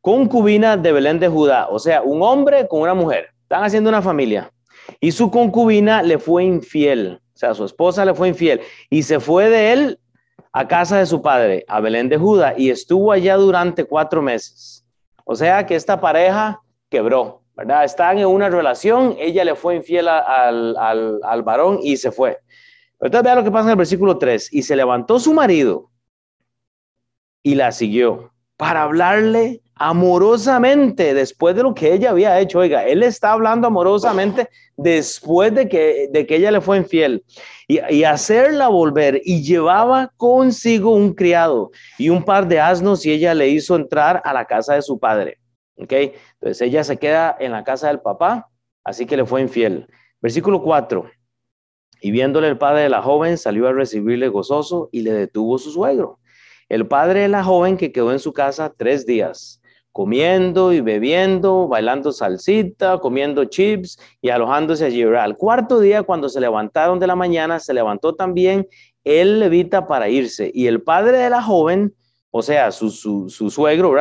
concubina 0.00 0.76
de 0.76 0.92
Belén 0.92 1.20
de 1.20 1.28
Judá, 1.28 1.68
o 1.68 1.78
sea, 1.78 2.02
un 2.02 2.22
hombre 2.22 2.66
con 2.66 2.80
una 2.80 2.94
mujer, 2.94 3.28
están 3.42 3.62
haciendo 3.62 3.90
una 3.90 4.02
familia, 4.02 4.50
y 4.98 5.12
su 5.12 5.30
concubina 5.30 6.02
le 6.02 6.18
fue 6.18 6.44
infiel, 6.44 7.20
sea, 7.40 7.54
su 7.54 7.64
esposa 7.64 8.04
le 8.04 8.14
fue 8.14 8.28
infiel, 8.28 8.60
y 8.88 9.02
se 9.02 9.18
fue 9.18 9.48
de 9.48 9.72
él 9.72 9.98
a 10.52 10.68
casa 10.68 10.98
de 10.98 11.06
su 11.06 11.22
padre, 11.22 11.64
a 11.68 11.80
Belén 11.80 12.08
de 12.08 12.18
Judá, 12.18 12.54
y 12.56 12.70
estuvo 12.70 13.12
allá 13.12 13.36
durante 13.36 13.84
cuatro 13.84 14.20
meses. 14.20 14.84
O 15.24 15.34
sea 15.34 15.64
que 15.64 15.74
esta 15.74 16.00
pareja 16.00 16.60
quebró, 16.88 17.42
¿verdad? 17.56 17.84
Están 17.84 18.18
en 18.18 18.26
una 18.26 18.50
relación, 18.50 19.16
ella 19.18 19.44
le 19.44 19.54
fue 19.54 19.76
infiel 19.76 20.08
al, 20.08 20.76
al, 20.76 21.20
al 21.22 21.42
varón 21.42 21.78
y 21.82 21.96
se 21.96 22.10
fue. 22.10 22.38
Entonces 23.00 23.24
vea 23.24 23.34
lo 23.36 23.44
que 23.44 23.50
pasa 23.50 23.66
en 23.66 23.70
el 23.70 23.76
versículo 23.76 24.18
3. 24.18 24.52
Y 24.52 24.62
se 24.62 24.76
levantó 24.76 25.18
su 25.18 25.32
marido 25.32 25.90
y 27.42 27.54
la 27.54 27.72
siguió 27.72 28.32
para 28.56 28.82
hablarle 28.82 29.62
amorosamente 29.82 31.14
después 31.14 31.56
de 31.56 31.62
lo 31.62 31.74
que 31.74 31.94
ella 31.94 32.10
había 32.10 32.38
hecho. 32.38 32.58
Oiga, 32.58 32.84
él 32.84 33.02
está 33.02 33.32
hablando 33.32 33.66
amorosamente 33.66 34.50
después 34.76 35.54
de 35.54 35.70
que, 35.70 36.08
de 36.12 36.26
que 36.26 36.36
ella 36.36 36.50
le 36.50 36.60
fue 36.60 36.76
infiel 36.76 37.24
y, 37.66 37.80
y, 37.88 38.04
hacerla 38.04 38.68
volver 38.68 39.22
y 39.24 39.42
llevaba 39.42 40.12
consigo 40.18 40.90
un 40.90 41.14
criado 41.14 41.70
y 41.96 42.10
un 42.10 42.22
par 42.22 42.46
de 42.46 42.60
asnos 42.60 43.06
y 43.06 43.12
ella 43.12 43.32
le 43.32 43.48
hizo 43.48 43.74
entrar 43.74 44.20
a 44.26 44.34
la 44.34 44.44
casa 44.44 44.74
de 44.74 44.82
su 44.82 44.98
padre. 44.98 45.38
¿Ok? 45.76 45.92
Entonces 45.92 46.60
ella 46.60 46.84
se 46.84 46.98
queda 46.98 47.34
en 47.40 47.52
la 47.52 47.64
casa 47.64 47.88
del 47.88 48.00
papá, 48.00 48.50
así 48.84 49.06
que 49.06 49.16
le 49.16 49.24
fue 49.24 49.40
infiel. 49.40 49.86
Versículo 50.20 50.62
4. 50.62 51.10
Y 52.02 52.10
viéndole 52.10 52.48
el 52.48 52.58
padre 52.58 52.82
de 52.82 52.90
la 52.90 53.00
joven, 53.00 53.38
salió 53.38 53.66
a 53.66 53.72
recibirle 53.72 54.28
gozoso 54.28 54.90
y 54.92 55.00
le 55.00 55.12
detuvo 55.12 55.56
su 55.56 55.70
suegro. 55.70 56.18
El 56.68 56.86
padre 56.86 57.20
de 57.20 57.28
la 57.28 57.42
joven 57.42 57.78
que 57.78 57.92
quedó 57.92 58.12
en 58.12 58.18
su 58.18 58.34
casa 58.34 58.74
tres 58.76 59.06
días, 59.06 59.59
comiendo 59.92 60.72
y 60.72 60.80
bebiendo, 60.80 61.68
bailando 61.68 62.12
salsita, 62.12 62.98
comiendo 62.98 63.44
chips 63.44 63.98
y 64.20 64.30
alojándose 64.30 64.84
allí. 64.84 65.02
Al 65.02 65.36
cuarto 65.36 65.80
día, 65.80 66.02
cuando 66.02 66.28
se 66.28 66.40
levantaron 66.40 66.98
de 66.98 67.06
la 67.06 67.16
mañana, 67.16 67.58
se 67.58 67.74
levantó 67.74 68.14
también 68.14 68.66
el 69.04 69.40
levita 69.40 69.86
para 69.86 70.08
irse. 70.08 70.50
Y 70.54 70.66
el 70.66 70.82
padre 70.82 71.18
de 71.18 71.30
la 71.30 71.42
joven, 71.42 71.94
o 72.30 72.42
sea, 72.42 72.70
su, 72.70 72.90
su, 72.90 73.28
su 73.28 73.50
suegro. 73.50 73.94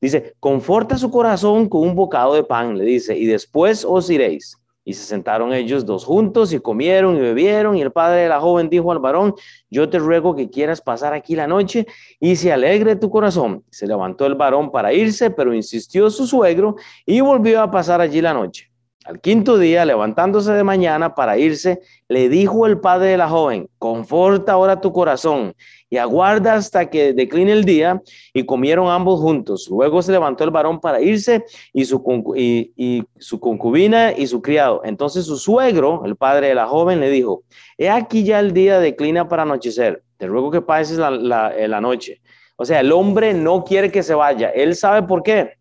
Dice, 0.00 0.34
conforta 0.40 0.98
su 0.98 1.10
corazón 1.10 1.68
con 1.68 1.82
un 1.82 1.94
bocado 1.94 2.34
de 2.34 2.44
pan, 2.44 2.76
le 2.76 2.84
dice, 2.84 3.16
y 3.16 3.26
después 3.26 3.84
os 3.84 4.10
iréis. 4.10 4.58
Y 4.88 4.94
se 4.94 5.04
sentaron 5.04 5.52
ellos 5.52 5.84
dos 5.84 6.04
juntos 6.04 6.52
y 6.52 6.60
comieron 6.60 7.16
y 7.16 7.20
bebieron. 7.20 7.76
Y 7.76 7.82
el 7.82 7.90
padre 7.90 8.20
de 8.20 8.28
la 8.28 8.40
joven 8.40 8.70
dijo 8.70 8.92
al 8.92 9.00
varón, 9.00 9.34
yo 9.68 9.90
te 9.90 9.98
ruego 9.98 10.36
que 10.36 10.48
quieras 10.48 10.80
pasar 10.80 11.12
aquí 11.12 11.34
la 11.34 11.48
noche 11.48 11.86
y 12.20 12.36
se 12.36 12.52
alegre 12.52 12.94
tu 12.94 13.10
corazón. 13.10 13.64
Se 13.68 13.88
levantó 13.88 14.26
el 14.26 14.36
varón 14.36 14.70
para 14.70 14.92
irse, 14.92 15.30
pero 15.30 15.52
insistió 15.52 16.08
su 16.08 16.26
suegro 16.28 16.76
y 17.04 17.20
volvió 17.20 17.60
a 17.60 17.70
pasar 17.70 18.00
allí 18.00 18.20
la 18.20 18.32
noche. 18.32 18.70
Al 19.06 19.20
quinto 19.20 19.56
día, 19.56 19.84
levantándose 19.84 20.52
de 20.52 20.64
mañana 20.64 21.14
para 21.14 21.38
irse, 21.38 21.80
le 22.08 22.28
dijo 22.28 22.66
el 22.66 22.80
padre 22.80 23.10
de 23.10 23.16
la 23.16 23.28
joven, 23.28 23.68
conforta 23.78 24.54
ahora 24.54 24.80
tu 24.80 24.92
corazón 24.92 25.54
y 25.88 25.98
aguarda 25.98 26.54
hasta 26.54 26.90
que 26.90 27.12
decline 27.12 27.52
el 27.52 27.64
día, 27.64 28.02
y 28.32 28.44
comieron 28.44 28.88
ambos 28.88 29.20
juntos. 29.20 29.68
Luego 29.70 30.02
se 30.02 30.10
levantó 30.10 30.42
el 30.42 30.50
varón 30.50 30.80
para 30.80 31.00
irse 31.00 31.44
y 31.72 31.84
su, 31.84 32.02
concubina 32.02 34.12
y 34.12 34.26
su 34.26 34.42
criado. 34.42 34.80
Entonces 34.82 35.26
su 35.26 35.36
suegro, 35.36 36.04
el 36.04 36.16
padre 36.16 36.48
de 36.48 36.56
la 36.56 36.66
joven, 36.66 36.98
le 36.98 37.08
dijo, 37.08 37.44
he 37.78 37.88
aquí 37.88 38.24
ya 38.24 38.40
el 38.40 38.52
día 38.52 38.80
declina 38.80 39.28
para 39.28 39.42
anochecer, 39.42 40.02
te 40.16 40.26
ruego 40.26 40.50
que 40.50 40.62
pases 40.62 40.98
la, 40.98 41.10
la 41.10 41.80
noche. 41.80 42.20
O 42.56 42.64
sea, 42.64 42.80
el 42.80 42.90
hombre 42.90 43.34
no 43.34 43.62
quiere 43.62 43.92
que 43.92 44.02
se 44.02 44.14
vaya, 44.14 44.50
él 44.50 44.74
sabe 44.74 45.06
por 45.06 45.22
qué. 45.22 45.52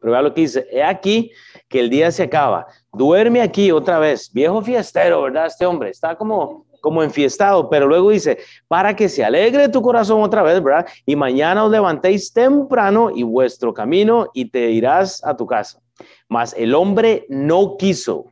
Pero 0.00 0.12
vea 0.12 0.22
lo 0.22 0.32
que 0.32 0.42
dice, 0.42 0.66
he 0.70 0.82
aquí 0.82 1.32
que 1.68 1.80
el 1.80 1.90
día 1.90 2.10
se 2.10 2.24
acaba. 2.24 2.66
Duerme 2.92 3.40
aquí 3.40 3.70
otra 3.70 3.98
vez. 3.98 4.32
Viejo 4.32 4.62
fiestero, 4.62 5.22
¿verdad? 5.22 5.46
Este 5.46 5.66
hombre 5.66 5.90
está 5.90 6.16
como, 6.16 6.66
como 6.80 7.02
enfiestado, 7.02 7.68
pero 7.68 7.86
luego 7.86 8.10
dice, 8.10 8.38
para 8.66 8.96
que 8.96 9.08
se 9.08 9.24
alegre 9.24 9.68
tu 9.68 9.82
corazón 9.82 10.22
otra 10.22 10.42
vez, 10.42 10.62
¿verdad? 10.62 10.86
Y 11.04 11.16
mañana 11.16 11.64
os 11.64 11.70
levantéis 11.70 12.32
temprano 12.32 13.10
y 13.14 13.22
vuestro 13.22 13.74
camino 13.74 14.28
y 14.32 14.50
te 14.50 14.70
irás 14.70 15.22
a 15.24 15.36
tu 15.36 15.46
casa. 15.46 15.80
Mas 16.28 16.54
el 16.56 16.74
hombre 16.74 17.26
no 17.28 17.76
quiso 17.76 18.26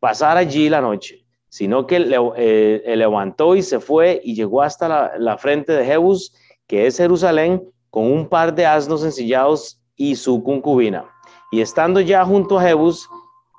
pasar 0.00 0.36
allí 0.36 0.68
la 0.68 0.80
noche, 0.80 1.24
sino 1.48 1.86
que 1.86 1.98
le, 1.98 2.16
eh, 2.36 2.94
levantó 2.96 3.56
y 3.56 3.62
se 3.62 3.80
fue 3.80 4.20
y 4.22 4.34
llegó 4.34 4.62
hasta 4.62 5.16
la, 5.18 5.38
frente 5.38 5.72
de 5.72 5.84
Jebus, 5.84 6.34
que 6.66 6.86
es 6.86 6.96
Jerusalén, 6.96 7.62
con 7.90 8.04
un 8.04 8.28
par 8.28 8.54
de 8.54 8.66
asnos 8.66 9.04
ensillados 9.04 9.80
y 9.96 10.14
su 10.14 10.42
concubina. 10.42 11.10
Y 11.50 11.60
estando 11.60 12.00
ya 12.00 12.24
junto 12.24 12.58
a 12.58 12.62
Jebus, 12.62 13.08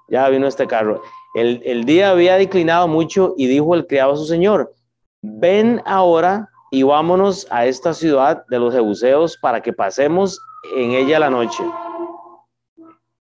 ya 0.07 0.29
vino 0.29 0.47
este 0.47 0.67
carro. 0.67 1.01
El, 1.35 1.85
día 1.85 2.11
había 2.11 2.35
declinado 2.35 2.87
mucho 2.87 3.33
y 3.37 3.47
dijo 3.47 3.75
el 3.75 3.85
criado 3.85 4.13
a 4.13 4.17
su 4.17 4.25
señor, 4.25 4.73
ven 5.21 5.81
ahora 5.85 6.49
y 6.71 6.83
vámonos 6.83 7.47
a 7.51 7.65
esta 7.65 7.93
ciudad 7.93 8.45
de 8.49 8.59
los 8.59 8.73
jebuseos 8.73 9.37
para 9.37 9.61
que 9.61 9.73
pasemos 9.73 10.39
en 10.75 10.91
ella 10.91 11.19
la 11.19 11.29
noche. 11.29 11.63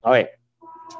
A 0.03 0.11
ver, 0.11 0.31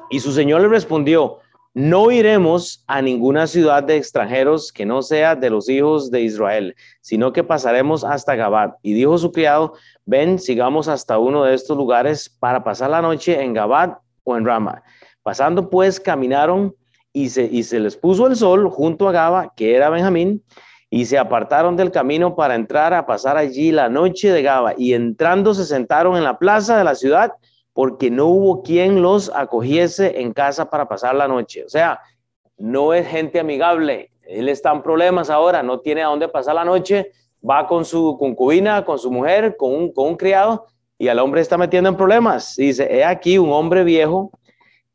y 0.09 0.19
su 0.19 0.31
señor 0.31 0.61
le 0.61 0.67
respondió, 0.67 1.39
no 1.73 2.11
iremos 2.11 2.83
a 2.87 3.01
ninguna 3.01 3.47
ciudad 3.47 3.83
de 3.83 3.95
extranjeros 3.95 4.73
que 4.73 4.85
no 4.85 5.01
sea 5.01 5.35
de 5.35 5.49
los 5.49 5.69
hijos 5.69 6.11
de 6.11 6.21
Israel, 6.21 6.75
sino 6.99 7.31
que 7.31 7.43
pasaremos 7.43 8.03
hasta 8.03 8.35
Gabat. 8.35 8.75
Y 8.81 8.93
dijo 8.93 9.17
su 9.17 9.31
criado, 9.31 9.73
ven, 10.05 10.37
sigamos 10.37 10.89
hasta 10.89 11.17
uno 11.17 11.45
de 11.45 11.53
estos 11.53 11.77
lugares 11.77 12.29
para 12.29 12.63
pasar 12.63 12.89
la 12.89 13.01
noche 13.01 13.41
en 13.41 13.53
Gabat 13.53 13.97
o 14.23 14.35
en 14.35 14.45
Rama. 14.45 14.83
Pasando 15.23 15.69
pues, 15.69 15.99
caminaron 15.99 16.75
y 17.13 17.29
se, 17.29 17.43
y 17.43 17.63
se 17.63 17.79
les 17.79 17.95
puso 17.95 18.27
el 18.27 18.35
sol 18.35 18.69
junto 18.69 19.07
a 19.07 19.13
Gaba, 19.13 19.53
que 19.55 19.75
era 19.75 19.89
Benjamín, 19.89 20.43
y 20.89 21.05
se 21.05 21.17
apartaron 21.17 21.77
del 21.77 21.91
camino 21.91 22.35
para 22.35 22.55
entrar 22.55 22.93
a 22.93 23.05
pasar 23.05 23.37
allí 23.37 23.71
la 23.71 23.87
noche 23.87 24.29
de 24.29 24.41
Gaba. 24.41 24.73
Y 24.77 24.93
entrando 24.93 25.53
se 25.53 25.63
sentaron 25.63 26.17
en 26.17 26.25
la 26.25 26.37
plaza 26.37 26.77
de 26.77 26.83
la 26.83 26.95
ciudad 26.95 27.31
porque 27.73 28.09
no 28.09 28.27
hubo 28.27 28.63
quien 28.63 29.01
los 29.01 29.31
acogiese 29.33 30.21
en 30.21 30.33
casa 30.33 30.69
para 30.69 30.87
pasar 30.87 31.15
la 31.15 31.27
noche. 31.27 31.63
O 31.63 31.69
sea, 31.69 31.99
no 32.57 32.93
es 32.93 33.07
gente 33.07 33.39
amigable. 33.39 34.11
Él 34.21 34.49
está 34.49 34.71
en 34.71 34.81
problemas 34.81 35.29
ahora, 35.29 35.63
no 35.63 35.79
tiene 35.79 36.03
a 36.03 36.07
dónde 36.07 36.27
pasar 36.27 36.55
la 36.55 36.65
noche, 36.65 37.11
va 37.47 37.67
con 37.67 37.85
su 37.85 38.17
concubina, 38.19 38.85
con 38.85 38.99
su 38.99 39.11
mujer, 39.11 39.55
con 39.57 39.91
un, 39.95 40.15
criado, 40.15 40.67
y 40.97 41.07
al 41.07 41.19
hombre 41.19 41.41
está 41.41 41.57
metiendo 41.57 41.89
en 41.89 41.97
problemas. 41.97 42.55
Dice, 42.55 42.87
he 42.89 43.03
aquí 43.03 43.37
un 43.37 43.51
hombre 43.51 43.83
viejo 43.83 44.31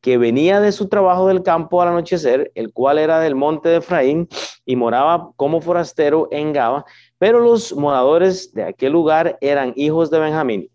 que 0.00 0.18
venía 0.18 0.60
de 0.60 0.70
su 0.70 0.88
trabajo 0.88 1.26
del 1.26 1.42
campo 1.42 1.82
al 1.82 1.88
anochecer, 1.88 2.52
el 2.54 2.72
cual 2.72 2.98
era 2.98 3.18
del 3.18 3.34
monte 3.34 3.68
de 3.68 3.78
Efraín 3.78 4.28
y 4.64 4.76
moraba 4.76 5.32
como 5.36 5.60
forastero 5.60 6.28
en 6.30 6.52
Gaba, 6.52 6.84
pero 7.18 7.40
los 7.40 7.74
moradores 7.74 8.52
de 8.52 8.62
aquel 8.62 8.92
lugar 8.92 9.36
eran 9.40 9.72
hijos 9.74 10.10
de 10.10 10.20
Benjamín. 10.20 10.70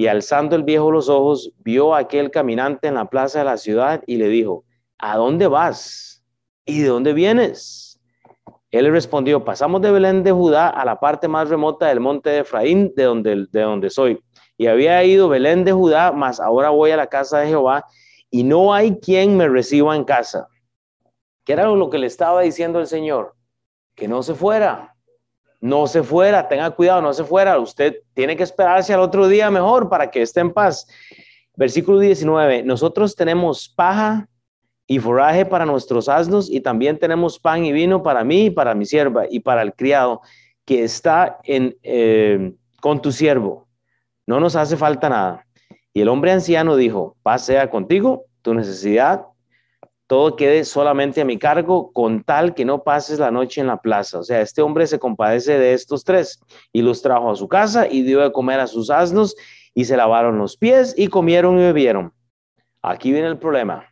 Y 0.00 0.06
alzando 0.06 0.54
el 0.54 0.62
viejo 0.62 0.92
los 0.92 1.08
ojos, 1.08 1.52
vio 1.58 1.92
a 1.92 1.98
aquel 1.98 2.30
caminante 2.30 2.86
en 2.86 2.94
la 2.94 3.06
plaza 3.06 3.40
de 3.40 3.44
la 3.46 3.56
ciudad 3.56 4.00
y 4.06 4.14
le 4.14 4.28
dijo, 4.28 4.64
¿a 4.96 5.16
dónde 5.16 5.48
vas? 5.48 6.24
¿Y 6.64 6.82
de 6.82 6.88
dónde 6.88 7.12
vienes? 7.12 8.00
Él 8.70 8.84
le 8.84 8.92
respondió, 8.92 9.44
pasamos 9.44 9.82
de 9.82 9.90
Belén 9.90 10.22
de 10.22 10.30
Judá 10.30 10.68
a 10.68 10.84
la 10.84 11.00
parte 11.00 11.26
más 11.26 11.48
remota 11.48 11.88
del 11.88 11.98
monte 11.98 12.30
de 12.30 12.38
Efraín, 12.38 12.92
de 12.94 13.02
donde, 13.02 13.46
de 13.50 13.60
donde 13.60 13.90
soy. 13.90 14.22
Y 14.56 14.68
había 14.68 15.02
ido 15.02 15.28
Belén 15.28 15.64
de 15.64 15.72
Judá, 15.72 16.12
mas 16.12 16.38
ahora 16.38 16.70
voy 16.70 16.92
a 16.92 16.96
la 16.96 17.08
casa 17.08 17.40
de 17.40 17.48
Jehová 17.48 17.84
y 18.30 18.44
no 18.44 18.72
hay 18.72 19.00
quien 19.00 19.36
me 19.36 19.48
reciba 19.48 19.96
en 19.96 20.04
casa. 20.04 20.46
¿Qué 21.42 21.54
era 21.54 21.66
lo 21.66 21.90
que 21.90 21.98
le 21.98 22.06
estaba 22.06 22.42
diciendo 22.42 22.78
el 22.78 22.86
Señor? 22.86 23.34
Que 23.96 24.06
no 24.06 24.22
se 24.22 24.36
fuera, 24.36 24.94
no 25.60 25.86
se 25.86 26.02
fuera, 26.02 26.46
tenga 26.48 26.70
cuidado, 26.70 27.02
no 27.02 27.12
se 27.12 27.24
fuera. 27.24 27.58
Usted 27.58 27.96
tiene 28.14 28.36
que 28.36 28.42
esperarse 28.42 28.94
al 28.94 29.00
otro 29.00 29.28
día 29.28 29.50
mejor 29.50 29.88
para 29.88 30.10
que 30.10 30.22
esté 30.22 30.40
en 30.40 30.52
paz. 30.52 30.86
Versículo 31.56 31.98
19, 31.98 32.62
nosotros 32.62 33.16
tenemos 33.16 33.68
paja 33.68 34.28
y 34.86 35.00
forraje 35.00 35.44
para 35.44 35.66
nuestros 35.66 36.08
asnos 36.08 36.48
y 36.48 36.60
también 36.60 36.98
tenemos 36.98 37.38
pan 37.38 37.64
y 37.64 37.72
vino 37.72 38.02
para 38.02 38.24
mí 38.24 38.46
y 38.46 38.50
para 38.50 38.74
mi 38.74 38.86
sierva 38.86 39.24
y 39.28 39.40
para 39.40 39.62
el 39.62 39.74
criado 39.74 40.20
que 40.64 40.84
está 40.84 41.40
en, 41.44 41.76
eh, 41.82 42.52
con 42.80 43.02
tu 43.02 43.10
siervo. 43.10 43.66
No 44.26 44.38
nos 44.38 44.54
hace 44.54 44.76
falta 44.76 45.08
nada. 45.08 45.46
Y 45.92 46.00
el 46.00 46.08
hombre 46.08 46.30
anciano 46.30 46.76
dijo, 46.76 47.16
paz 47.22 47.44
sea 47.44 47.70
contigo, 47.70 48.26
tu 48.42 48.54
necesidad, 48.54 49.26
todo 50.08 50.36
quede 50.36 50.64
solamente 50.64 51.20
a 51.20 51.26
mi 51.26 51.38
cargo, 51.38 51.92
con 51.92 52.24
tal 52.24 52.54
que 52.54 52.64
no 52.64 52.82
pases 52.82 53.18
la 53.18 53.30
noche 53.30 53.60
en 53.60 53.66
la 53.66 53.76
plaza. 53.76 54.18
O 54.18 54.24
sea, 54.24 54.40
este 54.40 54.62
hombre 54.62 54.86
se 54.86 54.98
compadece 54.98 55.58
de 55.58 55.74
estos 55.74 56.02
tres 56.02 56.40
y 56.72 56.80
los 56.80 57.02
trajo 57.02 57.30
a 57.30 57.36
su 57.36 57.46
casa 57.46 57.86
y 57.86 58.02
dio 58.02 58.20
de 58.20 58.32
comer 58.32 58.58
a 58.58 58.66
sus 58.66 58.88
asnos 58.88 59.36
y 59.74 59.84
se 59.84 59.98
lavaron 59.98 60.38
los 60.38 60.56
pies 60.56 60.94
y 60.96 61.08
comieron 61.08 61.58
y 61.58 61.60
bebieron. 61.60 62.14
Aquí 62.80 63.12
viene 63.12 63.28
el 63.28 63.36
problema. 63.36 63.84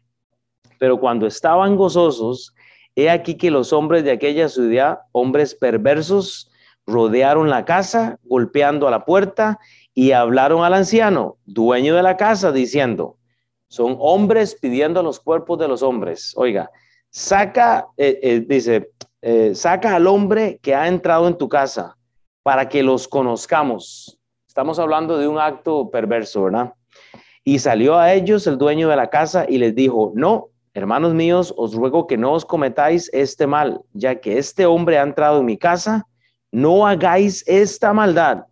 Pero 0.79 0.99
cuando 0.99 1.27
estaban 1.27 1.77
gozosos, 1.77 2.55
he 2.95 3.11
aquí 3.11 3.37
que 3.37 3.51
los 3.51 3.75
hombres 3.75 4.03
de 4.03 4.13
aquella 4.13 4.49
ciudad, 4.49 5.01
hombres 5.13 5.55
perversos, 5.55 6.51
rodearon 6.87 7.51
la 7.51 7.67
casa, 7.67 8.19
golpeando 8.25 8.89
a 8.89 8.91
la 8.91 9.05
puerta 9.05 9.59
y 9.93 10.13
hablaron 10.13 10.65
al 10.65 10.73
anciano, 10.73 11.37
dueño 11.45 11.95
de 11.95 12.03
la 12.03 12.17
casa, 12.17 12.53
diciendo, 12.53 13.19
son 13.69 13.97
hombres 13.99 14.57
pidiendo 14.61 15.03
los 15.03 15.21
cuerpos 15.21 15.59
de 15.59 15.69
los 15.69 15.83
hombres. 15.83 16.33
Oiga, 16.37 16.71
saca, 17.11 17.87
eh, 17.97 18.19
eh, 18.23 18.45
dice, 18.47 18.91
eh, 19.23 19.55
saca 19.55 19.97
al 19.97 20.07
hombre 20.07 20.59
que 20.63 20.75
ha 20.75 20.89
entrado 20.89 21.27
en 21.29 21.37
tu 21.37 21.49
casa 21.49 21.97
para 22.43 22.69
que 22.69 22.83
los 22.83 23.09
conozcamos. 23.09 24.19
Estamos 24.47 24.79
hablando 24.79 25.19
de 25.19 25.29
un 25.29 25.39
acto 25.39 25.91
perverso, 25.91 26.45
¿verdad? 26.45 26.73
Y 27.45 27.59
salió 27.59 27.99
a 27.99 28.13
ellos 28.13 28.47
el 28.47 28.59
dueño 28.59 28.89
de 28.89 28.97
la 28.97 29.11
casa 29.11 29.47
y 29.49 29.59
les 29.59 29.75
dijo, 29.75 30.13
no, 30.15 30.49
hermanos 30.75 31.15
míos, 31.15 31.55
os 31.57 31.75
ruego 31.75 32.07
que 32.07 32.17
no 32.17 32.33
os 32.33 32.45
cometáis 32.45 33.11
este 33.13 33.47
mal, 33.47 33.81
ya 33.93 34.21
que 34.21 34.39
este 34.39 34.67
hombre 34.67 34.99
ha 34.99 35.03
entrado 35.03 35.41
en 35.41 35.47
mi 35.47 35.57
casa, 35.57 36.07
no 36.51 36.87
hagáis 36.87 37.45
esta 37.47 37.93
maldad 37.93 38.45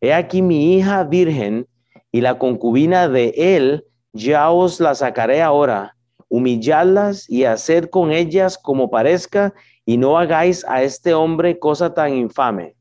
He 0.00 0.12
aquí 0.12 0.42
mi 0.42 0.74
hija 0.74 1.04
virgen 1.04 1.66
y 2.12 2.20
la 2.20 2.38
concubina 2.38 3.08
de 3.08 3.32
él, 3.36 3.84
ya 4.16 4.50
os 4.50 4.80
la 4.80 4.94
sacaré 4.94 5.42
ahora, 5.42 5.96
humilladlas 6.28 7.28
y 7.28 7.44
hacer 7.44 7.90
con 7.90 8.10
ellas 8.10 8.58
como 8.58 8.90
parezca, 8.90 9.54
y 9.84 9.96
no 9.96 10.18
hagáis 10.18 10.64
a 10.66 10.82
este 10.82 11.14
hombre 11.14 11.58
cosa 11.58 11.94
tan 11.94 12.14
infame. 12.14 12.74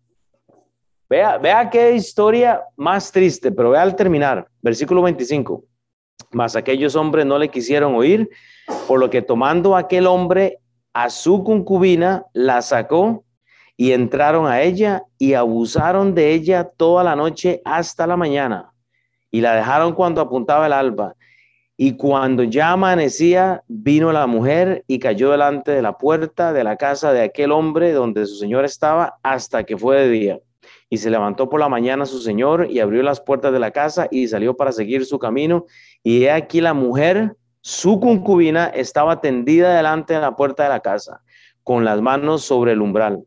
Vea, 1.08 1.38
vea 1.38 1.70
qué 1.70 1.94
historia 1.94 2.64
más 2.76 3.12
triste, 3.12 3.52
pero 3.52 3.70
vea 3.70 3.84
al 3.84 3.96
terminar, 3.96 4.48
versículo 4.62 5.04
25. 5.04 5.64
Mas 6.32 6.56
aquellos 6.56 6.96
hombres 6.96 7.26
no 7.26 7.38
le 7.38 7.50
quisieron 7.50 7.94
oír, 7.94 8.28
por 8.88 9.00
lo 9.00 9.10
que 9.12 9.22
tomando 9.22 9.76
aquel 9.76 10.08
hombre 10.08 10.60
a 10.94 11.12
su 11.12 11.44
concubina, 11.44 12.26
la 12.34 12.64
sacó 12.64 13.24
y 13.78 13.92
entraron 13.92 14.48
a 14.48 14.62
ella 14.62 15.04
y 15.20 15.34
abusaron 15.34 16.16
de 16.16 16.32
ella 16.34 16.64
toda 16.64 17.04
la 17.04 17.16
noche 17.16 17.62
hasta 17.66 18.08
la 18.08 18.18
mañana 18.18 18.72
y 19.36 19.42
la 19.42 19.54
dejaron 19.54 19.92
cuando 19.92 20.22
apuntaba 20.22 20.66
el 20.66 20.72
alba. 20.72 21.14
Y 21.78 21.98
cuando 21.98 22.44
ya 22.44 22.72
amanecía, 22.72 23.64
vino 23.68 24.12
la 24.14 24.28
mujer 24.28 24.84
y 24.88 25.00
cayó 25.00 25.32
delante 25.32 25.72
de 25.72 25.82
la 25.82 25.98
puerta 25.98 26.54
de 26.54 26.64
la 26.64 26.78
casa 26.78 27.12
de 27.12 27.22
aquel 27.22 27.52
hombre 27.52 27.92
donde 27.92 28.26
su 28.26 28.36
señor 28.36 28.64
estaba 28.64 29.18
hasta 29.24 29.64
que 29.66 29.78
fue 29.78 29.98
de 29.98 30.10
día. 30.10 30.40
Y 30.90 30.98
se 30.98 31.10
levantó 31.10 31.50
por 31.50 31.60
la 31.60 31.68
mañana 31.68 32.06
su 32.06 32.20
señor 32.20 32.68
y 32.70 32.80
abrió 32.80 33.04
las 33.04 33.20
puertas 33.20 33.52
de 33.52 33.60
la 33.60 33.72
casa 33.72 34.08
y 34.10 34.28
salió 34.28 34.56
para 34.56 34.72
seguir 34.72 35.06
su 35.06 35.20
camino. 35.20 35.66
Y 36.02 36.24
he 36.24 36.32
aquí 36.32 36.62
la 36.62 36.74
mujer, 36.74 37.36
su 37.62 38.00
concubina, 38.00 38.68
estaba 38.68 39.20
tendida 39.20 39.76
delante 39.76 40.14
de 40.14 40.22
la 40.22 40.36
puerta 40.36 40.64
de 40.64 40.70
la 40.70 40.80
casa, 40.80 41.24
con 41.64 41.84
las 41.84 42.00
manos 42.02 42.44
sobre 42.44 42.72
el 42.72 42.82
umbral. 42.82 43.26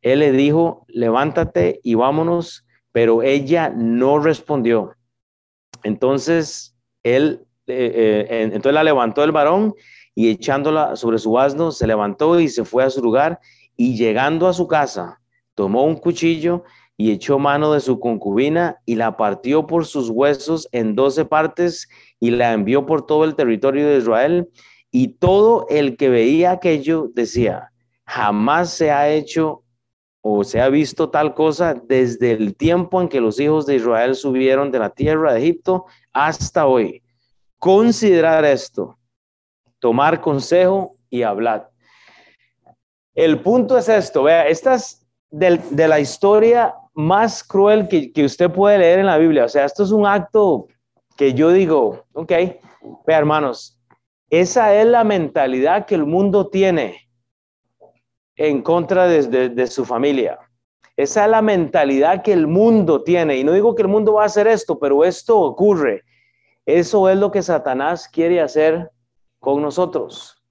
Él 0.00 0.20
le 0.20 0.32
dijo, 0.32 0.86
levántate 0.88 1.80
y 1.82 1.94
vámonos, 1.94 2.64
pero 2.90 3.22
ella 3.22 3.70
no 3.70 4.18
respondió. 4.18 4.96
Entonces 5.82 6.76
él, 7.02 7.44
eh, 7.72 8.26
eh, 8.28 8.42
entonces 8.44 8.74
la 8.74 8.84
levantó 8.84 9.24
el 9.24 9.32
varón 9.32 9.74
y 10.14 10.30
echándola 10.30 10.96
sobre 10.96 11.18
su 11.18 11.38
asno, 11.38 11.72
se 11.72 11.86
levantó 11.86 12.38
y 12.38 12.48
se 12.48 12.64
fue 12.64 12.84
a 12.84 12.90
su 12.90 13.02
lugar 13.02 13.40
y 13.76 13.96
llegando 13.96 14.48
a 14.48 14.52
su 14.52 14.66
casa, 14.68 15.20
tomó 15.54 15.84
un 15.84 15.96
cuchillo 15.96 16.64
y 16.96 17.10
echó 17.10 17.38
mano 17.38 17.72
de 17.72 17.80
su 17.80 17.98
concubina 17.98 18.78
y 18.84 18.94
la 18.96 19.16
partió 19.16 19.66
por 19.66 19.86
sus 19.86 20.10
huesos 20.10 20.68
en 20.72 20.94
doce 20.94 21.24
partes 21.24 21.88
y 22.20 22.30
la 22.30 22.52
envió 22.52 22.86
por 22.86 23.06
todo 23.06 23.24
el 23.24 23.34
territorio 23.34 23.88
de 23.88 23.98
Israel. 23.98 24.48
Y 24.90 25.14
todo 25.14 25.66
el 25.70 25.96
que 25.96 26.10
veía 26.10 26.52
aquello 26.52 27.10
decía, 27.14 27.72
jamás 28.04 28.70
se 28.70 28.90
ha 28.90 29.08
hecho 29.08 29.64
o 30.20 30.44
se 30.44 30.60
ha 30.60 30.68
visto 30.68 31.10
tal 31.10 31.34
cosa 31.34 31.74
desde 31.74 32.32
el 32.32 32.54
tiempo 32.54 33.00
en 33.00 33.08
que 33.08 33.20
los 33.20 33.40
hijos 33.40 33.66
de 33.66 33.76
Israel 33.76 34.14
subieron 34.14 34.70
de 34.70 34.78
la 34.78 34.90
tierra 34.90 35.32
de 35.32 35.40
Egipto 35.40 35.86
hasta 36.12 36.66
hoy. 36.66 37.01
Considerar 37.62 38.44
esto, 38.44 38.98
tomar 39.78 40.20
consejo 40.20 40.96
y 41.08 41.22
hablar. 41.22 41.70
El 43.14 43.40
punto 43.40 43.78
es 43.78 43.88
esto, 43.88 44.24
vea, 44.24 44.48
esta 44.48 44.74
es 44.74 45.06
de, 45.30 45.86
la 45.86 46.00
historia 46.00 46.74
más 46.92 47.44
cruel 47.44 47.86
que, 47.86 48.12
que, 48.12 48.24
usted 48.24 48.50
puede 48.50 48.78
leer 48.78 48.98
en 48.98 49.06
la 49.06 49.16
Biblia. 49.16 49.44
O 49.44 49.48
sea, 49.48 49.64
esto 49.64 49.84
es 49.84 49.92
un 49.92 50.08
acto 50.08 50.66
que 51.16 51.34
yo 51.34 51.52
digo, 51.52 52.04
ok, 52.14 52.32
vea 53.06 53.18
hermanos, 53.18 53.78
esa 54.28 54.74
es 54.74 54.86
la 54.86 55.04
mentalidad 55.04 55.86
que 55.86 55.94
el 55.94 56.04
mundo 56.04 56.48
tiene 56.48 57.08
en 58.34 58.60
contra 58.62 59.06
de, 59.06 59.66
su 59.68 59.84
familia. 59.84 60.36
Esa 60.96 61.26
es 61.26 61.30
la 61.30 61.42
mentalidad 61.42 62.22
que 62.22 62.32
el 62.32 62.48
mundo 62.48 63.04
tiene. 63.04 63.36
Y 63.36 63.44
no 63.44 63.52
digo 63.52 63.76
que 63.76 63.82
el 63.82 63.88
mundo 63.88 64.14
va 64.14 64.24
a 64.24 64.26
hacer 64.26 64.48
esto, 64.48 64.80
pero 64.80 65.04
esto 65.04 65.38
ocurre. 65.38 66.02
Eso 66.66 67.08
es 67.08 67.18
lo 67.18 67.30
que 67.30 67.42
Satanás 67.42 68.08
quiere 68.08 68.40
hacer 68.40 68.90
con 69.38 69.60
nosotros. 69.62 70.42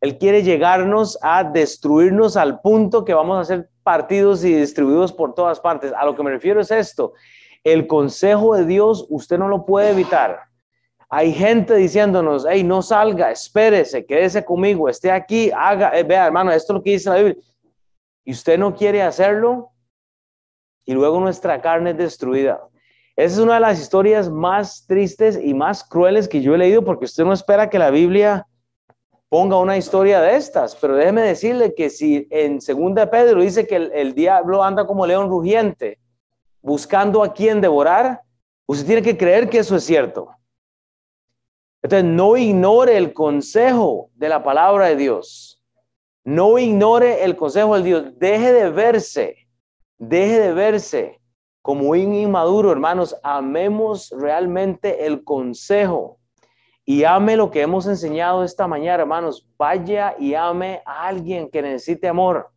Él 0.00 0.18
quiere 0.18 0.42
llegarnos 0.42 1.18
a 1.22 1.44
destruirnos 1.44 2.36
al 2.36 2.60
punto 2.60 3.04
que 3.04 3.14
vamos 3.14 3.38
a 3.38 3.44
ser 3.44 3.70
partidos 3.82 4.44
y 4.44 4.54
distribuidos 4.54 5.12
por 5.12 5.34
todas 5.34 5.60
partes. 5.60 5.92
A 5.96 6.04
lo 6.04 6.14
que 6.14 6.22
me 6.22 6.30
refiero 6.30 6.60
es 6.60 6.70
esto. 6.70 7.14
El 7.62 7.86
consejo 7.86 8.54
de 8.54 8.66
Dios 8.66 9.06
usted 9.08 9.38
no 9.38 9.48
lo 9.48 9.64
puede 9.64 9.90
evitar. 9.90 10.42
Hay 11.08 11.32
gente 11.32 11.74
diciéndonos, 11.76 12.46
hey, 12.48 12.64
no 12.64 12.82
salga, 12.82 13.30
espérese, 13.30 14.04
quédese 14.04 14.44
conmigo, 14.44 14.88
esté 14.88 15.10
aquí, 15.10 15.50
haga, 15.56 15.96
eh, 15.96 16.02
vea, 16.02 16.26
hermano, 16.26 16.50
esto 16.50 16.72
es 16.72 16.74
lo 16.74 16.82
que 16.82 16.90
dice 16.90 17.08
la 17.08 17.16
Biblia. 17.16 17.36
Y 18.24 18.32
usted 18.32 18.58
no 18.58 18.74
quiere 18.74 19.00
hacerlo, 19.00 19.70
y 20.84 20.92
luego 20.92 21.20
nuestra 21.20 21.60
carne 21.60 21.90
es 21.90 21.96
destruida. 21.96 22.60
Esa 23.16 23.36
es 23.36 23.40
una 23.40 23.54
de 23.54 23.60
las 23.60 23.80
historias 23.80 24.28
más 24.28 24.86
tristes 24.88 25.38
y 25.40 25.54
más 25.54 25.84
crueles 25.84 26.28
que 26.28 26.42
yo 26.42 26.54
he 26.54 26.58
leído, 26.58 26.84
porque 26.84 27.04
usted 27.04 27.24
no 27.24 27.32
espera 27.32 27.70
que 27.70 27.78
la 27.78 27.90
Biblia 27.90 28.48
ponga 29.28 29.56
una 29.56 29.76
historia 29.76 30.20
de 30.20 30.36
estas, 30.36 30.74
pero 30.74 30.96
déjeme 30.96 31.22
decirle 31.22 31.74
que 31.74 31.90
si 31.90 32.26
en 32.30 32.60
segunda 32.60 33.08
Pedro 33.10 33.40
dice 33.40 33.66
que 33.66 33.76
el, 33.76 34.14
diablo 34.14 34.64
anda 34.64 34.86
como 34.86 35.06
león 35.06 35.28
rugiente, 35.28 36.00
buscando 36.60 37.22
a 37.22 37.32
quien 37.32 37.60
devorar, 37.60 38.20
usted 38.66 38.86
tiene 38.86 39.02
que 39.02 39.16
creer 39.16 39.48
que 39.48 39.58
eso 39.58 39.76
es 39.76 39.84
cierto. 39.84 40.30
Entonces, 41.82 42.04
no 42.04 42.36
ignore 42.36 42.96
el 42.96 43.12
consejo 43.12 44.10
de 44.14 44.28
la 44.28 44.42
palabra 44.42 44.86
de 44.86 44.96
Dios. 44.96 45.62
No 46.24 46.58
ignore 46.58 47.22
el 47.22 47.36
consejo 47.36 47.76
de 47.76 47.82
Dios. 47.82 48.18
Deje 48.18 48.52
de 48.52 48.70
verse, 48.70 49.36
deje 49.98 50.40
de 50.40 50.52
verse 50.52 51.20
como 51.64 51.88
un 51.88 52.14
inmaduro, 52.14 52.70
hermanos. 52.70 53.16
Amemos 53.22 54.14
realmente 54.14 55.06
el 55.06 55.24
consejo 55.24 56.18
y 56.84 57.04
ame 57.04 57.38
lo 57.38 57.50
que 57.50 57.62
hemos 57.62 57.86
enseñado 57.86 58.44
esta 58.44 58.66
mañana, 58.66 59.04
hermanos. 59.04 59.48
Vaya 59.56 60.14
y 60.18 60.34
ame 60.34 60.82
a 60.84 61.06
alguien 61.06 61.48
que 61.48 61.62
necesite 61.62 62.06
amor. 62.06 62.50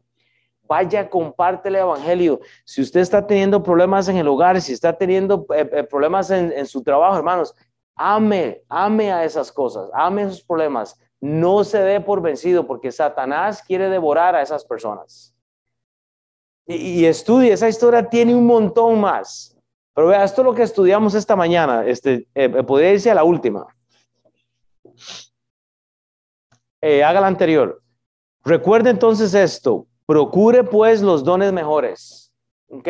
Vaya, 0.64 1.10
comparte 1.10 1.70
el 1.70 1.78
evangelio. 1.78 2.42
Si 2.66 2.82
usted 2.82 3.00
está 3.00 3.26
teniendo 3.26 3.64
problemas 3.64 4.10
en 4.10 4.18
el 4.18 4.28
hogar, 4.28 4.60
si 4.60 4.74
está 4.74 4.92
teniendo 4.92 5.46
eh, 5.56 5.70
eh, 5.72 5.84
problemas 5.86 6.30
en, 6.30 6.66
su 6.66 6.84
trabajo, 6.84 7.16
hermanos, 7.16 7.56
Ame, 7.96 8.62
ame 8.68 9.14
a 9.14 9.24
esas 9.24 9.54
cosas, 9.54 9.90
ame 9.94 10.24
esos 10.24 10.44
problemas. 10.44 11.00
No 11.22 11.64
se 11.64 11.80
dé 11.80 12.02
por 12.02 12.22
vencido 12.22 12.68
porque 12.68 12.92
Satanás 12.92 13.64
quiere 13.64 13.90
devorar 13.90 14.36
a 14.36 14.42
esas 14.42 14.66
personas. 14.66 15.34
Y, 16.68 17.06
estudie, 17.06 17.54
esa 17.54 17.70
historia 17.70 18.10
tiene 18.10 18.36
un 18.36 18.46
montón 18.46 19.00
más. 19.00 19.56
Pero 19.94 20.08
vea, 20.08 20.24
esto 20.24 20.42
es 20.42 20.46
lo 20.46 20.54
que 20.54 20.64
estudiamos 20.64 21.14
esta 21.14 21.36
mañana. 21.36 21.86
Este, 21.86 22.28
eh, 22.36 22.52
eh, 22.54 22.64
podría 22.64 22.94
irse 22.94 23.10
a 23.10 23.16
la 23.16 23.24
última. 23.24 23.66
Eh, 26.82 27.04
haga 27.04 27.22
la 27.22 27.28
anterior. 27.28 27.82
Recuerde 28.44 28.90
entonces 28.90 29.34
esto. 29.34 29.88
Procure 30.06 30.64
pues 30.64 31.02
los 31.02 31.24
dones 31.24 31.54
mejores. 31.54 32.32
¿Ok? 32.70 32.88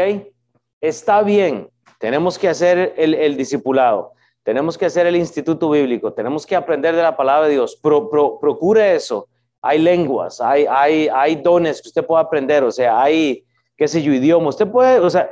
Está 0.81 1.21
bien. 1.21 1.69
Tenemos 1.99 2.37
que 2.37 2.49
hacer 2.49 2.93
el, 2.97 3.13
el 3.13 3.37
discipulado 3.37 4.13
tenemos 4.47 4.77
que 4.77 4.85
hacer 4.85 5.05
el 5.05 5.17
instituto 5.17 5.69
bíblico, 5.69 6.13
tenemos 6.13 6.45
que 6.45 6.55
aprender 6.55 6.95
de 6.95 7.01
la 7.01 7.17
palabra 7.17 7.47
de 7.47 7.55
Dios. 7.55 7.77
procure 7.81 8.95
eso. 8.95 9.27
Hay 9.61 9.77
lenguas, 9.77 10.39
hay, 10.39 10.65
hay, 10.69 11.09
hay 11.13 11.35
dones 11.35 11.81
que 11.81 11.89
usted 11.89 12.05
puede 12.05 12.23
aprender, 12.23 12.63
o 12.63 12.71
sea, 12.71 13.01
hay, 13.01 13.43
qué 13.77 13.87
sé 13.87 14.01
yo, 14.01 14.11
idioma. 14.11 14.49
Usted 14.49 14.67
puede, 14.67 14.99
o 14.99 15.09
sea, 15.09 15.29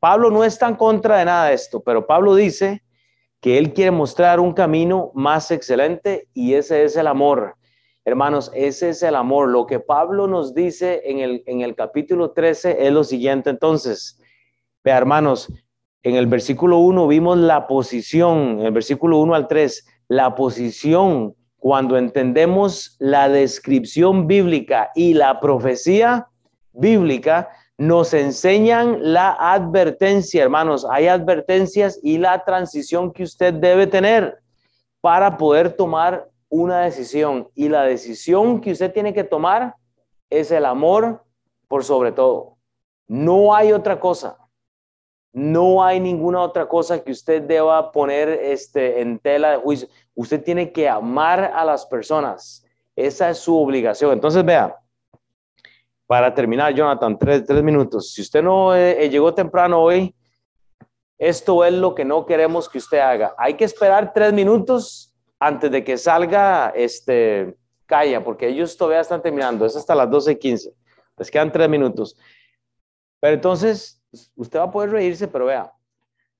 Pablo 0.00 0.30
no 0.30 0.44
está 0.44 0.68
en 0.68 0.76
contra 0.76 1.18
de 1.18 1.24
nada 1.24 1.46
de 1.46 1.54
esto, 1.54 1.80
pero 1.80 2.06
Pablo 2.06 2.34
dice 2.34 2.82
que 3.40 3.58
él 3.58 3.72
quiere 3.72 3.90
mostrar 3.90 4.40
un 4.40 4.52
camino 4.52 5.10
más 5.14 5.50
excelente 5.50 6.28
y 6.32 6.54
ese 6.54 6.84
es 6.84 6.96
el 6.96 7.06
amor. 7.06 7.56
Hermanos, 8.04 8.50
ese 8.54 8.90
es 8.90 9.02
el 9.02 9.16
amor. 9.16 9.48
Lo 9.48 9.66
que 9.66 9.80
Pablo 9.80 10.26
nos 10.26 10.54
dice 10.54 11.02
en 11.04 11.18
el, 11.18 11.42
en 11.46 11.60
el 11.60 11.74
capítulo 11.74 12.30
13 12.30 12.86
es 12.86 12.92
lo 12.92 13.04
siguiente. 13.04 13.50
Entonces, 13.50 14.18
vea, 14.82 14.96
hermanos, 14.96 15.52
en 16.02 16.14
el 16.14 16.26
versículo 16.26 16.78
1 16.78 17.06
vimos 17.06 17.36
la 17.36 17.66
posición, 17.66 18.60
en 18.60 18.66
el 18.66 18.72
versículo 18.72 19.18
1 19.18 19.34
al 19.34 19.48
3, 19.48 19.86
la 20.08 20.34
posición 20.34 21.34
cuando 21.58 21.98
entendemos 21.98 22.96
la 22.98 23.28
descripción 23.28 24.26
bíblica 24.26 24.90
y 24.94 25.14
la 25.14 25.40
profecía 25.40 26.28
bíblica, 26.72 27.50
nos 27.78 28.12
enseñan 28.12 29.12
la 29.12 29.30
advertencia, 29.30 30.42
hermanos. 30.42 30.84
Hay 30.90 31.06
advertencias 31.06 32.00
y 32.02 32.18
la 32.18 32.44
transición 32.44 33.12
que 33.12 33.22
usted 33.22 33.54
debe 33.54 33.86
tener 33.86 34.36
para 35.00 35.36
poder 35.36 35.72
tomar 35.72 36.28
una 36.48 36.80
decisión. 36.80 37.48
Y 37.54 37.68
la 37.68 37.84
decisión 37.84 38.60
que 38.60 38.72
usted 38.72 38.92
tiene 38.92 39.14
que 39.14 39.22
tomar 39.22 39.76
es 40.28 40.50
el 40.50 40.64
amor 40.66 41.24
por 41.68 41.84
sobre 41.84 42.10
todo. 42.10 42.56
No 43.06 43.54
hay 43.54 43.72
otra 43.72 44.00
cosa. 44.00 44.36
No 45.32 45.84
hay 45.84 46.00
ninguna 46.00 46.40
otra 46.40 46.66
cosa 46.66 47.04
que 47.04 47.12
usted 47.12 47.42
deba 47.42 47.92
poner 47.92 48.28
este, 48.28 49.00
en 49.00 49.20
tela 49.20 49.52
de 49.52 49.56
juicio. 49.58 49.88
Usted 50.16 50.42
tiene 50.42 50.72
que 50.72 50.88
amar 50.88 51.52
a 51.54 51.64
las 51.64 51.86
personas. 51.86 52.66
Esa 52.96 53.30
es 53.30 53.38
su 53.38 53.56
obligación. 53.56 54.12
Entonces, 54.12 54.44
vea, 54.44 54.76
para 56.08 56.32
terminar, 56.32 56.74
Jonathan, 56.74 57.18
tres, 57.18 57.62
minutos. 57.62 58.14
Si 58.14 58.22
usted 58.22 58.42
no 58.42 58.74
eh, 58.74 59.04
eh, 59.04 59.10
llegó 59.10 59.34
temprano 59.34 59.78
hoy, 59.78 60.16
esto 61.18 61.62
es 61.66 61.74
lo 61.74 61.94
que 61.94 62.06
no 62.06 62.24
queremos 62.24 62.66
que 62.66 62.78
usted 62.78 62.98
haga. 62.98 63.34
Hay 63.36 63.54
que 63.54 63.64
esperar 63.64 64.14
tres 64.14 64.32
minutos 64.32 65.14
antes 65.38 65.70
de 65.70 65.84
que 65.84 65.98
salga 65.98 66.70
este 66.70 67.58
calla, 67.84 68.24
porque 68.24 68.48
ellos 68.48 68.74
todavía 68.74 69.00
están 69.00 69.20
terminando. 69.20 69.66
Es 69.66 69.76
hasta 69.76 69.94
las 69.94 70.08
12.15. 70.08 70.72
Les 71.18 71.30
quedan 71.30 71.52
tres 71.52 71.68
minutos. 71.68 72.16
Pero 73.20 73.34
entonces, 73.34 74.02
usted 74.34 74.60
va 74.60 74.64
a 74.64 74.70
poder 74.70 74.88
reírse, 74.88 75.28
pero 75.28 75.44
vea, 75.44 75.70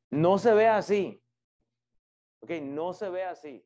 no 0.09 0.39
se 0.39 0.55
ve 0.55 0.67
así. 0.67 1.23
Ok, 2.41 2.53
no 2.63 2.95
se 2.95 3.11
ve 3.11 3.25
así. 3.25 3.63